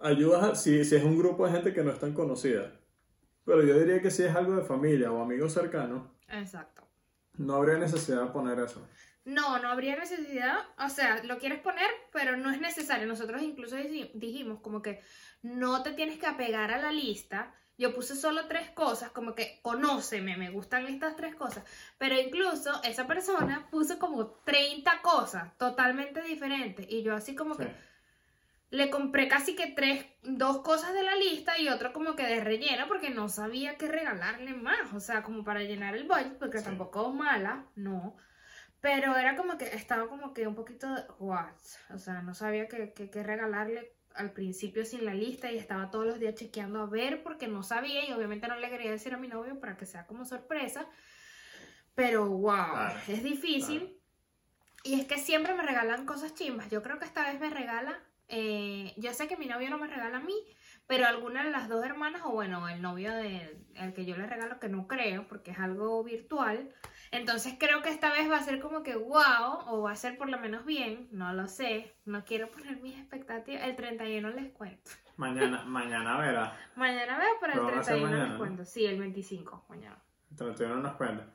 ayudas 0.00 0.62
si, 0.62 0.84
si 0.84 0.96
es 0.96 1.04
un 1.04 1.18
grupo 1.18 1.44
de 1.46 1.52
gente 1.52 1.74
que 1.74 1.82
no 1.82 1.90
es 1.90 1.98
tan 1.98 2.14
conocida. 2.14 2.72
Pero 3.48 3.62
yo 3.62 3.78
diría 3.78 4.02
que 4.02 4.10
si 4.10 4.24
es 4.24 4.36
algo 4.36 4.56
de 4.56 4.62
familia 4.62 5.10
o 5.10 5.22
amigos 5.22 5.54
cercanos, 5.54 6.02
Exacto. 6.28 6.86
no 7.38 7.54
habría 7.54 7.78
necesidad 7.78 8.24
de 8.24 8.30
poner 8.30 8.58
eso. 8.58 8.86
No, 9.24 9.58
no 9.58 9.68
habría 9.70 9.96
necesidad, 9.96 10.58
o 10.78 10.90
sea, 10.90 11.24
lo 11.24 11.38
quieres 11.38 11.58
poner, 11.60 11.88
pero 12.12 12.36
no 12.36 12.50
es 12.50 12.60
necesario. 12.60 13.06
Nosotros 13.06 13.40
incluso 13.40 13.76
dijimos 14.12 14.60
como 14.60 14.82
que 14.82 15.00
no 15.40 15.82
te 15.82 15.92
tienes 15.92 16.18
que 16.18 16.26
apegar 16.26 16.70
a 16.72 16.78
la 16.82 16.92
lista. 16.92 17.54
Yo 17.78 17.94
puse 17.94 18.16
solo 18.16 18.46
tres 18.48 18.68
cosas, 18.70 19.12
como 19.12 19.34
que 19.34 19.60
conóceme, 19.62 20.36
me 20.36 20.50
gustan 20.50 20.86
estas 20.86 21.16
tres 21.16 21.34
cosas. 21.34 21.64
Pero 21.96 22.20
incluso 22.20 22.82
esa 22.84 23.06
persona 23.06 23.66
puso 23.70 23.98
como 23.98 24.26
30 24.44 25.00
cosas 25.00 25.56
totalmente 25.56 26.20
diferentes. 26.20 26.84
Y 26.86 27.02
yo 27.02 27.14
así 27.14 27.34
como 27.34 27.54
Sí. 27.54 27.62
que 27.64 27.70
le 28.70 28.90
compré 28.90 29.28
casi 29.28 29.54
que 29.56 29.68
tres, 29.68 30.04
dos 30.22 30.58
cosas 30.62 30.92
de 30.92 31.02
la 31.02 31.14
lista 31.16 31.58
y 31.58 31.68
otro 31.68 31.92
como 31.92 32.14
que 32.16 32.24
de 32.26 32.40
relleno 32.44 32.86
porque 32.86 33.10
no 33.10 33.28
sabía 33.28 33.76
qué 33.76 33.88
regalarle 33.88 34.52
más. 34.54 34.92
O 34.92 35.00
sea, 35.00 35.22
como 35.22 35.42
para 35.44 35.62
llenar 35.62 35.94
el 35.96 36.06
budget, 36.06 36.38
porque 36.38 36.58
Sí. 36.58 36.64
tampoco 36.64 37.10
mala, 37.12 37.64
no. 37.76 38.16
Pero 38.80 39.16
era 39.16 39.36
como 39.36 39.56
que 39.58 39.64
estaba 39.74 40.06
como 40.08 40.34
que 40.34 40.46
un 40.46 40.54
poquito 40.54 40.92
de 40.94 41.02
what. 41.18 41.50
O 41.94 41.98
sea, 41.98 42.22
no 42.22 42.34
sabía 42.34 42.68
qué, 42.68 42.92
qué- 42.94 43.10
qué 43.10 43.22
regalarle 43.22 43.92
al 44.14 44.32
principio 44.32 44.84
sin 44.84 45.04
la 45.04 45.14
lista 45.14 45.50
y 45.50 45.56
estaba 45.58 45.90
todos 45.90 46.06
los 46.06 46.18
días 46.20 46.34
chequeando 46.34 46.80
a 46.82 46.86
ver 46.86 47.22
porque 47.22 47.48
no 47.48 47.62
sabía 47.62 48.08
y 48.08 48.12
obviamente 48.12 48.48
no 48.48 48.56
le 48.56 48.68
quería 48.70 48.90
decir 48.90 49.14
a 49.14 49.18
mi 49.18 49.28
novio 49.28 49.58
para 49.60 49.76
que 49.76 49.86
sea 49.86 50.06
como 50.06 50.24
sorpresa. 50.24 50.86
Pero 51.94 52.28
wow, 52.28 52.88
es 53.08 53.22
difícil. 53.24 53.98
Y 54.84 55.00
es 55.00 55.06
que 55.06 55.18
siempre 55.18 55.54
me 55.54 55.62
regalan 55.62 56.06
cosas 56.06 56.34
chimbas. 56.34 56.70
Yo 56.70 56.82
creo 56.82 56.98
que 56.98 57.04
esta 57.04 57.24
vez 57.30 57.40
me 57.40 57.50
regala. 57.50 57.98
Eh, 58.28 58.92
yo 58.96 59.12
sé 59.14 59.26
que 59.26 59.36
mi 59.36 59.46
novio 59.46 59.70
no 59.70 59.78
me 59.78 59.86
regala 59.86 60.18
a 60.18 60.22
mí, 60.22 60.34
pero 60.86 61.06
alguna 61.06 61.44
de 61.44 61.50
las 61.50 61.68
dos 61.68 61.84
hermanas, 61.84 62.22
o 62.24 62.32
bueno, 62.32 62.68
el 62.68 62.82
novio 62.82 63.12
de 63.14 63.58
el 63.74 63.94
que 63.94 64.04
yo 64.04 64.16
le 64.16 64.26
regalo, 64.26 64.58
que 64.58 64.68
no 64.68 64.86
creo, 64.86 65.26
porque 65.28 65.52
es 65.52 65.58
algo 65.58 66.02
virtual. 66.04 66.70
Entonces 67.10 67.56
creo 67.58 67.80
que 67.82 67.88
esta 67.88 68.12
vez 68.12 68.30
va 68.30 68.36
a 68.36 68.42
ser 68.42 68.60
como 68.60 68.82
que 68.82 68.96
wow, 68.96 69.66
o 69.66 69.82
va 69.82 69.92
a 69.92 69.96
ser 69.96 70.18
por 70.18 70.28
lo 70.28 70.38
menos 70.38 70.64
bien, 70.64 71.08
no 71.10 71.32
lo 71.32 71.46
sé. 71.46 71.96
No 72.04 72.24
quiero 72.24 72.50
poner 72.50 72.80
mis 72.82 72.98
expectativas. 72.98 73.64
El 73.64 73.76
31 73.76 74.30
les 74.30 74.52
cuento. 74.52 74.90
Mañana, 75.16 75.64
mañana 75.64 76.18
verá. 76.18 76.56
Mañana 76.76 77.18
veo, 77.18 77.32
pero 77.40 77.52
el 77.54 77.58
Lo 77.58 77.64
van 77.64 77.74
a 77.74 77.80
hacer 77.80 77.94
31 77.94 78.10
mañana, 78.10 78.28
les 78.30 78.38
cuento. 78.38 78.64
Sí, 78.64 78.84
el 78.84 78.98
25, 78.98 79.64
mañana. 79.68 80.02
El 80.30 80.36
31 80.36 80.76
nos 80.76 80.96
cuenta. 80.96 81.26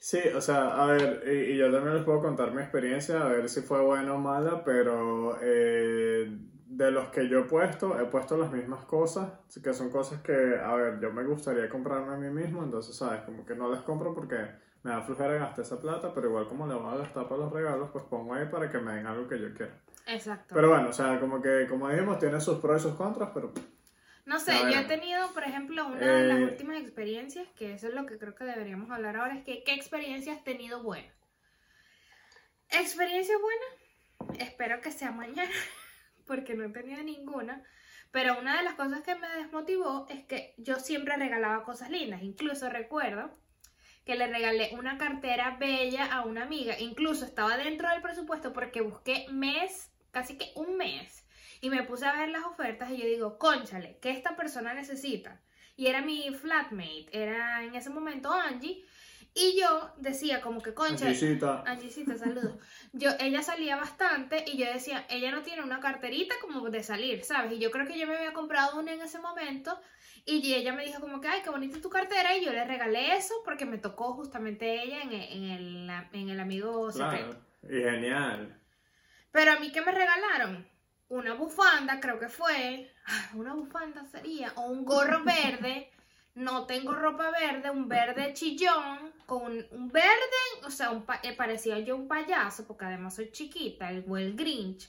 Sí, 0.00 0.20
o 0.34 0.40
sea, 0.40 0.82
a 0.82 0.86
ver, 0.86 1.24
y, 1.26 1.52
y 1.52 1.56
yo 1.56 1.72
también 1.72 1.94
les 1.94 2.04
puedo 2.04 2.20
contar 2.20 2.52
mi 2.52 2.62
experiencia, 2.62 3.20
a 3.20 3.28
ver 3.28 3.48
si 3.48 3.62
fue 3.62 3.80
buena 3.80 4.14
o 4.14 4.18
mala, 4.18 4.62
pero 4.64 5.36
eh, 5.42 6.38
de 6.66 6.90
los 6.92 7.08
que 7.08 7.28
yo 7.28 7.40
he 7.40 7.44
puesto, 7.44 7.98
he 7.98 8.04
puesto 8.04 8.36
las 8.36 8.52
mismas 8.52 8.84
cosas, 8.84 9.32
que 9.62 9.72
son 9.72 9.90
cosas 9.90 10.20
que, 10.22 10.32
a 10.32 10.74
ver, 10.76 11.00
yo 11.00 11.12
me 11.12 11.24
gustaría 11.24 11.68
comprarme 11.68 12.14
a 12.14 12.16
mí 12.16 12.30
mismo, 12.30 12.62
entonces, 12.62 12.94
¿sabes? 12.94 13.22
Como 13.22 13.44
que 13.44 13.56
no 13.56 13.68
las 13.68 13.82
compro 13.82 14.14
porque 14.14 14.36
me 14.84 14.92
da 14.92 15.02
flojera 15.02 15.34
gastar 15.34 15.64
esa 15.64 15.80
plata, 15.80 16.12
pero 16.14 16.28
igual 16.28 16.46
como 16.46 16.66
le 16.66 16.74
voy 16.74 16.94
a 16.94 16.98
gastar 16.98 17.28
para 17.28 17.40
los 17.42 17.52
regalos, 17.52 17.90
pues 17.92 18.04
pongo 18.04 18.34
ahí 18.34 18.46
para 18.46 18.70
que 18.70 18.78
me 18.78 18.94
den 18.94 19.06
algo 19.06 19.26
que 19.26 19.40
yo 19.40 19.52
quiero. 19.52 19.72
Exacto. 20.06 20.54
Pero 20.54 20.68
bueno, 20.68 20.90
o 20.90 20.92
sea, 20.92 21.18
como 21.18 21.42
que, 21.42 21.66
como 21.68 21.88
dijimos, 21.88 22.18
tiene 22.18 22.40
sus 22.40 22.58
pros 22.58 22.80
y 22.80 22.88
sus 22.88 22.94
contras, 22.94 23.30
pero 23.34 23.52
No 24.28 24.38
sé, 24.40 24.52
yo 24.70 24.78
he 24.80 24.84
tenido, 24.84 25.32
por 25.32 25.42
ejemplo, 25.42 25.86
una 25.86 26.18
de 26.18 26.28
las 26.28 26.38
Eh, 26.38 26.44
últimas 26.44 26.78
experiencias, 26.82 27.48
que 27.56 27.72
eso 27.72 27.88
es 27.88 27.94
lo 27.94 28.04
que 28.04 28.18
creo 28.18 28.34
que 28.34 28.44
deberíamos 28.44 28.90
hablar 28.90 29.16
ahora, 29.16 29.34
es 29.34 29.42
que 29.42 29.64
¿qué 29.64 29.72
experiencia 29.72 30.34
has 30.34 30.44
tenido 30.44 30.82
buena? 30.82 31.10
¿Experiencia 32.68 33.34
buena? 33.38 34.38
Espero 34.44 34.82
que 34.82 34.92
sea 34.92 35.12
mañana, 35.12 35.50
porque 36.26 36.52
no 36.52 36.64
he 36.64 36.68
tenido 36.68 37.02
ninguna. 37.02 37.64
Pero 38.10 38.38
una 38.38 38.58
de 38.58 38.64
las 38.64 38.74
cosas 38.74 39.00
que 39.00 39.14
me 39.14 39.28
desmotivó 39.28 40.06
es 40.10 40.26
que 40.26 40.54
yo 40.58 40.76
siempre 40.76 41.16
regalaba 41.16 41.64
cosas 41.64 41.88
lindas. 41.88 42.22
Incluso 42.22 42.68
recuerdo 42.68 43.30
que 44.04 44.14
le 44.14 44.26
regalé 44.26 44.70
una 44.74 44.98
cartera 44.98 45.56
bella 45.58 46.04
a 46.04 46.26
una 46.26 46.42
amiga. 46.42 46.78
Incluso 46.78 47.24
estaba 47.24 47.56
dentro 47.56 47.88
del 47.88 48.02
presupuesto 48.02 48.52
porque 48.52 48.82
busqué 48.82 49.24
mes, 49.30 49.90
casi 50.10 50.36
que 50.36 50.52
un 50.54 50.76
mes. 50.76 51.24
Y 51.60 51.70
me 51.70 51.82
puse 51.82 52.06
a 52.06 52.12
ver 52.12 52.28
las 52.28 52.44
ofertas 52.44 52.90
y 52.90 52.98
yo 52.98 53.06
digo, 53.06 53.38
conchale, 53.38 53.98
¿qué 54.00 54.10
esta 54.10 54.36
persona 54.36 54.74
necesita? 54.74 55.40
Y 55.76 55.86
era 55.86 56.02
mi 56.02 56.32
flatmate, 56.32 57.08
era 57.12 57.62
en 57.64 57.74
ese 57.74 57.90
momento 57.90 58.32
Angie. 58.32 58.84
Y 59.34 59.60
yo 59.60 59.92
decía 59.98 60.40
como 60.40 60.60
que, 60.60 60.74
conchale, 60.74 61.10
Angisita, 61.10 61.62
Angisita, 61.64 62.16
saludos. 62.16 62.56
Yo, 62.92 63.10
ella 63.20 63.42
salía 63.42 63.76
bastante 63.76 64.44
y 64.46 64.56
yo 64.56 64.66
decía, 64.72 65.06
ella 65.10 65.30
no 65.30 65.42
tiene 65.42 65.62
una 65.62 65.78
carterita 65.78 66.34
como 66.40 66.68
de 66.70 66.82
salir, 66.82 67.22
¿sabes? 67.22 67.52
Y 67.52 67.58
yo 67.58 67.70
creo 67.70 67.86
que 67.86 67.98
yo 67.98 68.06
me 68.06 68.16
había 68.16 68.32
comprado 68.32 68.80
una 68.80 68.92
en 68.92 69.02
ese 69.02 69.20
momento 69.20 69.78
y 70.24 70.54
ella 70.54 70.72
me 70.72 70.84
dijo 70.84 71.00
como 71.00 71.20
que, 71.20 71.28
ay, 71.28 71.40
qué 71.44 71.50
bonita 71.50 71.80
tu 71.80 71.88
cartera 71.88 72.36
y 72.36 72.44
yo 72.44 72.52
le 72.52 72.64
regalé 72.64 73.16
eso 73.16 73.34
porque 73.44 73.64
me 73.64 73.78
tocó 73.78 74.14
justamente 74.14 74.82
ella 74.82 75.02
en 75.02 75.12
el, 75.12 75.32
en 75.32 75.44
el, 75.44 75.90
en 76.12 76.28
el 76.30 76.40
amigo 76.40 76.90
secreto. 76.90 77.38
claro, 77.60 77.78
y 77.78 77.82
genial. 77.82 78.60
Pero 79.30 79.52
a 79.52 79.60
mí, 79.60 79.70
¿qué 79.70 79.82
me 79.82 79.92
regalaron? 79.92 80.66
Una 81.08 81.34
bufanda, 81.34 82.00
creo 82.00 82.18
que 82.18 82.28
fue. 82.28 82.90
Ah, 83.06 83.30
Una 83.34 83.54
bufanda 83.54 84.04
sería. 84.06 84.52
O 84.56 84.62
un 84.68 84.84
gorro 84.84 85.22
verde. 85.24 85.90
No 86.34 86.66
tengo 86.66 86.92
ropa 86.92 87.30
verde, 87.30 87.70
un 87.70 87.88
verde 87.88 88.32
chillón. 88.34 89.12
Con 89.26 89.66
un, 89.72 89.88
verde, 89.88 90.06
o 90.64 90.70
sea, 90.70 90.90
un 90.90 91.04
pa- 91.04 91.20
eh, 91.22 91.34
parecía 91.34 91.78
yo 91.80 91.96
un 91.96 92.06
payaso, 92.06 92.66
porque 92.66 92.84
además 92.84 93.16
soy 93.16 93.30
chiquita, 93.32 93.90
el, 93.90 94.04
o 94.08 94.16
el 94.16 94.36
Grinch. 94.36 94.88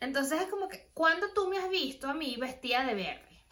Entonces 0.00 0.42
es 0.42 0.48
como 0.48 0.68
que, 0.68 0.90
¿cuándo 0.94 1.32
tú 1.32 1.48
me 1.48 1.58
has 1.58 1.68
visto 1.70 2.08
a 2.08 2.14
mí 2.14 2.36
vestida 2.38 2.84
de 2.84 2.94
verde? 2.94 3.44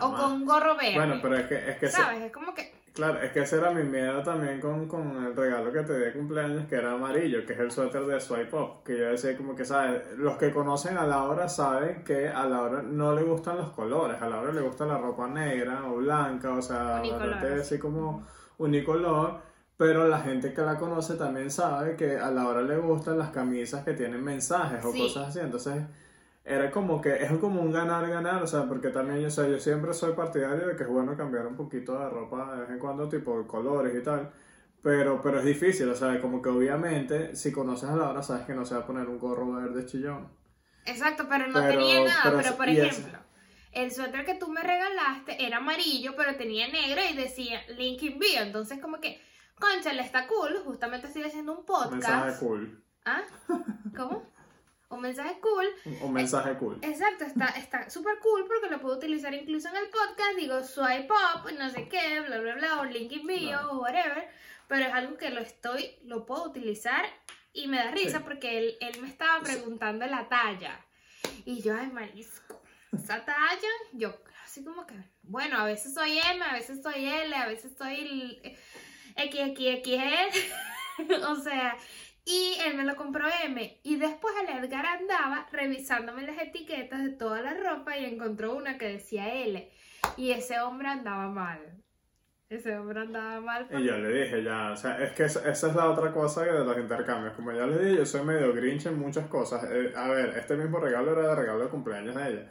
O 0.00 0.14
con 0.14 0.32
un 0.32 0.44
gorro 0.44 0.76
verde. 0.76 0.94
Bueno, 0.94 1.18
pero 1.20 1.36
es 1.38 1.46
que, 1.46 1.70
es 1.70 1.78
que 1.78 1.88
¿Sabes? 1.90 2.22
Es 2.22 2.32
como 2.32 2.54
que. 2.54 2.72
Claro, 2.98 3.20
es 3.22 3.30
que 3.30 3.40
ese 3.42 3.56
era 3.58 3.70
mi 3.70 3.84
miedo 3.84 4.22
también 4.24 4.60
con, 4.60 4.88
con 4.88 5.24
el 5.24 5.36
regalo 5.36 5.70
que 5.72 5.82
te 5.84 5.96
di 5.96 6.04
de 6.06 6.12
cumpleaños, 6.12 6.66
que 6.66 6.74
era 6.74 6.92
amarillo, 6.94 7.46
que 7.46 7.52
es 7.52 7.58
el 7.60 7.70
suéter 7.70 8.04
de 8.06 8.20
Swipe 8.20 8.56
Up, 8.56 8.82
que 8.84 8.98
yo 8.98 9.04
decía 9.10 9.36
como 9.36 9.54
que, 9.54 9.64
¿sabes? 9.64 10.02
Los 10.16 10.36
que 10.36 10.50
conocen 10.50 10.98
a 10.98 11.06
Laura 11.06 11.48
saben 11.48 12.02
que 12.02 12.28
a 12.28 12.44
Laura 12.44 12.82
no 12.82 13.14
le 13.14 13.22
gustan 13.22 13.56
los 13.56 13.70
colores, 13.70 14.20
a 14.20 14.28
Laura 14.28 14.52
le 14.52 14.62
gusta 14.62 14.84
la 14.84 14.98
ropa 14.98 15.28
negra 15.28 15.84
o 15.86 15.96
blanca, 15.98 16.50
o 16.52 16.60
sea, 16.60 16.98
así. 16.98 17.46
así 17.60 17.78
como 17.78 18.26
unicolor, 18.58 19.38
pero 19.76 20.08
la 20.08 20.18
gente 20.18 20.52
que 20.52 20.62
la 20.62 20.76
conoce 20.76 21.14
también 21.14 21.52
sabe 21.52 21.94
que 21.94 22.18
a 22.18 22.30
Laura 22.32 22.62
le 22.62 22.76
gustan 22.78 23.16
las 23.16 23.30
camisas 23.30 23.84
que 23.84 23.94
tienen 23.94 24.24
mensajes 24.24 24.84
o 24.84 24.90
Sí. 24.92 25.02
cosas 25.02 25.28
así, 25.28 25.38
entonces 25.38 25.84
era 26.48 26.70
como 26.70 27.00
que 27.00 27.14
es 27.22 27.30
como 27.38 27.60
un 27.60 27.70
ganar-ganar, 27.72 28.42
o 28.42 28.46
sea, 28.46 28.64
porque 28.66 28.88
también 28.88 29.20
yo, 29.20 29.28
o 29.28 29.30
sea, 29.30 29.46
yo 29.48 29.58
siempre 29.60 29.92
soy 29.94 30.14
partidario 30.14 30.66
de 30.68 30.76
que 30.76 30.82
es 30.84 30.88
bueno 30.88 31.16
cambiar 31.16 31.46
un 31.46 31.56
poquito 31.56 31.98
de 31.98 32.08
ropa 32.08 32.54
de 32.54 32.60
vez 32.62 32.70
en 32.70 32.78
cuando, 32.78 33.08
tipo 33.08 33.46
colores 33.46 33.94
y 33.94 34.02
tal, 34.02 34.32
pero, 34.82 35.20
pero 35.20 35.38
es 35.40 35.44
difícil, 35.44 35.88
o 35.88 35.94
sea, 35.94 36.20
como 36.20 36.40
que 36.40 36.48
obviamente 36.48 37.36
si 37.36 37.52
conoces 37.52 37.88
a 37.90 37.96
Laura 37.96 38.22
sabes 38.22 38.46
que 38.46 38.54
no 38.54 38.64
se 38.64 38.74
va 38.74 38.80
a 38.80 38.86
poner 38.86 39.06
un 39.08 39.18
gorro 39.18 39.52
verde 39.52 39.84
chillón. 39.86 40.28
Exacto, 40.86 41.26
pero 41.28 41.46
no 41.48 41.60
Pero- 41.60 41.68
tenía 41.78 42.04
nada. 42.04 42.36
pero 42.42 42.56
por 42.56 42.68
ejemplo, 42.68 43.18
el 43.72 43.90
suéter 43.92 44.24
que 44.24 44.34
tú 44.34 44.48
me 44.48 44.62
regalaste 44.62 45.44
era 45.44 45.58
amarillo, 45.58 46.14
pero 46.16 46.34
tenía 46.36 46.66
negro 46.68 47.00
y 47.12 47.14
decía 47.16 47.60
Link 47.76 48.02
in 48.02 48.18
bio. 48.18 48.40
Entonces, 48.40 48.80
como 48.80 48.98
que, 48.98 49.20
conchale, 49.60 50.00
está 50.00 50.26
cool. 50.26 50.56
Justamente 50.64 51.08
estoy 51.08 51.24
haciendo 51.24 51.52
un 51.52 51.58
Un 51.58 51.66
podcast. 51.66 51.92
mensaje 51.92 52.38
cool, 52.40 52.82
¿Ah? 53.04 53.20
¿Cómo? 53.96 54.22
Un 54.90 55.02
mensaje 55.02 55.38
cool. 55.40 55.66
un, 55.84 56.02
un 56.02 56.12
mensaje 56.14 56.54
cool. 56.56 56.78
Exacto, 56.82 57.24
está 57.24 57.48
está 57.48 57.90
súper 57.90 58.18
cool 58.20 58.46
porque 58.46 58.70
lo 58.70 58.80
puedo 58.80 58.96
utilizar 58.96 59.34
incluso 59.34 59.68
en 59.68 59.76
el 59.76 59.88
podcast. 59.90 60.36
Digo, 60.36 60.62
swipe 60.64 61.08
up, 61.12 61.52
no 61.58 61.68
sé 61.70 61.88
qué, 61.88 62.20
bla, 62.20 62.38
bla, 62.40 62.54
bla, 62.54 62.80
o 62.80 62.84
link 62.84 63.12
in 63.12 63.26
bio, 63.26 63.48
Claro. 63.50 63.72
o 63.72 63.78
whatever. 63.82 64.28
Pero 64.66 64.86
es 64.86 64.92
algo 64.92 65.16
que 65.18 65.30
lo 65.30 65.40
estoy, 65.40 65.96
lo 66.04 66.24
puedo 66.26 66.44
utilizar 66.44 67.04
y 67.52 67.66
me 67.68 67.76
da 67.78 67.90
risa 67.90 68.18
Sí. 68.18 68.24
porque 68.24 68.58
él, 68.58 68.76
él 68.80 69.00
me 69.02 69.08
estaba 69.08 69.40
preguntando 69.42 70.06
la 70.06 70.28
talla. 70.28 70.84
Y 71.44 71.60
yo, 71.62 71.74
ay, 71.78 71.88
marisco, 71.88 72.60
esa 72.92 73.24
talla, 73.24 73.68
yo 73.92 74.14
así 74.44 74.64
como 74.64 74.86
que, 74.86 74.94
bueno, 75.22 75.58
a 75.58 75.64
veces 75.64 75.92
soy 75.94 76.18
M, 76.18 76.42
a 76.44 76.52
veces 76.54 76.82
soy 76.82 77.06
L, 77.06 77.34
a 77.34 77.46
veces 77.46 77.72
soy 77.76 78.40
XXXL. 79.16 80.30
o 81.28 81.36
sea, 81.36 81.76
y 82.28 82.58
él 82.66 82.76
me 82.76 82.84
lo 82.84 82.94
compró 82.94 83.24
M. 83.44 83.80
Y 83.82 83.96
después 83.96 84.34
el 84.42 84.62
Edgar 84.62 84.84
andaba 84.84 85.48
revisándome 85.50 86.26
las 86.26 86.38
etiquetas 86.38 87.02
de 87.02 87.10
toda 87.10 87.40
la 87.40 87.54
ropa 87.54 87.96
y 87.96 88.04
encontró 88.04 88.54
una 88.54 88.76
que 88.76 88.86
decía 88.86 89.32
L. 89.32 89.66
Y 90.18 90.32
ese 90.32 90.60
hombre 90.60 90.88
andaba 90.88 91.28
mal. 91.28 91.58
Ese 92.50 92.76
hombre 92.76 93.00
andaba 93.00 93.40
mal. 93.40 93.66
Y 93.70 93.82
yo 93.82 93.96
le 93.96 94.24
dije 94.24 94.42
ya, 94.42 94.72
o 94.72 94.76
sea, 94.76 95.02
es 95.02 95.12
que 95.12 95.24
esa, 95.24 95.48
es 95.48 95.62
la 95.62 95.88
otra 95.90 96.12
cosa 96.12 96.44
de 96.44 96.64
los 96.64 96.76
intercambios. 96.76 97.34
Como 97.34 97.50
ya 97.52 97.66
le 97.66 97.78
dije, 97.78 97.96
yo 97.96 98.06
soy 98.06 98.22
medio 98.22 98.52
grinch 98.52 98.84
en 98.84 98.98
muchas 98.98 99.26
cosas. 99.28 99.64
Eh, 99.70 99.94
a 99.96 100.08
ver, 100.08 100.36
este 100.36 100.54
mismo 100.54 100.80
regalo 100.80 101.12
era 101.12 101.30
de 101.30 101.34
regalo 101.34 101.64
de 101.64 101.70
cumpleaños 101.70 102.14
de 102.14 102.28
ella. 102.28 102.50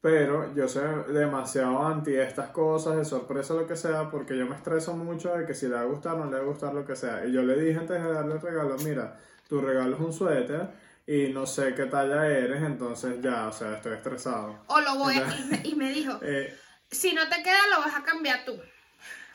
Pero 0.00 0.54
yo 0.54 0.68
soy 0.68 1.12
demasiado 1.12 1.84
anti 1.84 2.14
estas 2.14 2.50
cosas, 2.50 2.96
de 2.96 3.04
sorpresa, 3.04 3.54
lo 3.54 3.66
que 3.66 3.74
sea, 3.74 4.10
porque 4.10 4.36
yo 4.36 4.46
me 4.46 4.54
estreso 4.54 4.96
mucho 4.96 5.34
de 5.34 5.44
que 5.44 5.54
si 5.54 5.66
le 5.66 5.74
va 5.74 5.80
a 5.80 5.86
gustar, 5.86 6.16
no 6.16 6.26
le 6.26 6.36
va 6.36 6.42
a 6.42 6.46
gustar 6.46 6.72
lo 6.72 6.84
que 6.84 6.94
sea. 6.94 7.26
Y 7.26 7.32
yo 7.32 7.42
le 7.42 7.60
dije 7.60 7.78
antes 7.78 8.02
de 8.02 8.12
darle 8.12 8.34
el 8.34 8.40
regalo, 8.40 8.76
mira, 8.84 9.16
tu 9.48 9.60
regalo 9.60 9.96
es 9.96 10.00
un 10.00 10.12
suéter 10.12 10.68
y 11.04 11.32
no 11.32 11.46
sé 11.46 11.74
qué 11.74 11.86
talla 11.86 12.26
eres, 12.28 12.62
entonces 12.62 13.20
ya, 13.20 13.48
o 13.48 13.52
sea, 13.52 13.76
estoy 13.76 13.94
estresado. 13.94 14.60
O 14.68 14.80
lo 14.80 14.96
voy 14.98 15.14
a... 15.14 15.36
Y 15.36 15.44
me, 15.44 15.60
y 15.64 15.74
me 15.74 15.90
dijo, 15.90 16.18
Eh, 16.22 16.56
si 16.90 17.12
no 17.12 17.28
te 17.28 17.42
queda 17.42 17.58
lo 17.74 17.80
vas 17.80 17.96
a 17.96 18.04
cambiar 18.04 18.44
tú. 18.44 18.58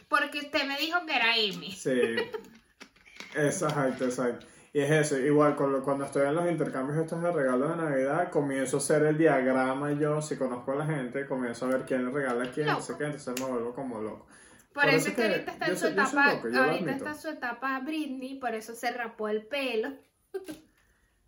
Porque 0.07 0.39
usted 0.39 0.65
me 0.65 0.77
dijo 0.77 1.05
que 1.05 1.15
era 1.15 1.33
Amy. 1.33 1.71
Sí, 1.71 1.99
exacto, 3.35 4.05
exacto. 4.05 4.45
Y 4.75 4.79
es 4.79 4.89
eso, 4.89 5.19
igual 5.19 5.55
cuando 5.55 6.03
estoy 6.03 6.27
en 6.27 6.33
los 6.33 6.49
intercambios 6.49 6.97
estos 6.97 7.21
de 7.21 7.31
regalos 7.31 7.69
de 7.69 7.75
Navidad, 7.75 8.31
comienzo 8.31 8.77
a 8.77 8.79
hacer 8.79 9.03
el 9.03 9.19
diagrama 9.19 9.91
yo, 9.91 10.19
si 10.19 10.35
conozco 10.35 10.71
a 10.71 10.75
la 10.77 10.85
gente, 10.87 11.27
comienzo 11.27 11.67
a 11.67 11.69
ver 11.69 11.83
quién 11.85 12.05
le 12.05 12.11
regala 12.11 12.45
a 12.45 12.51
quién, 12.51 12.65
no 12.65 12.81
sé 12.81 12.95
qué, 12.97 13.03
entonces 13.05 13.39
me 13.39 13.45
vuelvo 13.45 13.75
como 13.75 14.01
loco. 14.01 14.25
Por, 14.73 14.85
eso 14.85 15.09
es 15.09 15.15
que 15.15 15.23
ahorita 15.23 15.51
está 15.51 15.67
en 15.67 15.75
su 15.75 15.79
soy- 15.81 15.93
yo 15.93 16.05
soy 16.07 16.15
etapa, 16.15 16.33
loco, 16.33 16.57
ahorita 16.57 16.91
está 16.91 17.09
en 17.11 17.17
su 17.17 17.29
etapa 17.29 17.79
Britney, 17.81 18.39
por 18.39 18.55
eso 18.55 18.73
se 18.73 18.91
rapó 18.91 19.29
el 19.29 19.45
pelo. 19.45 19.93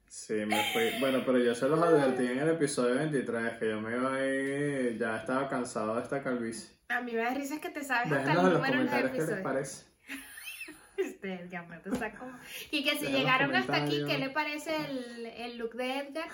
Sí, 0.08 0.34
me 0.34 0.64
fui. 0.74 1.00
Bueno, 1.00 1.22
pero 1.24 1.38
yo 1.38 1.54
se 1.54 1.68
los 1.70 1.80
advertí 1.80 2.26
en 2.26 2.40
el 2.40 2.50
episodio 2.50 2.96
23, 2.96 3.60
que 3.60 3.70
yo 3.70 3.82
me 3.82 3.96
iba 3.96 4.16
a 4.16 4.26
ir, 4.26 4.98
ya 4.98 5.18
estaba 5.18 5.48
cansado 5.48 5.96
de 5.96 6.02
esta 6.02 6.24
calvicie. 6.24 6.74
A 6.90 7.02
mí 7.02 7.12
me 7.12 7.20
da 7.20 7.34
risa 7.34 7.62
que 7.62 7.70
te 7.70 7.84
sabes 7.84 8.12
hasta 8.12 8.24
el 8.24 8.30
en 8.30 8.36
número 8.38 8.56
de 8.56 8.60
los 8.60 8.68
comentarios 8.68 9.12
qué 9.12 9.18
les 9.34 9.42
parece. 9.42 9.95
Este, 11.26 11.50
ya 11.50 11.64
me 11.64 11.78
está 11.78 12.12
como... 12.18 12.32
Y 12.72 12.84
que 12.84 12.98
si 12.98 13.08
llegaron 13.08 13.56
hasta 13.56 13.76
aquí. 13.78 14.04
¿qué 14.06 14.18
le 14.18 14.30
parece 14.30 14.76
el, 14.90 15.26
el 15.26 15.58
look 15.58 15.74
de 15.76 16.00
Edgar? 16.00 16.28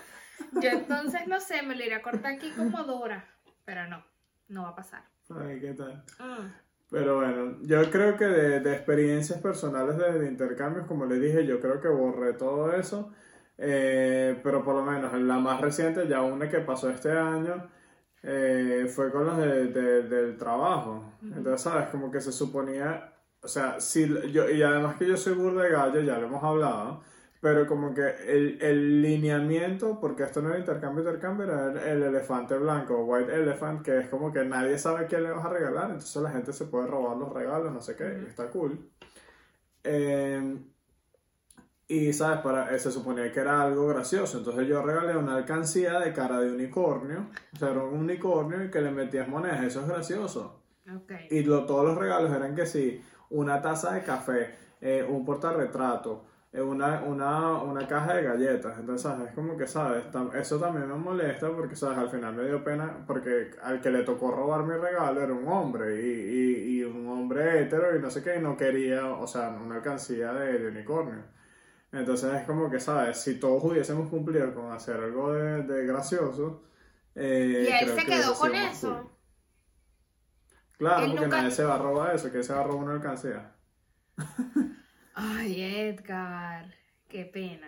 Yo 0.62 0.70
entonces, 0.70 1.28
no 1.28 1.40
sé, 1.40 1.62
me 1.64 1.76
lo 1.76 1.84
iré 1.84 1.96
a 1.96 2.02
cortar 2.02 2.34
aquí 2.34 2.52
como 2.52 2.84
Dora. 2.84 3.26
Pero 3.66 3.88
no, 3.88 4.04
no 4.50 4.64
va 4.64 4.70
a 4.70 4.76
pasar. 4.76 5.04
Ay, 5.30 5.60
¿qué 5.60 5.74
tal? 5.74 6.04
Mm. 6.20 6.52
Pero 6.90 7.16
bueno, 7.18 7.58
yo 7.62 7.90
creo 7.90 8.18
que 8.18 8.26
de, 8.26 8.60
de 8.60 8.74
experiencias 8.74 9.40
personales 9.40 9.98
de, 9.98 10.20
de 10.20 10.28
intercambios, 10.28 10.88
como 10.88 11.06
les 11.06 11.22
dije, 11.22 11.46
yo 11.46 11.60
creo 11.62 11.80
que 11.80 11.88
borré 11.88 12.34
todo 12.34 12.74
eso. 12.74 13.14
Eh, 13.58 14.40
pero 14.44 14.64
por 14.64 14.76
lo 14.76 14.84
menos 14.84 15.14
en 15.14 15.28
la 15.28 15.38
más 15.38 15.62
reciente, 15.62 16.08
ya 16.08 16.22
una 16.22 16.50
que 16.50 16.58
pasó 16.60 16.90
este 16.90 17.12
año, 17.12 17.70
eh, 18.24 18.92
fue 18.94 19.12
con 19.12 19.26
los 19.26 19.38
de- 19.38 19.68
del 20.04 20.38
trabajo. 20.38 21.14
Entonces, 21.22 21.62
¿sabes? 21.62 21.88
Como 21.90 22.12
que 22.12 22.20
se 22.20 22.32
suponía, 22.32 23.14
o 23.44 23.48
sea, 23.48 23.80
si 23.80 24.08
yo, 24.32 24.50
y 24.50 24.62
además 24.64 24.98
que 24.98 25.08
yo 25.08 25.18
soy 25.18 25.34
burda 25.34 25.64
de 25.64 25.72
gallo, 25.72 26.02
ya 26.02 26.18
lo 26.20 26.28
hemos 26.28 26.44
hablado, 26.44 27.02
pero 27.40 27.66
como 27.68 27.94
que 27.94 28.04
el, 28.28 28.62
el 28.62 29.02
lineamiento, 29.02 30.00
porque 30.00 30.24
esto 30.24 30.42
no 30.42 30.50
era 30.50 30.60
intercambio, 30.60 31.04
intercambio, 31.04 31.46
era 31.46 31.72
el, 31.72 31.78
el 31.78 32.04
elefante 32.04 32.56
blanco, 32.58 33.04
white 33.06 33.34
elephant, 33.34 33.82
que 33.84 33.98
es 34.00 34.10
como 34.10 34.32
que 34.32 34.46
nadie 34.46 34.78
sabe 34.78 35.08
qué 35.08 35.20
le 35.20 35.32
vas 35.32 35.46
a 35.46 35.50
regalar, 35.50 35.86
entonces 35.92 36.22
la 36.22 36.32
gente 36.32 36.54
se 36.54 36.66
puede 36.66 36.88
robar 36.88 37.18
los 37.18 37.34
regalos, 37.34 37.74
no 37.74 37.82
sé 37.82 37.96
qué, 37.96 38.26
está 38.28 38.50
cool. 38.52 38.90
Eh, 39.84 40.58
y, 41.88 42.14
¿sabes? 42.14 42.40
Para, 42.40 42.74
eh, 42.74 42.80
se 42.80 42.92
suponía 42.92 43.32
que 43.32 43.40
era 43.42 43.62
algo 43.64 43.88
gracioso. 43.88 44.38
Entonces 44.38 44.68
yo 44.68 44.82
regalé 44.82 45.18
una 45.18 45.36
alcancía 45.36 46.00
de 46.00 46.14
cara 46.14 46.40
de 46.40 46.52
unicornio. 46.52 47.28
O 47.54 47.58
sea, 47.58 47.72
era 47.72 47.84
un 47.84 48.00
unicornio 48.00 48.64
y 48.64 48.72
que 48.72 48.82
le 48.82 48.92
metías 48.92 49.28
monedas. 49.28 49.62
Eso 49.64 49.82
es 49.82 49.88
gracioso. 49.88 50.62
Y 51.30 51.44
lo- 51.44 51.66
todos 51.66 51.86
los 51.86 51.98
regalos 51.98 52.32
eran 52.32 52.56
que 52.56 52.66
sí, 52.66 53.02
una 53.32 53.62
taza 53.62 53.94
de 53.94 54.04
café, 54.04 54.56
eh, 54.82 55.06
un 55.08 55.26
portarretrato, 55.26 56.26
eh, 56.54 56.62
una, 56.62 57.02
una, 57.04 57.62
una 57.64 57.88
caja 57.88 58.14
de 58.16 58.24
galletas. 58.24 58.78
Entonces, 58.80 59.02
¿sabes? 59.04 59.30
Es 59.30 59.34
como 59.36 59.58
que, 59.58 59.68
¿sabes? 59.68 60.06
Eso 60.36 60.60
también 60.60 60.88
me 60.88 60.96
molesta 60.96 61.50
porque, 61.50 61.76
¿sabes? 61.76 61.98
Al 61.98 62.10
final 62.10 62.34
me 62.36 62.46
dio 62.46 62.64
pena 62.64 63.04
porque 63.08 63.52
al 63.64 63.82
que 63.82 63.90
le 63.92 64.04
tocó 64.04 64.32
robar 64.32 64.64
mi 64.64 64.74
regalo 64.76 65.22
era 65.22 65.34
un 65.34 65.48
hombre 65.48 66.02
y, 66.02 66.10
y, 66.10 66.80
y 66.80 66.84
un 66.84 67.08
hombre 67.08 67.62
hetero 67.64 67.96
y 67.96 68.02
no 68.02 68.10
sé 68.12 68.24
qué, 68.24 68.38
y 68.38 68.42
no 68.42 68.58
quería, 68.58 69.08
o 69.14 69.28
sea, 69.28 69.50
una 69.50 69.76
alcancía 69.76 70.34
de, 70.34 70.60
de 70.60 70.68
unicornio. 70.70 71.24
Entonces 71.92 72.34
es 72.34 72.44
como 72.46 72.70
que, 72.70 72.80
¿sabes? 72.80 73.18
Si 73.22 73.40
todos 73.40 73.64
hubiésemos 73.64 74.10
cumplido 74.10 74.54
con 74.54 74.72
hacer 74.72 74.96
algo 74.98 75.34
de, 75.34 75.64
de 75.64 75.86
gracioso, 75.86 76.62
eh, 77.16 77.66
Y 77.68 77.72
él 77.72 77.80
creo 77.84 77.96
se 77.96 78.06
que 78.06 78.12
quedó 78.12 78.34
con 78.36 78.56
eso. 78.56 79.01
Claro, 80.82 81.04
Él 81.06 81.12
porque 81.12 81.26
nunca- 81.26 81.38
nadie 81.38 81.52
se 81.52 81.64
va 81.64 81.76
a 81.76 81.78
robar 81.78 82.16
eso, 82.16 82.32
que 82.32 82.42
se 82.42 82.54
va 82.54 82.62
a 82.62 82.64
robar 82.64 82.84
una 82.86 82.94
alcancía. 82.96 83.52
Ay, 85.14 85.62
Edgar, 85.62 86.74
qué 87.08 87.26
pena. 87.26 87.68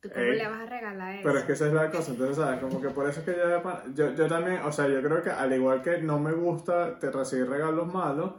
¿Tú 0.00 0.08
cómo 0.08 0.24
Ey. 0.24 0.38
le 0.38 0.48
vas 0.48 0.60
a 0.62 0.66
regalar 0.66 1.14
eso? 1.16 1.22
Pero 1.24 1.38
es 1.38 1.44
que 1.44 1.52
esa 1.52 1.66
es 1.66 1.72
la 1.74 1.90
cosa, 1.90 2.10
entonces, 2.12 2.36
¿sabes? 2.36 2.60
Como 2.60 2.80
que 2.80 2.88
por 2.88 3.08
eso 3.08 3.20
es 3.20 3.26
que 3.26 3.36
yo, 3.36 3.92
yo, 3.94 4.14
yo 4.14 4.26
también, 4.28 4.62
o 4.62 4.72
sea, 4.72 4.88
yo 4.88 5.02
creo 5.02 5.22
que 5.22 5.30
al 5.30 5.52
igual 5.52 5.82
que 5.82 5.98
no 5.98 6.18
me 6.18 6.32
gusta 6.32 6.98
te 6.98 7.10
recibir 7.10 7.48
regalos 7.48 7.92
malos, 7.92 8.32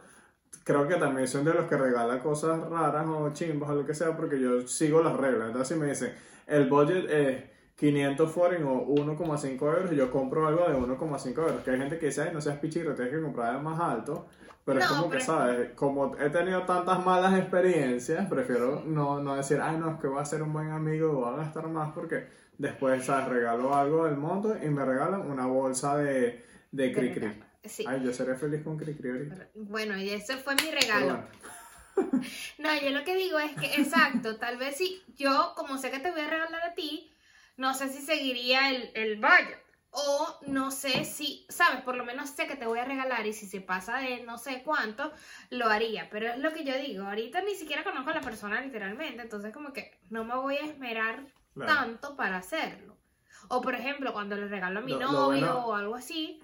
creo 0.63 0.87
que 0.87 0.95
también 0.95 1.27
soy 1.27 1.43
de 1.43 1.53
los 1.53 1.65
que 1.67 1.77
regala 1.77 2.19
cosas 2.19 2.59
raras 2.69 3.05
o 3.07 3.31
chimbos 3.31 3.69
o 3.69 3.75
lo 3.75 3.85
que 3.85 3.93
sea, 3.93 4.17
porque 4.17 4.39
yo 4.39 4.67
sigo 4.67 5.03
las 5.03 5.15
reglas. 5.15 5.47
Entonces, 5.49 5.67
si 5.69 5.75
me 5.81 5.87
dicen, 5.87 6.13
el 6.47 6.67
budget 6.67 7.09
es 7.09 7.43
500 7.75 8.31
foreign 8.31 8.63
o 8.63 8.85
1,5 8.85 9.61
euros, 9.61 9.91
y 9.91 9.95
yo 9.95 10.11
compro 10.11 10.47
algo 10.47 10.67
de 10.67 10.75
1,5 10.75 11.37
euros. 11.37 11.63
Que 11.63 11.71
hay 11.71 11.77
gente 11.77 11.97
que 11.99 12.07
dice, 12.07 12.21
ay, 12.21 12.29
no 12.33 12.41
seas 12.41 12.59
pichirro, 12.59 12.93
tienes 12.93 13.13
que 13.13 13.21
comprar 13.21 13.55
el 13.55 13.61
más 13.61 13.79
alto. 13.79 14.27
Pero 14.65 14.79
es 14.79 14.85
como 14.85 15.09
que, 15.09 15.19
¿sabes? 15.19 15.71
Como 15.75 16.15
he 16.17 16.29
tenido 16.29 16.63
tantas 16.63 17.03
malas 17.03 17.37
experiencias, 17.37 18.29
prefiero 18.29 18.81
no, 18.85 19.21
no 19.21 19.35
decir, 19.35 19.59
ay, 19.61 19.77
no, 19.77 19.91
es 19.91 19.99
que 19.99 20.07
voy 20.07 20.21
a 20.21 20.25
ser 20.25 20.41
un 20.41 20.53
buen 20.53 20.71
amigo 20.71 21.11
o 21.11 21.15
voy 21.15 21.33
a 21.33 21.37
gastar 21.37 21.67
más, 21.67 21.91
porque 21.93 22.27
después, 22.57 23.03
¿sabes? 23.03 23.27
Regalo 23.27 23.75
algo 23.75 24.05
del 24.05 24.15
monto 24.15 24.55
y 24.55 24.69
me 24.69 24.85
regalan 24.85 25.29
una 25.29 25.47
bolsa 25.47 25.97
de, 25.97 26.45
de 26.71 26.93
regalo. 26.93 27.33
Sí. 27.65 27.83
Ay, 27.87 28.03
yo 28.03 28.13
seré 28.13 28.35
feliz 28.35 28.61
con 28.63 28.77
cri-cri 28.77 29.09
ahorita. 29.09 29.49
Bueno, 29.55 29.97
y 29.97 30.09
ese 30.09 30.37
fue 30.37 30.55
mi 30.55 30.71
regalo. 30.71 31.05
bueno. 31.05 31.27
No, 32.57 32.69
yo 32.81 32.89
lo 32.89 33.03
que 33.03 33.15
digo 33.15 33.37
es 33.37 33.51
que, 33.51 33.75
exacto, 33.75 34.37
tal 34.37 34.57
vez 34.57 34.77
si 34.77 35.03
yo, 35.15 35.53
como 35.55 35.77
sé 35.77 35.91
que 35.91 35.99
te 35.99 36.09
voy 36.09 36.21
a 36.21 36.29
regalar 36.29 36.63
a 36.63 36.73
ti, 36.73 37.11
no 37.57 37.73
sé 37.73 37.89
si 37.89 38.01
seguiría 38.01 38.69
el, 38.71 38.91
el 38.95 39.15
budget. 39.17 39.61
O 39.95 40.39
no 40.47 40.71
sé 40.71 41.05
si, 41.05 41.45
sabes, 41.49 41.81
por 41.81 41.95
lo 41.95 42.03
menos 42.03 42.31
sé 42.31 42.47
que 42.47 42.55
te 42.55 42.65
voy 42.65 42.79
a 42.79 42.85
regalar 42.85 43.27
y 43.27 43.33
si 43.33 43.45
se 43.45 43.61
pasa 43.61 43.97
de 43.97 44.23
no 44.23 44.39
sé 44.39 44.63
cuánto, 44.63 45.11
lo 45.51 45.67
haría. 45.67 46.09
Pero 46.09 46.29
es 46.29 46.39
lo 46.39 46.51
que 46.51 46.63
yo 46.63 46.75
digo, 46.75 47.05
ahorita 47.05 47.41
ni 47.43 47.53
siquiera 47.53 47.83
conozco 47.83 48.09
a 48.09 48.15
la 48.15 48.21
persona 48.21 48.59
literalmente, 48.61 49.21
entonces 49.21 49.53
como 49.53 49.71
que 49.71 49.99
no 50.09 50.23
me 50.25 50.35
voy 50.35 50.55
a 50.57 50.65
esmerar 50.65 51.27
Claro. 51.53 51.71
tanto 51.75 52.15
para 52.15 52.37
hacerlo. 52.37 52.97
O 53.49 53.61
por 53.61 53.75
ejemplo, 53.75 54.13
cuando 54.13 54.35
le 54.35 54.47
regalo 54.47 54.79
a 54.79 54.81
mi 54.81 54.93
Lo- 54.93 54.99
lo 55.01 55.11
novio 55.11 55.25
bueno- 55.41 55.65
o 55.67 55.75
algo 55.75 55.93
así, 55.93 56.41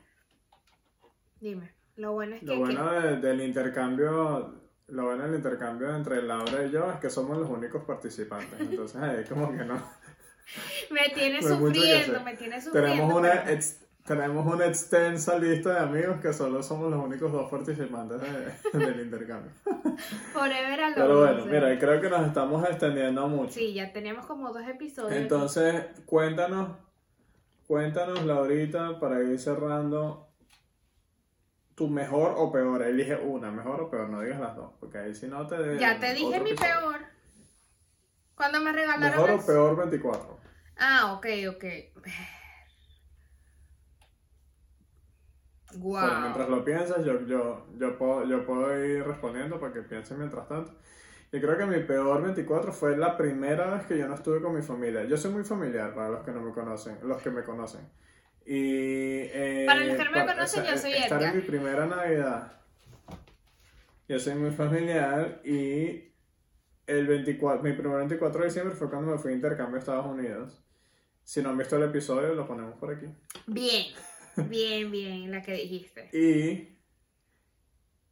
dime, 1.40 1.74
lo 1.96 2.12
bueno 2.14 2.36
es 2.36 2.42
que... 2.42 2.46
Lo 2.46 2.54
que- 2.54 2.60
bueno 2.60 2.92
de- 2.92 3.18
del 3.18 3.42
intercambio, 3.42 4.62
lo 4.88 5.04
bueno 5.06 5.24
del 5.24 5.36
intercambio 5.36 5.96
entre 5.96 6.22
Laura 6.22 6.66
y 6.66 6.70
yo 6.72 6.92
es 6.92 7.00
que 7.00 7.10
somos 7.10 7.38
los 7.38 7.50
únicos 7.50 7.84
participantes. 7.84 8.60
Entonces, 8.60 9.02
eh, 9.04 9.26
como 9.28 9.52
que 9.58 9.66
no. 9.66 9.82
Me 10.92 11.10
tiene 11.14 11.40
que 11.40 11.48
sufriendo, 11.48 12.24
me 12.24 12.36
tiene 12.36 12.62
sufriendo. 12.62 12.90
Tenemos 12.92 13.14
una, 13.16 13.32
pero- 13.32 13.50
ex- 13.52 13.86
tenemos 14.06 14.52
una 14.54 14.66
extensa 14.66 15.38
lista 15.38 15.74
de 15.74 15.80
amigos 15.80 16.20
que 16.20 16.34
solo 16.34 16.64
somos 16.64 16.90
los 16.92 17.04
únicos 17.04 17.32
dos 17.32 17.50
participantes 17.52 18.20
de- 18.22 18.80
del 18.80 19.02
intercambio. 19.02 19.52
Forever 20.34 20.80
alone. 20.82 20.96
Pero 20.96 21.18
bueno, 21.20 21.46
mira, 21.46 21.78
creo 21.80 22.02
que 22.02 22.10
nos 22.10 22.26
estamos 22.28 22.68
extendiendo 22.68 23.28
mucho. 23.28 23.54
Sí, 23.54 23.74
ya 23.74 23.92
teníamos 23.94 24.26
como 24.26 24.52
dos 24.52 24.68
episodios. 24.68 25.12
Entonces, 25.14 25.86
cuéntanos, 26.06 26.70
cuéntanos, 27.68 28.24
Laurita, 28.24 29.00
para 29.00 29.22
ir 29.22 29.38
cerrando, 29.40 30.28
tu 31.76 31.88
mejor 31.88 32.34
o 32.38 32.52
peor. 32.52 32.82
Elige 32.82 33.16
una, 33.16 33.52
mejor 33.52 33.82
o 33.82 33.90
peor, 33.92 34.10
no 34.10 34.22
digas 34.22 34.40
las 34.40 34.56
dos, 34.56 34.72
porque 34.80 34.98
ahí 34.98 35.14
si 35.14 35.28
no 35.28 35.46
te... 35.46 35.78
ya 35.78 36.00
te 36.00 36.14
dije 36.16 36.40
mi 36.40 36.50
episodio. 36.52 36.74
peor. 36.82 37.02
Cuando 38.36 38.60
me 38.62 38.72
regalaron. 38.72 39.22
Mejor 39.22 39.30
o 39.32 39.46
peor 39.46 39.76
24. 39.78 40.39
Ah, 40.80 41.14
ok, 41.14 41.26
ok. 41.50 41.66
Wow. 45.76 46.22
Mientras 46.22 46.50
lo 46.50 46.66
piensas, 46.66 47.06
yo, 47.06 47.22
yo, 47.28 47.68
yo, 47.78 47.96
puedo, 47.96 48.26
yo 48.26 48.44
puedo 48.44 48.84
ir 48.84 49.04
respondiendo 49.04 49.60
para 49.60 49.72
que 49.72 49.84
piensen 49.84 50.18
mientras 50.18 50.48
tanto. 50.48 50.74
Yo 51.32 51.40
creo 51.40 51.58
que 51.60 51.66
mi 51.68 51.84
peor 51.84 52.24
24 52.24 52.74
fue 52.74 52.98
la 52.98 53.16
primera 53.16 53.70
vez 53.76 53.86
que 53.86 53.96
yo 53.96 54.08
no 54.08 54.16
estuve 54.16 54.42
con 54.42 54.56
mi 54.56 54.64
familia. 54.64 55.04
Yo 55.04 55.16
soy 55.16 55.32
muy 55.32 55.44
familiar 55.44 55.94
para 55.94 56.10
los 56.10 56.24
que 56.26 56.32
no 56.32 56.42
me 56.42 56.52
conocen, 56.54 56.98
los 57.04 57.22
que 57.22 57.30
me 57.30 57.44
conocen. 57.44 57.82
Y, 58.48 59.30
eh, 59.32 59.66
Para 59.68 59.82
los 59.82 59.96
que 59.96 60.06
no 60.06 60.12
me 60.12 60.26
conocen, 60.26 60.64
yo 60.64 60.76
soy 60.76 60.94
Estar 60.94 61.22
Edgar. 61.22 61.36
en 61.36 61.40
mi 61.40 61.46
primera 61.46 61.86
Navidad. 61.86 62.52
Yo 64.08 64.20
soy 64.20 64.34
muy 64.34 64.50
familiar 64.50 65.40
y 65.46 66.12
el 66.88 67.06
24, 67.06 67.62
mi 67.62 67.74
primer 67.74 67.98
24 67.98 68.40
de 68.40 68.48
diciembre 68.48 68.76
fue 68.76 68.90
cuando 68.90 69.12
me 69.12 69.20
fui 69.20 69.34
a 69.34 69.36
intercambio 69.36 69.76
a 69.76 69.80
Estados 69.80 70.08
Unidos. 70.08 70.64
Si 71.30 71.44
no 71.44 71.50
han 71.50 71.60
visto 71.60 71.76
el 71.76 71.84
episodio, 71.84 72.34
lo 72.34 72.48
ponemos 72.48 72.74
por 72.80 72.92
aquí. 72.92 73.06
Bien, 73.46 73.86
bien, 74.50 74.90
bien, 74.90 75.30
la 75.30 75.44
que 75.44 75.54
dijiste. 75.54 76.10
Y, 76.12 76.76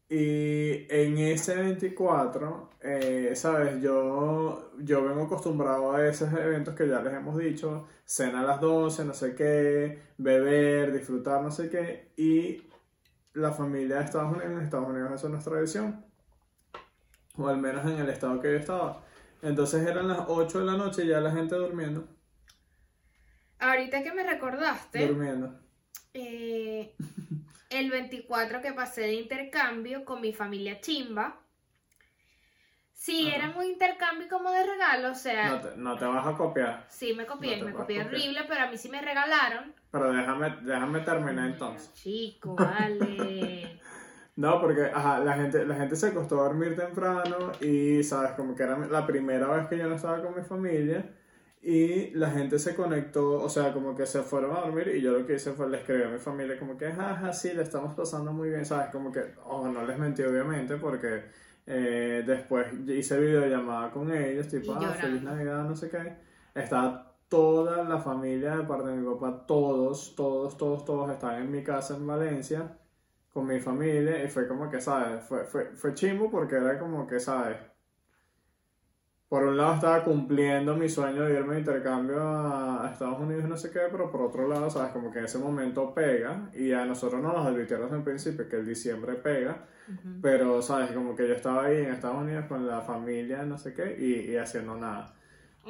y 0.08 0.86
en 0.88 1.18
ese 1.18 1.56
24, 1.56 2.70
eh, 2.80 3.32
¿sabes? 3.34 3.82
Yo, 3.82 4.72
yo 4.78 5.04
vengo 5.04 5.24
acostumbrado 5.24 5.94
a 5.94 6.08
esos 6.08 6.32
eventos 6.32 6.76
que 6.76 6.88
ya 6.88 7.02
les 7.02 7.12
hemos 7.16 7.36
dicho, 7.40 7.88
cena 8.06 8.42
a 8.42 8.44
las 8.44 8.62
12, 8.62 9.06
no 9.06 9.16
sé 9.16 9.34
qué, 9.34 10.00
beber, 10.20 10.94
disfrutar, 10.94 11.42
no 11.42 11.50
sé 11.50 11.72
qué, 11.72 12.12
y 12.18 12.70
la 13.34 13.52
familia 13.52 13.96
de 13.96 14.06
Estados 14.06 14.32
Unidos, 14.32 14.52
en 14.52 14.60
Estados 14.60 14.90
Unidos 14.90 15.14
eso 15.14 15.30
no 15.30 15.40
es 15.40 15.44
tradición, 15.44 16.06
o 17.36 17.48
al 17.48 17.58
menos 17.58 17.84
en 17.84 17.98
el 17.98 18.10
estado 18.10 18.40
que 18.40 18.52
yo 18.52 18.60
estaba. 18.60 19.04
Entonces 19.42 19.88
eran 19.88 20.08
las 20.08 20.20
8 20.28 20.60
de 20.60 20.66
la 20.66 20.78
noche 20.78 21.04
y 21.04 21.08
ya 21.08 21.20
la 21.20 21.32
gente 21.32 21.56
durmiendo, 21.56 22.08
Ahorita 23.60 24.04
que 24.04 24.12
me 24.14 24.24
recordaste, 24.24 25.08
durmiendo. 25.08 25.60
eh, 26.14 26.96
el 27.70 27.90
24 27.92 28.62
que 28.62 28.74
pasé 28.74 29.02
de 29.02 29.14
intercambio 29.14 30.06
con 30.06 30.22
mi 30.22 30.34
familia 30.34 30.80
chimba. 30.82 31.40
Sí, 32.94 33.28
Ajá. 33.28 33.36
era 33.38 33.48
muy 33.52 33.68
intercambio 33.68 34.28
como 34.28 34.52
de 34.52 34.66
regalo, 34.66 35.12
o 35.12 35.16
sea, 35.16 35.50
No 35.50 35.62
te, 35.62 35.78
no 35.78 35.98
te 35.98 36.06
vas 36.06 36.26
a 36.26 36.34
copiar. 36.36 36.86
sí 36.90 37.14
me 37.14 37.26
copié, 37.26 37.58
no 37.58 37.66
me 37.66 37.74
copié 37.74 38.02
horrible, 38.02 38.44
pero 38.48 38.62
a 38.62 38.68
mí 38.72 38.78
sí 38.78 38.90
me 38.90 39.02
regalaron. 39.02 39.74
Pero 39.92 40.12
déjame, 40.12 40.50
déjame 40.64 41.00
terminar 41.02 41.46
entonces. 41.52 41.94
Chico, 41.94 42.56
vale. 42.58 43.80
No, 44.36 44.60
porque 44.62 44.84
ajá, 44.94 45.20
la, 45.20 45.34
gente, 45.34 45.66
la 45.66 45.76
gente 45.76 45.96
se 45.96 46.08
acostó 46.08 46.40
a 46.42 46.44
dormir 46.44 46.76
temprano 46.76 47.52
y, 47.62 48.04
¿sabes? 48.04 48.32
Como 48.32 48.56
que 48.56 48.64
era 48.64 48.78
la 48.78 49.06
primera 49.08 49.48
vez 49.48 49.68
que 49.68 49.78
yo 49.78 49.88
no 49.88 49.96
estaba 49.96 50.22
con 50.22 50.36
mi 50.36 50.44
familia 50.44 51.06
y 51.62 52.12
la 52.12 52.30
gente 52.30 52.60
se 52.60 52.76
conectó, 52.76 53.42
o 53.42 53.50
sea, 53.50 53.74
como 53.74 53.96
que 53.96 54.06
se 54.06 54.22
fueron 54.22 54.56
a 54.56 54.62
dormir 54.62 54.90
y 54.96 55.02
yo 55.02 55.12
lo 55.12 55.26
que 55.26 55.36
hice 55.36 55.54
fue 55.54 55.70
le 55.70 55.78
escribí 55.78 56.04
a 56.04 56.10
mi 56.10 56.20
familia 56.20 56.58
como 56.60 56.78
que, 56.78 56.92
jaja, 56.92 57.34
sí, 57.34 57.54
le 57.54 57.64
estamos 57.64 57.94
pasando 57.96 58.32
muy 58.32 58.50
bien, 58.50 58.66
¿sabes? 58.66 58.90
Como 58.92 59.12
que, 59.12 59.34
oh, 59.46 59.68
no 59.68 59.86
les 59.86 59.98
mentí 59.98 60.24
obviamente 60.24 60.78
porque 60.78 61.24
eh, 61.66 62.24
después 62.26 62.68
hice 62.88 63.20
videollamada 63.20 63.92
con 63.92 64.14
ellos, 64.14 64.48
tipo, 64.48 64.74
ah, 64.74 64.94
feliz 64.94 65.24
Navidad, 65.24 65.64
no 65.64 65.76
sé 65.76 65.90
qué. 65.90 66.16
Estaba 66.56 67.16
toda 67.28 67.84
la 67.84 68.00
familia 68.00 68.58
de 68.58 68.64
parte 68.64 68.90
de 68.90 68.96
mi 68.96 69.14
papá, 69.14 69.46
todos, 69.46 70.16
todos, 70.16 70.58
todos, 70.58 70.86
todos 70.86 71.12
estaban 71.12 71.42
en 71.42 71.52
mi 71.52 71.64
casa 71.64 71.96
en 71.96 72.08
Valencia 72.08 72.78
con 73.34 73.46
mi 73.48 73.60
familia 73.60 74.24
y 74.24 74.28
fue 74.30 74.48
como 74.48 74.70
que, 74.70 74.80
¿sabes? 74.82 75.24
Fue, 75.24 75.44
fue, 75.46 75.66
fue 75.76 75.94
chimbo 75.94 76.32
porque 76.32 76.56
era 76.56 76.80
como 76.80 77.06
que, 77.08 77.20
¿sabes? 77.20 77.58
Por 79.30 79.44
un 79.44 79.58
lado 79.58 79.76
estaba 79.76 80.04
cumpliendo 80.04 80.76
mi 80.76 80.88
sueño 80.88 81.24
de 81.24 81.34
irme 81.34 81.56
de 81.56 81.60
intercambio 81.60 82.22
a, 82.22 82.90
Estados 82.92 83.20
Unidos 83.20 83.44
y 83.46 83.48
no 83.50 83.58
sé 83.58 83.72
qué, 83.72 83.82
pero 83.92 84.10
por 84.10 84.22
otro 84.22 84.48
lado, 84.48 84.70
sabes, 84.70 84.92
como 84.92 85.12
que 85.12 85.20
en 85.20 85.26
ese 85.26 85.38
momento 85.38 85.94
pega 85.94 86.50
y 86.54 86.72
a 86.72 86.86
nosotros 86.86 87.22
no 87.22 87.34
nos 87.34 87.46
advirtieron 87.46 87.94
en 87.94 88.04
principio 88.04 88.48
que 88.48 88.56
el 88.56 88.66
diciembre 88.66 89.16
pega, 89.16 89.66
pero 90.22 90.62
sabes, 90.62 90.92
como 90.92 91.16
que 91.16 91.28
yo 91.28 91.34
estaba 91.34 91.66
ahí 91.66 91.78
en 91.78 91.92
Estados 91.92 92.18
Unidos 92.18 92.46
con 92.48 92.66
la 92.66 92.82
familia, 92.82 93.44
no 93.44 93.58
sé 93.58 93.74
qué, 93.74 93.96
y, 94.00 94.32
y 94.32 94.38
haciendo 94.38 94.76
nada. 94.76 95.14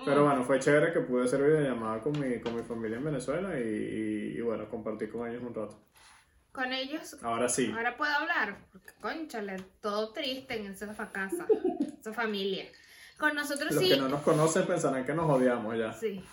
Pero 0.06 0.22
Mm. 0.22 0.26
bueno, 0.26 0.44
fue 0.44 0.60
chévere 0.60 0.94
que 0.94 1.00
pude 1.00 1.26
hacer 1.26 1.42
videollamada 1.42 2.00
con 2.02 2.20
mi, 2.20 2.40
con 2.40 2.56
mi 2.56 2.62
familia 2.62 2.98
en 2.98 3.04
Venezuela 3.06 3.60
y, 3.60 3.64
y, 3.64 4.38
y 4.38 4.42
bueno, 4.42 4.70
compartí 4.70 5.08
con 5.08 5.28
ellos 5.28 5.42
un 5.42 5.56
rato. 5.56 5.80
Con 6.52 6.72
ellos 6.74 7.18
Ahora 7.24 7.50
sí. 7.50 7.72
Ahora 7.76 7.98
puedo 7.98 8.14
hablar, 8.14 8.58
porque 8.72 8.94
conchale, 9.00 9.58
todo 9.82 10.14
triste 10.14 10.56
en 10.60 10.68
esa 10.72 11.12
casa, 11.12 11.46
esa 12.00 12.14
familia. 12.14 12.66
Con 13.18 13.34
nosotros 13.36 13.74
Los 13.74 13.84
sí, 13.84 13.90
que 13.90 13.98
no 13.98 14.10
nos 14.10 14.22
conocen 14.22 14.68
pensarán 14.68 15.04
que 15.06 15.14
nos 15.14 15.30
odiamos 15.30 15.76
ya. 15.78 15.92
sí. 15.94 16.24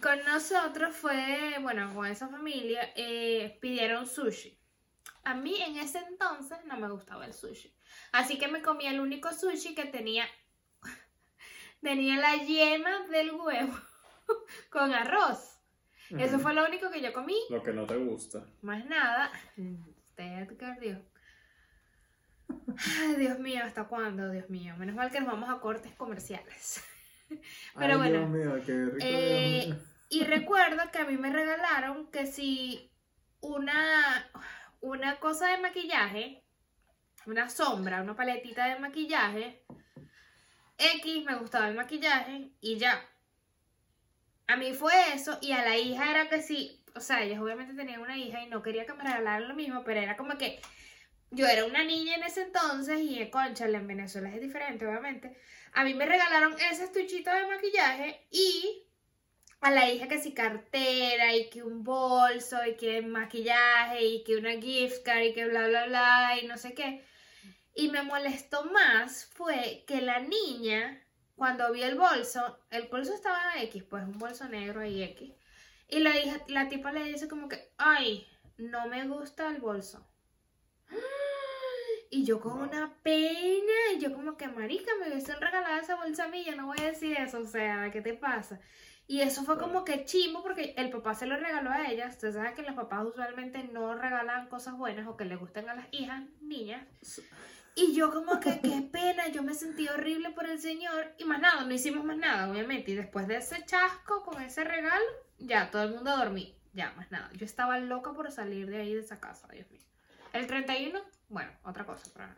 Con 0.00 0.24
nosotros 0.24 0.94
fue, 0.94 1.56
bueno, 1.60 1.92
con 1.94 2.06
esa 2.06 2.28
familia, 2.28 2.92
eh, 2.94 3.58
pidieron 3.60 4.06
sushi. 4.06 4.56
A 5.24 5.34
mí 5.34 5.60
en 5.60 5.76
ese 5.76 5.98
entonces 5.98 6.58
no 6.66 6.78
me 6.78 6.88
gustaba 6.90 7.26
el 7.26 7.34
sushi. 7.34 7.74
Así 8.12 8.38
que 8.38 8.48
me 8.48 8.62
comí 8.62 8.86
el 8.86 9.00
único 9.00 9.32
sushi 9.32 9.74
que 9.74 9.84
tenía, 9.86 10.24
tenía 11.82 12.16
la 12.16 12.36
yema 12.36 13.06
del 13.08 13.32
huevo 13.32 13.74
con 14.70 14.94
arroz. 14.94 15.58
Eso 16.18 16.38
fue 16.40 16.54
lo 16.54 16.64
único 16.66 16.90
que 16.90 17.00
yo 17.00 17.12
comí. 17.12 17.36
Lo 17.50 17.62
que 17.62 17.72
no 17.72 17.86
te 17.86 17.96
gusta. 17.96 18.44
Más 18.62 18.84
nada. 18.86 19.30
Usted, 19.56 20.48
Dios. 20.80 20.98
Ay, 23.00 23.14
Dios 23.16 23.38
mío, 23.38 23.62
¿hasta 23.64 23.84
cuándo? 23.84 24.30
Dios 24.30 24.48
mío. 24.50 24.74
Menos 24.78 24.94
mal 24.94 25.10
que 25.10 25.20
nos 25.20 25.28
vamos 25.30 25.50
a 25.50 25.60
cortes 25.60 25.92
comerciales. 25.94 26.82
Pero 27.78 27.92
Ay, 27.94 28.10
bueno, 28.10 28.18
Dios 28.18 28.30
mío, 28.30 28.62
qué 28.66 28.84
rico. 28.86 28.98
eh, 29.00 29.62
Dios 29.66 29.78
mío. 29.78 29.86
Y 30.08 30.24
recuerdo 30.24 30.82
que 30.90 30.98
a 30.98 31.04
mí 31.04 31.16
me 31.16 31.30
regalaron 31.30 32.10
que 32.10 32.26
si 32.26 32.90
una, 33.40 34.28
una 34.80 35.20
cosa 35.20 35.48
de 35.48 35.58
maquillaje, 35.58 36.42
una 37.26 37.48
sombra, 37.48 38.02
una 38.02 38.16
paletita 38.16 38.66
de 38.66 38.80
maquillaje, 38.80 39.64
X 40.78 41.24
me 41.24 41.36
gustaba 41.36 41.68
el 41.68 41.76
maquillaje 41.76 42.50
y 42.60 42.78
ya. 42.78 43.00
A 44.48 44.56
mí 44.56 44.72
fue 44.72 44.92
eso 45.14 45.38
y 45.40 45.52
a 45.52 45.62
la 45.62 45.76
hija 45.76 46.10
era 46.10 46.28
que 46.28 46.42
sí, 46.42 46.82
o 46.96 47.00
sea, 47.00 47.22
ellos 47.22 47.38
obviamente 47.38 47.74
tenían 47.74 48.00
una 48.00 48.16
hija 48.18 48.42
y 48.42 48.48
no 48.48 48.62
quería 48.62 48.84
que 48.86 48.94
me 48.94 49.04
regalaran 49.04 49.46
lo 49.48 49.54
mismo, 49.54 49.84
pero 49.84 50.00
era 50.00 50.16
como 50.16 50.36
que 50.38 50.60
yo 51.30 51.46
era 51.46 51.64
una 51.64 51.84
niña 51.84 52.16
en 52.16 52.24
ese 52.24 52.42
entonces 52.42 53.00
y 53.00 53.20
eh, 53.20 53.30
conchale, 53.30 53.78
en 53.78 53.86
Venezuela 53.86 54.34
es 54.34 54.40
diferente, 54.40 54.86
obviamente. 54.86 55.36
A 55.72 55.84
mí 55.84 55.94
me 55.94 56.06
regalaron 56.06 56.54
ese 56.70 56.84
estuchito 56.84 57.30
de 57.30 57.46
maquillaje 57.46 58.26
y 58.30 58.84
a 59.60 59.70
la 59.70 59.88
hija 59.90 60.08
que 60.08 60.18
sí 60.18 60.32
cartera 60.34 61.34
y 61.36 61.48
que 61.50 61.62
un 61.62 61.84
bolso 61.84 62.56
y 62.66 62.76
que 62.76 63.02
maquillaje 63.02 64.04
y 64.04 64.24
que 64.24 64.36
una 64.36 64.52
gift 64.60 65.04
card 65.04 65.22
y 65.22 65.34
que 65.34 65.46
bla 65.46 65.68
bla 65.68 65.86
bla 65.86 66.38
y 66.42 66.46
no 66.46 66.58
sé 66.58 66.74
qué. 66.74 67.04
Y 67.74 67.88
me 67.88 68.02
molestó 68.02 68.64
más 68.64 69.26
fue 69.26 69.84
que 69.86 70.00
la 70.00 70.20
niña, 70.20 71.00
cuando 71.36 71.70
vi 71.72 71.82
el 71.82 71.96
bolso, 71.96 72.58
el 72.70 72.88
bolso 72.88 73.14
estaba 73.14 73.62
X, 73.62 73.84
pues 73.88 74.04
un 74.04 74.18
bolso 74.18 74.48
negro 74.48 74.80
ahí 74.80 75.02
X. 75.02 75.32
Y 75.88 76.00
la 76.00 76.18
hija, 76.18 76.38
la 76.48 76.68
tipa 76.68 76.92
le 76.92 77.04
dice 77.04 77.28
como 77.28 77.48
que, 77.48 77.70
ay, 77.78 78.26
no 78.58 78.86
me 78.88 79.06
gusta 79.06 79.48
el 79.48 79.60
bolso. 79.60 80.09
Y 82.10 82.24
yo 82.24 82.40
con 82.40 82.60
una 82.60 82.92
pena, 83.02 83.72
y 83.94 84.00
yo 84.00 84.12
como 84.12 84.36
que 84.36 84.48
marica, 84.48 84.90
me 84.98 85.08
hubiesen 85.08 85.40
regalado 85.40 85.80
esa 85.80 85.94
bolsa 85.94 86.24
a 86.24 86.28
mí, 86.28 86.44
yo 86.44 86.56
no 86.56 86.66
voy 86.66 86.78
a 86.80 86.90
decir 86.90 87.16
eso, 87.16 87.38
o 87.38 87.46
sea, 87.46 87.90
¿qué 87.92 88.00
te 88.00 88.14
pasa? 88.14 88.60
Y 89.10 89.22
eso 89.22 89.42
fue 89.42 89.58
como 89.58 89.84
que 89.84 90.04
chimo 90.04 90.40
porque 90.40 90.72
el 90.76 90.88
papá 90.90 91.14
se 91.14 91.26
lo 91.26 91.36
regaló 91.36 91.70
a 91.70 91.90
ella. 91.90 92.06
Ustedes 92.06 92.36
saben 92.36 92.54
que 92.54 92.62
los 92.62 92.76
papás 92.76 93.04
usualmente 93.04 93.64
no 93.64 93.96
regalan 93.96 94.48
cosas 94.48 94.76
buenas 94.76 95.08
o 95.08 95.16
que 95.16 95.24
les 95.24 95.36
gusten 95.36 95.68
a 95.68 95.74
las 95.74 95.86
hijas, 95.90 96.22
niñas. 96.40 96.86
Y 97.74 97.92
yo 97.92 98.12
como 98.12 98.38
que 98.38 98.60
qué 98.60 98.82
pena, 98.82 99.26
yo 99.26 99.42
me 99.42 99.54
sentí 99.54 99.88
horrible 99.88 100.30
por 100.30 100.48
el 100.48 100.60
señor. 100.60 101.12
Y 101.18 101.24
más 101.24 101.40
nada, 101.40 101.64
no 101.64 101.74
hicimos 101.74 102.04
más 102.04 102.18
nada, 102.18 102.48
obviamente. 102.48 102.92
Y 102.92 102.94
después 102.94 103.26
de 103.26 103.38
ese 103.38 103.64
chasco 103.66 104.22
con 104.22 104.40
ese 104.42 104.62
regalo, 104.62 105.04
ya 105.38 105.72
todo 105.72 105.82
el 105.82 105.94
mundo 105.94 106.12
a 106.12 106.24
dormir. 106.24 106.54
Ya, 106.72 106.92
más 106.92 107.10
nada. 107.10 107.30
Yo 107.32 107.44
estaba 107.44 107.80
loca 107.80 108.12
por 108.12 108.30
salir 108.30 108.68
de 108.68 108.76
ahí, 108.76 108.94
de 108.94 109.00
esa 109.00 109.18
casa, 109.18 109.48
Dios 109.48 109.68
mío. 109.72 109.82
El 110.32 110.46
31, 110.46 110.98
bueno, 111.28 111.50
otra 111.64 111.84
cosa, 111.84 112.10
pero, 112.14 112.28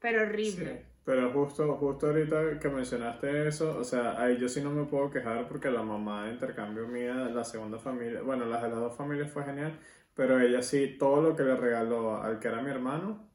pero 0.00 0.22
horrible. 0.22 0.76
Sí, 0.76 0.84
pero 1.04 1.32
justo, 1.32 1.76
justo 1.76 2.08
ahorita 2.08 2.58
que 2.58 2.68
mencionaste 2.68 3.48
eso, 3.48 3.78
o 3.78 3.84
sea, 3.84 4.20
ahí 4.20 4.38
yo 4.38 4.48
sí 4.48 4.60
no 4.60 4.70
me 4.70 4.84
puedo 4.84 5.10
quejar 5.10 5.46
porque 5.48 5.70
la 5.70 5.82
mamá 5.82 6.26
de 6.26 6.32
intercambio 6.32 6.86
mía, 6.86 7.14
la 7.14 7.44
segunda 7.44 7.78
familia, 7.78 8.22
bueno, 8.22 8.44
las 8.46 8.62
de 8.62 8.68
las 8.68 8.78
dos 8.78 8.96
familias 8.96 9.30
fue 9.30 9.44
genial, 9.44 9.78
pero 10.14 10.40
ella 10.40 10.62
sí, 10.62 10.96
todo 10.98 11.22
lo 11.22 11.36
que 11.36 11.42
le 11.42 11.56
regaló 11.56 12.20
al 12.22 12.38
que 12.38 12.48
era 12.48 12.62
mi 12.62 12.70
hermano, 12.70 13.28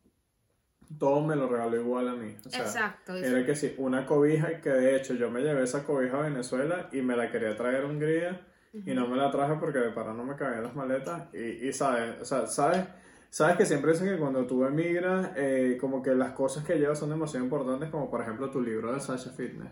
todo 0.99 1.21
me 1.21 1.35
lo 1.35 1.47
regaló 1.47 1.77
igual 1.77 2.09
a 2.09 2.15
mí. 2.15 2.35
O 2.45 2.49
sea, 2.49 2.61
Exacto. 2.61 3.15
Era 3.15 3.45
que 3.45 3.55
sí, 3.55 3.73
una 3.77 4.05
cobija 4.05 4.59
que 4.61 4.69
de 4.69 4.95
hecho 4.95 5.13
yo 5.13 5.29
me 5.31 5.41
llevé 5.41 5.63
esa 5.63 5.83
cobija 5.83 6.17
a 6.17 6.23
Venezuela 6.23 6.89
y 6.91 7.01
me 7.01 7.15
la 7.15 7.31
quería 7.31 7.55
traer 7.55 7.83
a 7.83 7.87
Hungría 7.87 8.41
y 8.73 8.93
no 8.93 9.07
me 9.07 9.17
la 9.17 9.31
traje 9.31 9.55
porque 9.59 9.79
de 9.79 9.89
para 9.91 10.13
no 10.13 10.23
me 10.23 10.35
cabían 10.35 10.63
las 10.63 10.75
maletas 10.75 11.33
y, 11.33 11.67
y 11.67 11.73
sabes, 11.73 12.21
o 12.21 12.25
sea, 12.25 12.47
sabes, 12.47 12.85
sabes 13.29 13.57
que 13.57 13.65
siempre 13.65 13.91
dicen 13.91 14.07
que 14.07 14.17
cuando 14.17 14.45
tú 14.45 14.65
emigras, 14.65 15.31
eh, 15.35 15.77
como 15.79 16.01
que 16.01 16.15
las 16.15 16.31
cosas 16.31 16.63
que 16.63 16.75
llevas 16.75 16.99
son 16.99 17.09
demasiado 17.09 17.43
importantes, 17.43 17.89
como 17.89 18.09
por 18.09 18.21
ejemplo 18.21 18.49
tu 18.49 18.61
libro 18.61 18.93
de 18.93 18.99
Sasha 18.99 19.31
Fitness. 19.31 19.71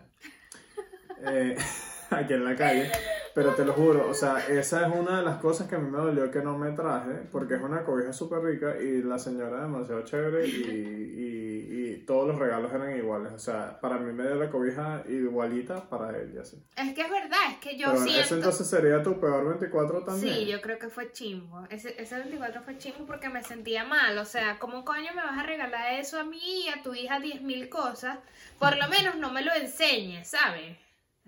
Eh, 1.26 1.56
aquí 2.10 2.34
en 2.34 2.44
la 2.44 2.56
calle. 2.56 2.90
Pero 3.34 3.54
te 3.54 3.64
lo 3.64 3.72
juro, 3.72 4.08
o 4.08 4.14
sea, 4.14 4.38
esa 4.48 4.86
es 4.86 4.94
una 4.94 5.18
de 5.18 5.24
las 5.24 5.38
cosas 5.38 5.68
que 5.68 5.76
a 5.76 5.78
mí 5.78 5.90
me 5.90 5.98
dolió 5.98 6.30
que 6.30 6.42
no 6.42 6.58
me 6.58 6.72
traje, 6.72 7.12
porque 7.30 7.54
es 7.54 7.62
una 7.62 7.84
cobija 7.84 8.12
súper 8.12 8.40
rica 8.40 8.76
y 8.80 9.02
la 9.02 9.18
señora 9.18 9.62
demasiado 9.62 10.02
chévere 10.04 10.46
y, 10.46 10.50
y, 10.50 11.90
y 11.92 11.96
todos 12.06 12.26
los 12.26 12.38
regalos 12.38 12.72
eran 12.72 12.96
iguales. 12.96 13.32
O 13.32 13.38
sea, 13.38 13.78
para 13.80 13.98
mí 13.98 14.12
me 14.12 14.24
dio 14.24 14.34
la 14.34 14.50
cobija 14.50 15.02
igualita 15.08 15.88
para 15.88 16.16
él 16.18 16.32
y 16.34 16.38
así. 16.38 16.62
Es 16.76 16.94
que 16.94 17.02
es 17.02 17.10
verdad, 17.10 17.38
es 17.52 17.58
que 17.58 17.76
yo 17.76 17.92
Pero 17.92 18.02
siento... 18.02 18.20
ese 18.22 18.34
entonces 18.34 18.66
sería 18.68 19.02
tu 19.02 19.20
peor 19.20 19.48
24 19.48 20.04
también. 20.04 20.34
Sí, 20.34 20.46
yo 20.46 20.60
creo 20.60 20.78
que 20.78 20.88
fue 20.88 21.12
chimbo. 21.12 21.66
Ese, 21.70 22.00
ese 22.02 22.16
24 22.16 22.62
fue 22.62 22.78
chimbo 22.78 23.06
porque 23.06 23.28
me 23.28 23.42
sentía 23.44 23.84
mal. 23.84 24.18
O 24.18 24.24
sea, 24.24 24.58
¿cómo 24.58 24.84
coño 24.84 25.12
me 25.14 25.22
vas 25.22 25.38
a 25.38 25.42
regalar 25.44 25.94
eso 25.94 26.18
a 26.18 26.24
mí 26.24 26.64
y 26.66 26.68
a 26.68 26.82
tu 26.82 26.94
hija 26.94 27.20
10.000 27.20 27.68
cosas? 27.68 28.18
Por 28.58 28.76
lo 28.76 28.88
menos 28.88 29.16
no 29.16 29.30
me 29.32 29.42
lo 29.42 29.52
enseñes, 29.52 30.28
¿sabes? 30.28 30.76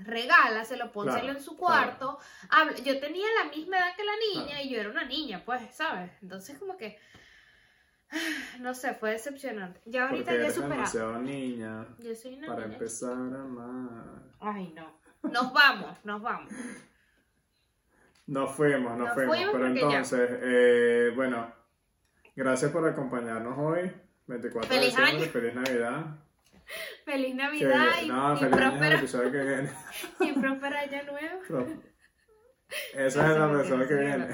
Regálaselo, 0.04 0.92
pónselo 0.92 1.20
Claro, 1.22 1.38
en 1.38 1.44
su 1.44 1.56
cuarto. 1.56 2.18
Habla- 2.50 2.74
Yo 2.76 2.98
tenía 3.00 3.26
la 3.42 3.50
misma 3.50 3.78
edad 3.78 3.94
que 3.96 4.04
la 4.04 4.12
niña 4.16 4.46
Claro. 4.56 4.64
y 4.64 4.68
yo 4.70 4.80
era 4.80 4.90
una 4.90 5.04
niña, 5.04 5.42
pues, 5.44 5.62
¿sabes? 5.74 6.10
Entonces, 6.22 6.58
como 6.58 6.76
que. 6.76 6.98
No 8.60 8.74
sé, 8.74 8.94
fue 8.94 9.12
decepcionante. 9.12 9.80
Ya 9.86 10.08
Porque 10.08 10.28
ahorita 10.30 10.36
ya 10.48 10.50
superado. 10.52 11.18
niña 11.20 11.86
Yo 11.98 12.14
soy 12.14 12.34
una 12.34 12.46
para 12.48 12.60
niña. 12.62 12.74
empezar 12.74 13.12
a 13.12 13.42
amar. 13.42 14.22
Ay, 14.40 14.72
no. 14.74 15.00
Nos 15.22 15.52
vamos, 15.52 15.96
nos 16.04 16.20
vamos. 16.20 16.52
Nos 18.26 18.54
fuimos, 18.54 18.96
nos, 18.96 19.08
Nos 19.08 19.14
fuimos. 19.14 19.36
fuimos 19.36 19.52
Pero 19.52 19.66
entonces, 19.66 20.30
eh, 20.42 21.12
bueno, 21.14 21.52
gracias 22.36 22.70
por 22.70 22.86
acompañarnos 22.88 23.58
hoy. 23.58 23.92
24 24.28 24.72
de 24.74 24.80
diciembre, 24.80 25.12
año. 25.12 25.24
feliz 25.26 25.54
Navidad. 25.54 26.06
Feliz 27.04 27.34
Navidad 27.34 27.86
y, 28.02 28.08
no, 28.08 28.34
y 28.34 28.38
feliz 28.38 28.56
próspero, 28.56 28.96
episodio 28.96 29.32
que 29.32 29.42
viene. 29.42 29.70
y 30.20 30.32
próspero 30.32 30.78
año 30.78 31.02
nuevo. 31.10 31.40
Pro- 31.48 31.66
Esa 32.94 33.32
es 33.32 33.38
la 33.38 33.50
persona 33.52 33.86
que 33.86 33.94
viene. 33.94 34.26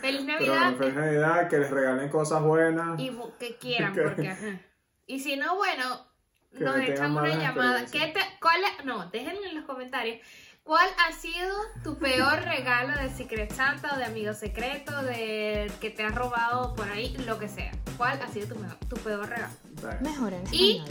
Pero 0.00 0.22
Navidad 0.24 0.60
bueno, 0.72 0.76
feliz 0.78 0.94
Navidad, 0.94 1.48
que 1.48 1.58
les 1.58 1.70
regalen 1.70 2.08
cosas 2.08 2.42
buenas. 2.42 2.98
y 3.00 3.10
que 3.38 3.56
quieran, 3.58 3.94
Que- 3.94 4.02
porque 4.02 4.28
ajá. 4.28 4.60
Y 5.06 5.20
si 5.20 5.36
no, 5.36 5.54
bueno, 5.56 6.06
nos 6.52 6.76
echan 6.78 7.12
una 7.16 7.28
llamada. 7.36 7.84
¿Qué 7.86 8.08
te, 8.08 8.20
cuál 8.40 8.60
no, 8.84 9.08
déjenme 9.10 9.48
en 9.50 9.54
los 9.56 9.64
comentarios. 9.64 10.18
¿Cuál 10.64 10.88
ha 11.06 11.12
sido 11.12 11.54
tu 11.84 11.96
peor 11.96 12.42
regalo 12.42 13.00
de 13.00 13.08
Secret 13.10 13.52
Santa 13.52 13.94
o 13.94 13.98
de 13.98 14.04
amigo 14.04 14.34
secreto, 14.34 15.00
de 15.04 15.70
que 15.80 15.90
te 15.90 16.02
has 16.02 16.12
robado 16.12 16.74
por 16.74 16.88
ahí, 16.88 17.16
lo 17.24 17.38
que 17.38 17.48
sea? 17.48 17.70
¿Cuál 17.96 18.20
ha 18.20 18.26
sido 18.26 18.48
tu, 18.52 18.60
mejor- 18.60 18.78
tu 18.88 18.96
peor 18.96 19.28
regalo? 19.28 19.52
Mejor 20.00 20.32
en 20.32 20.42
Y 20.50 20.82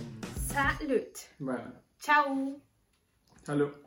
español. 0.56 0.78
salud. 0.80 1.30
Bueno, 1.39 1.74
Chau. 1.99 2.62
salud. 3.43 3.85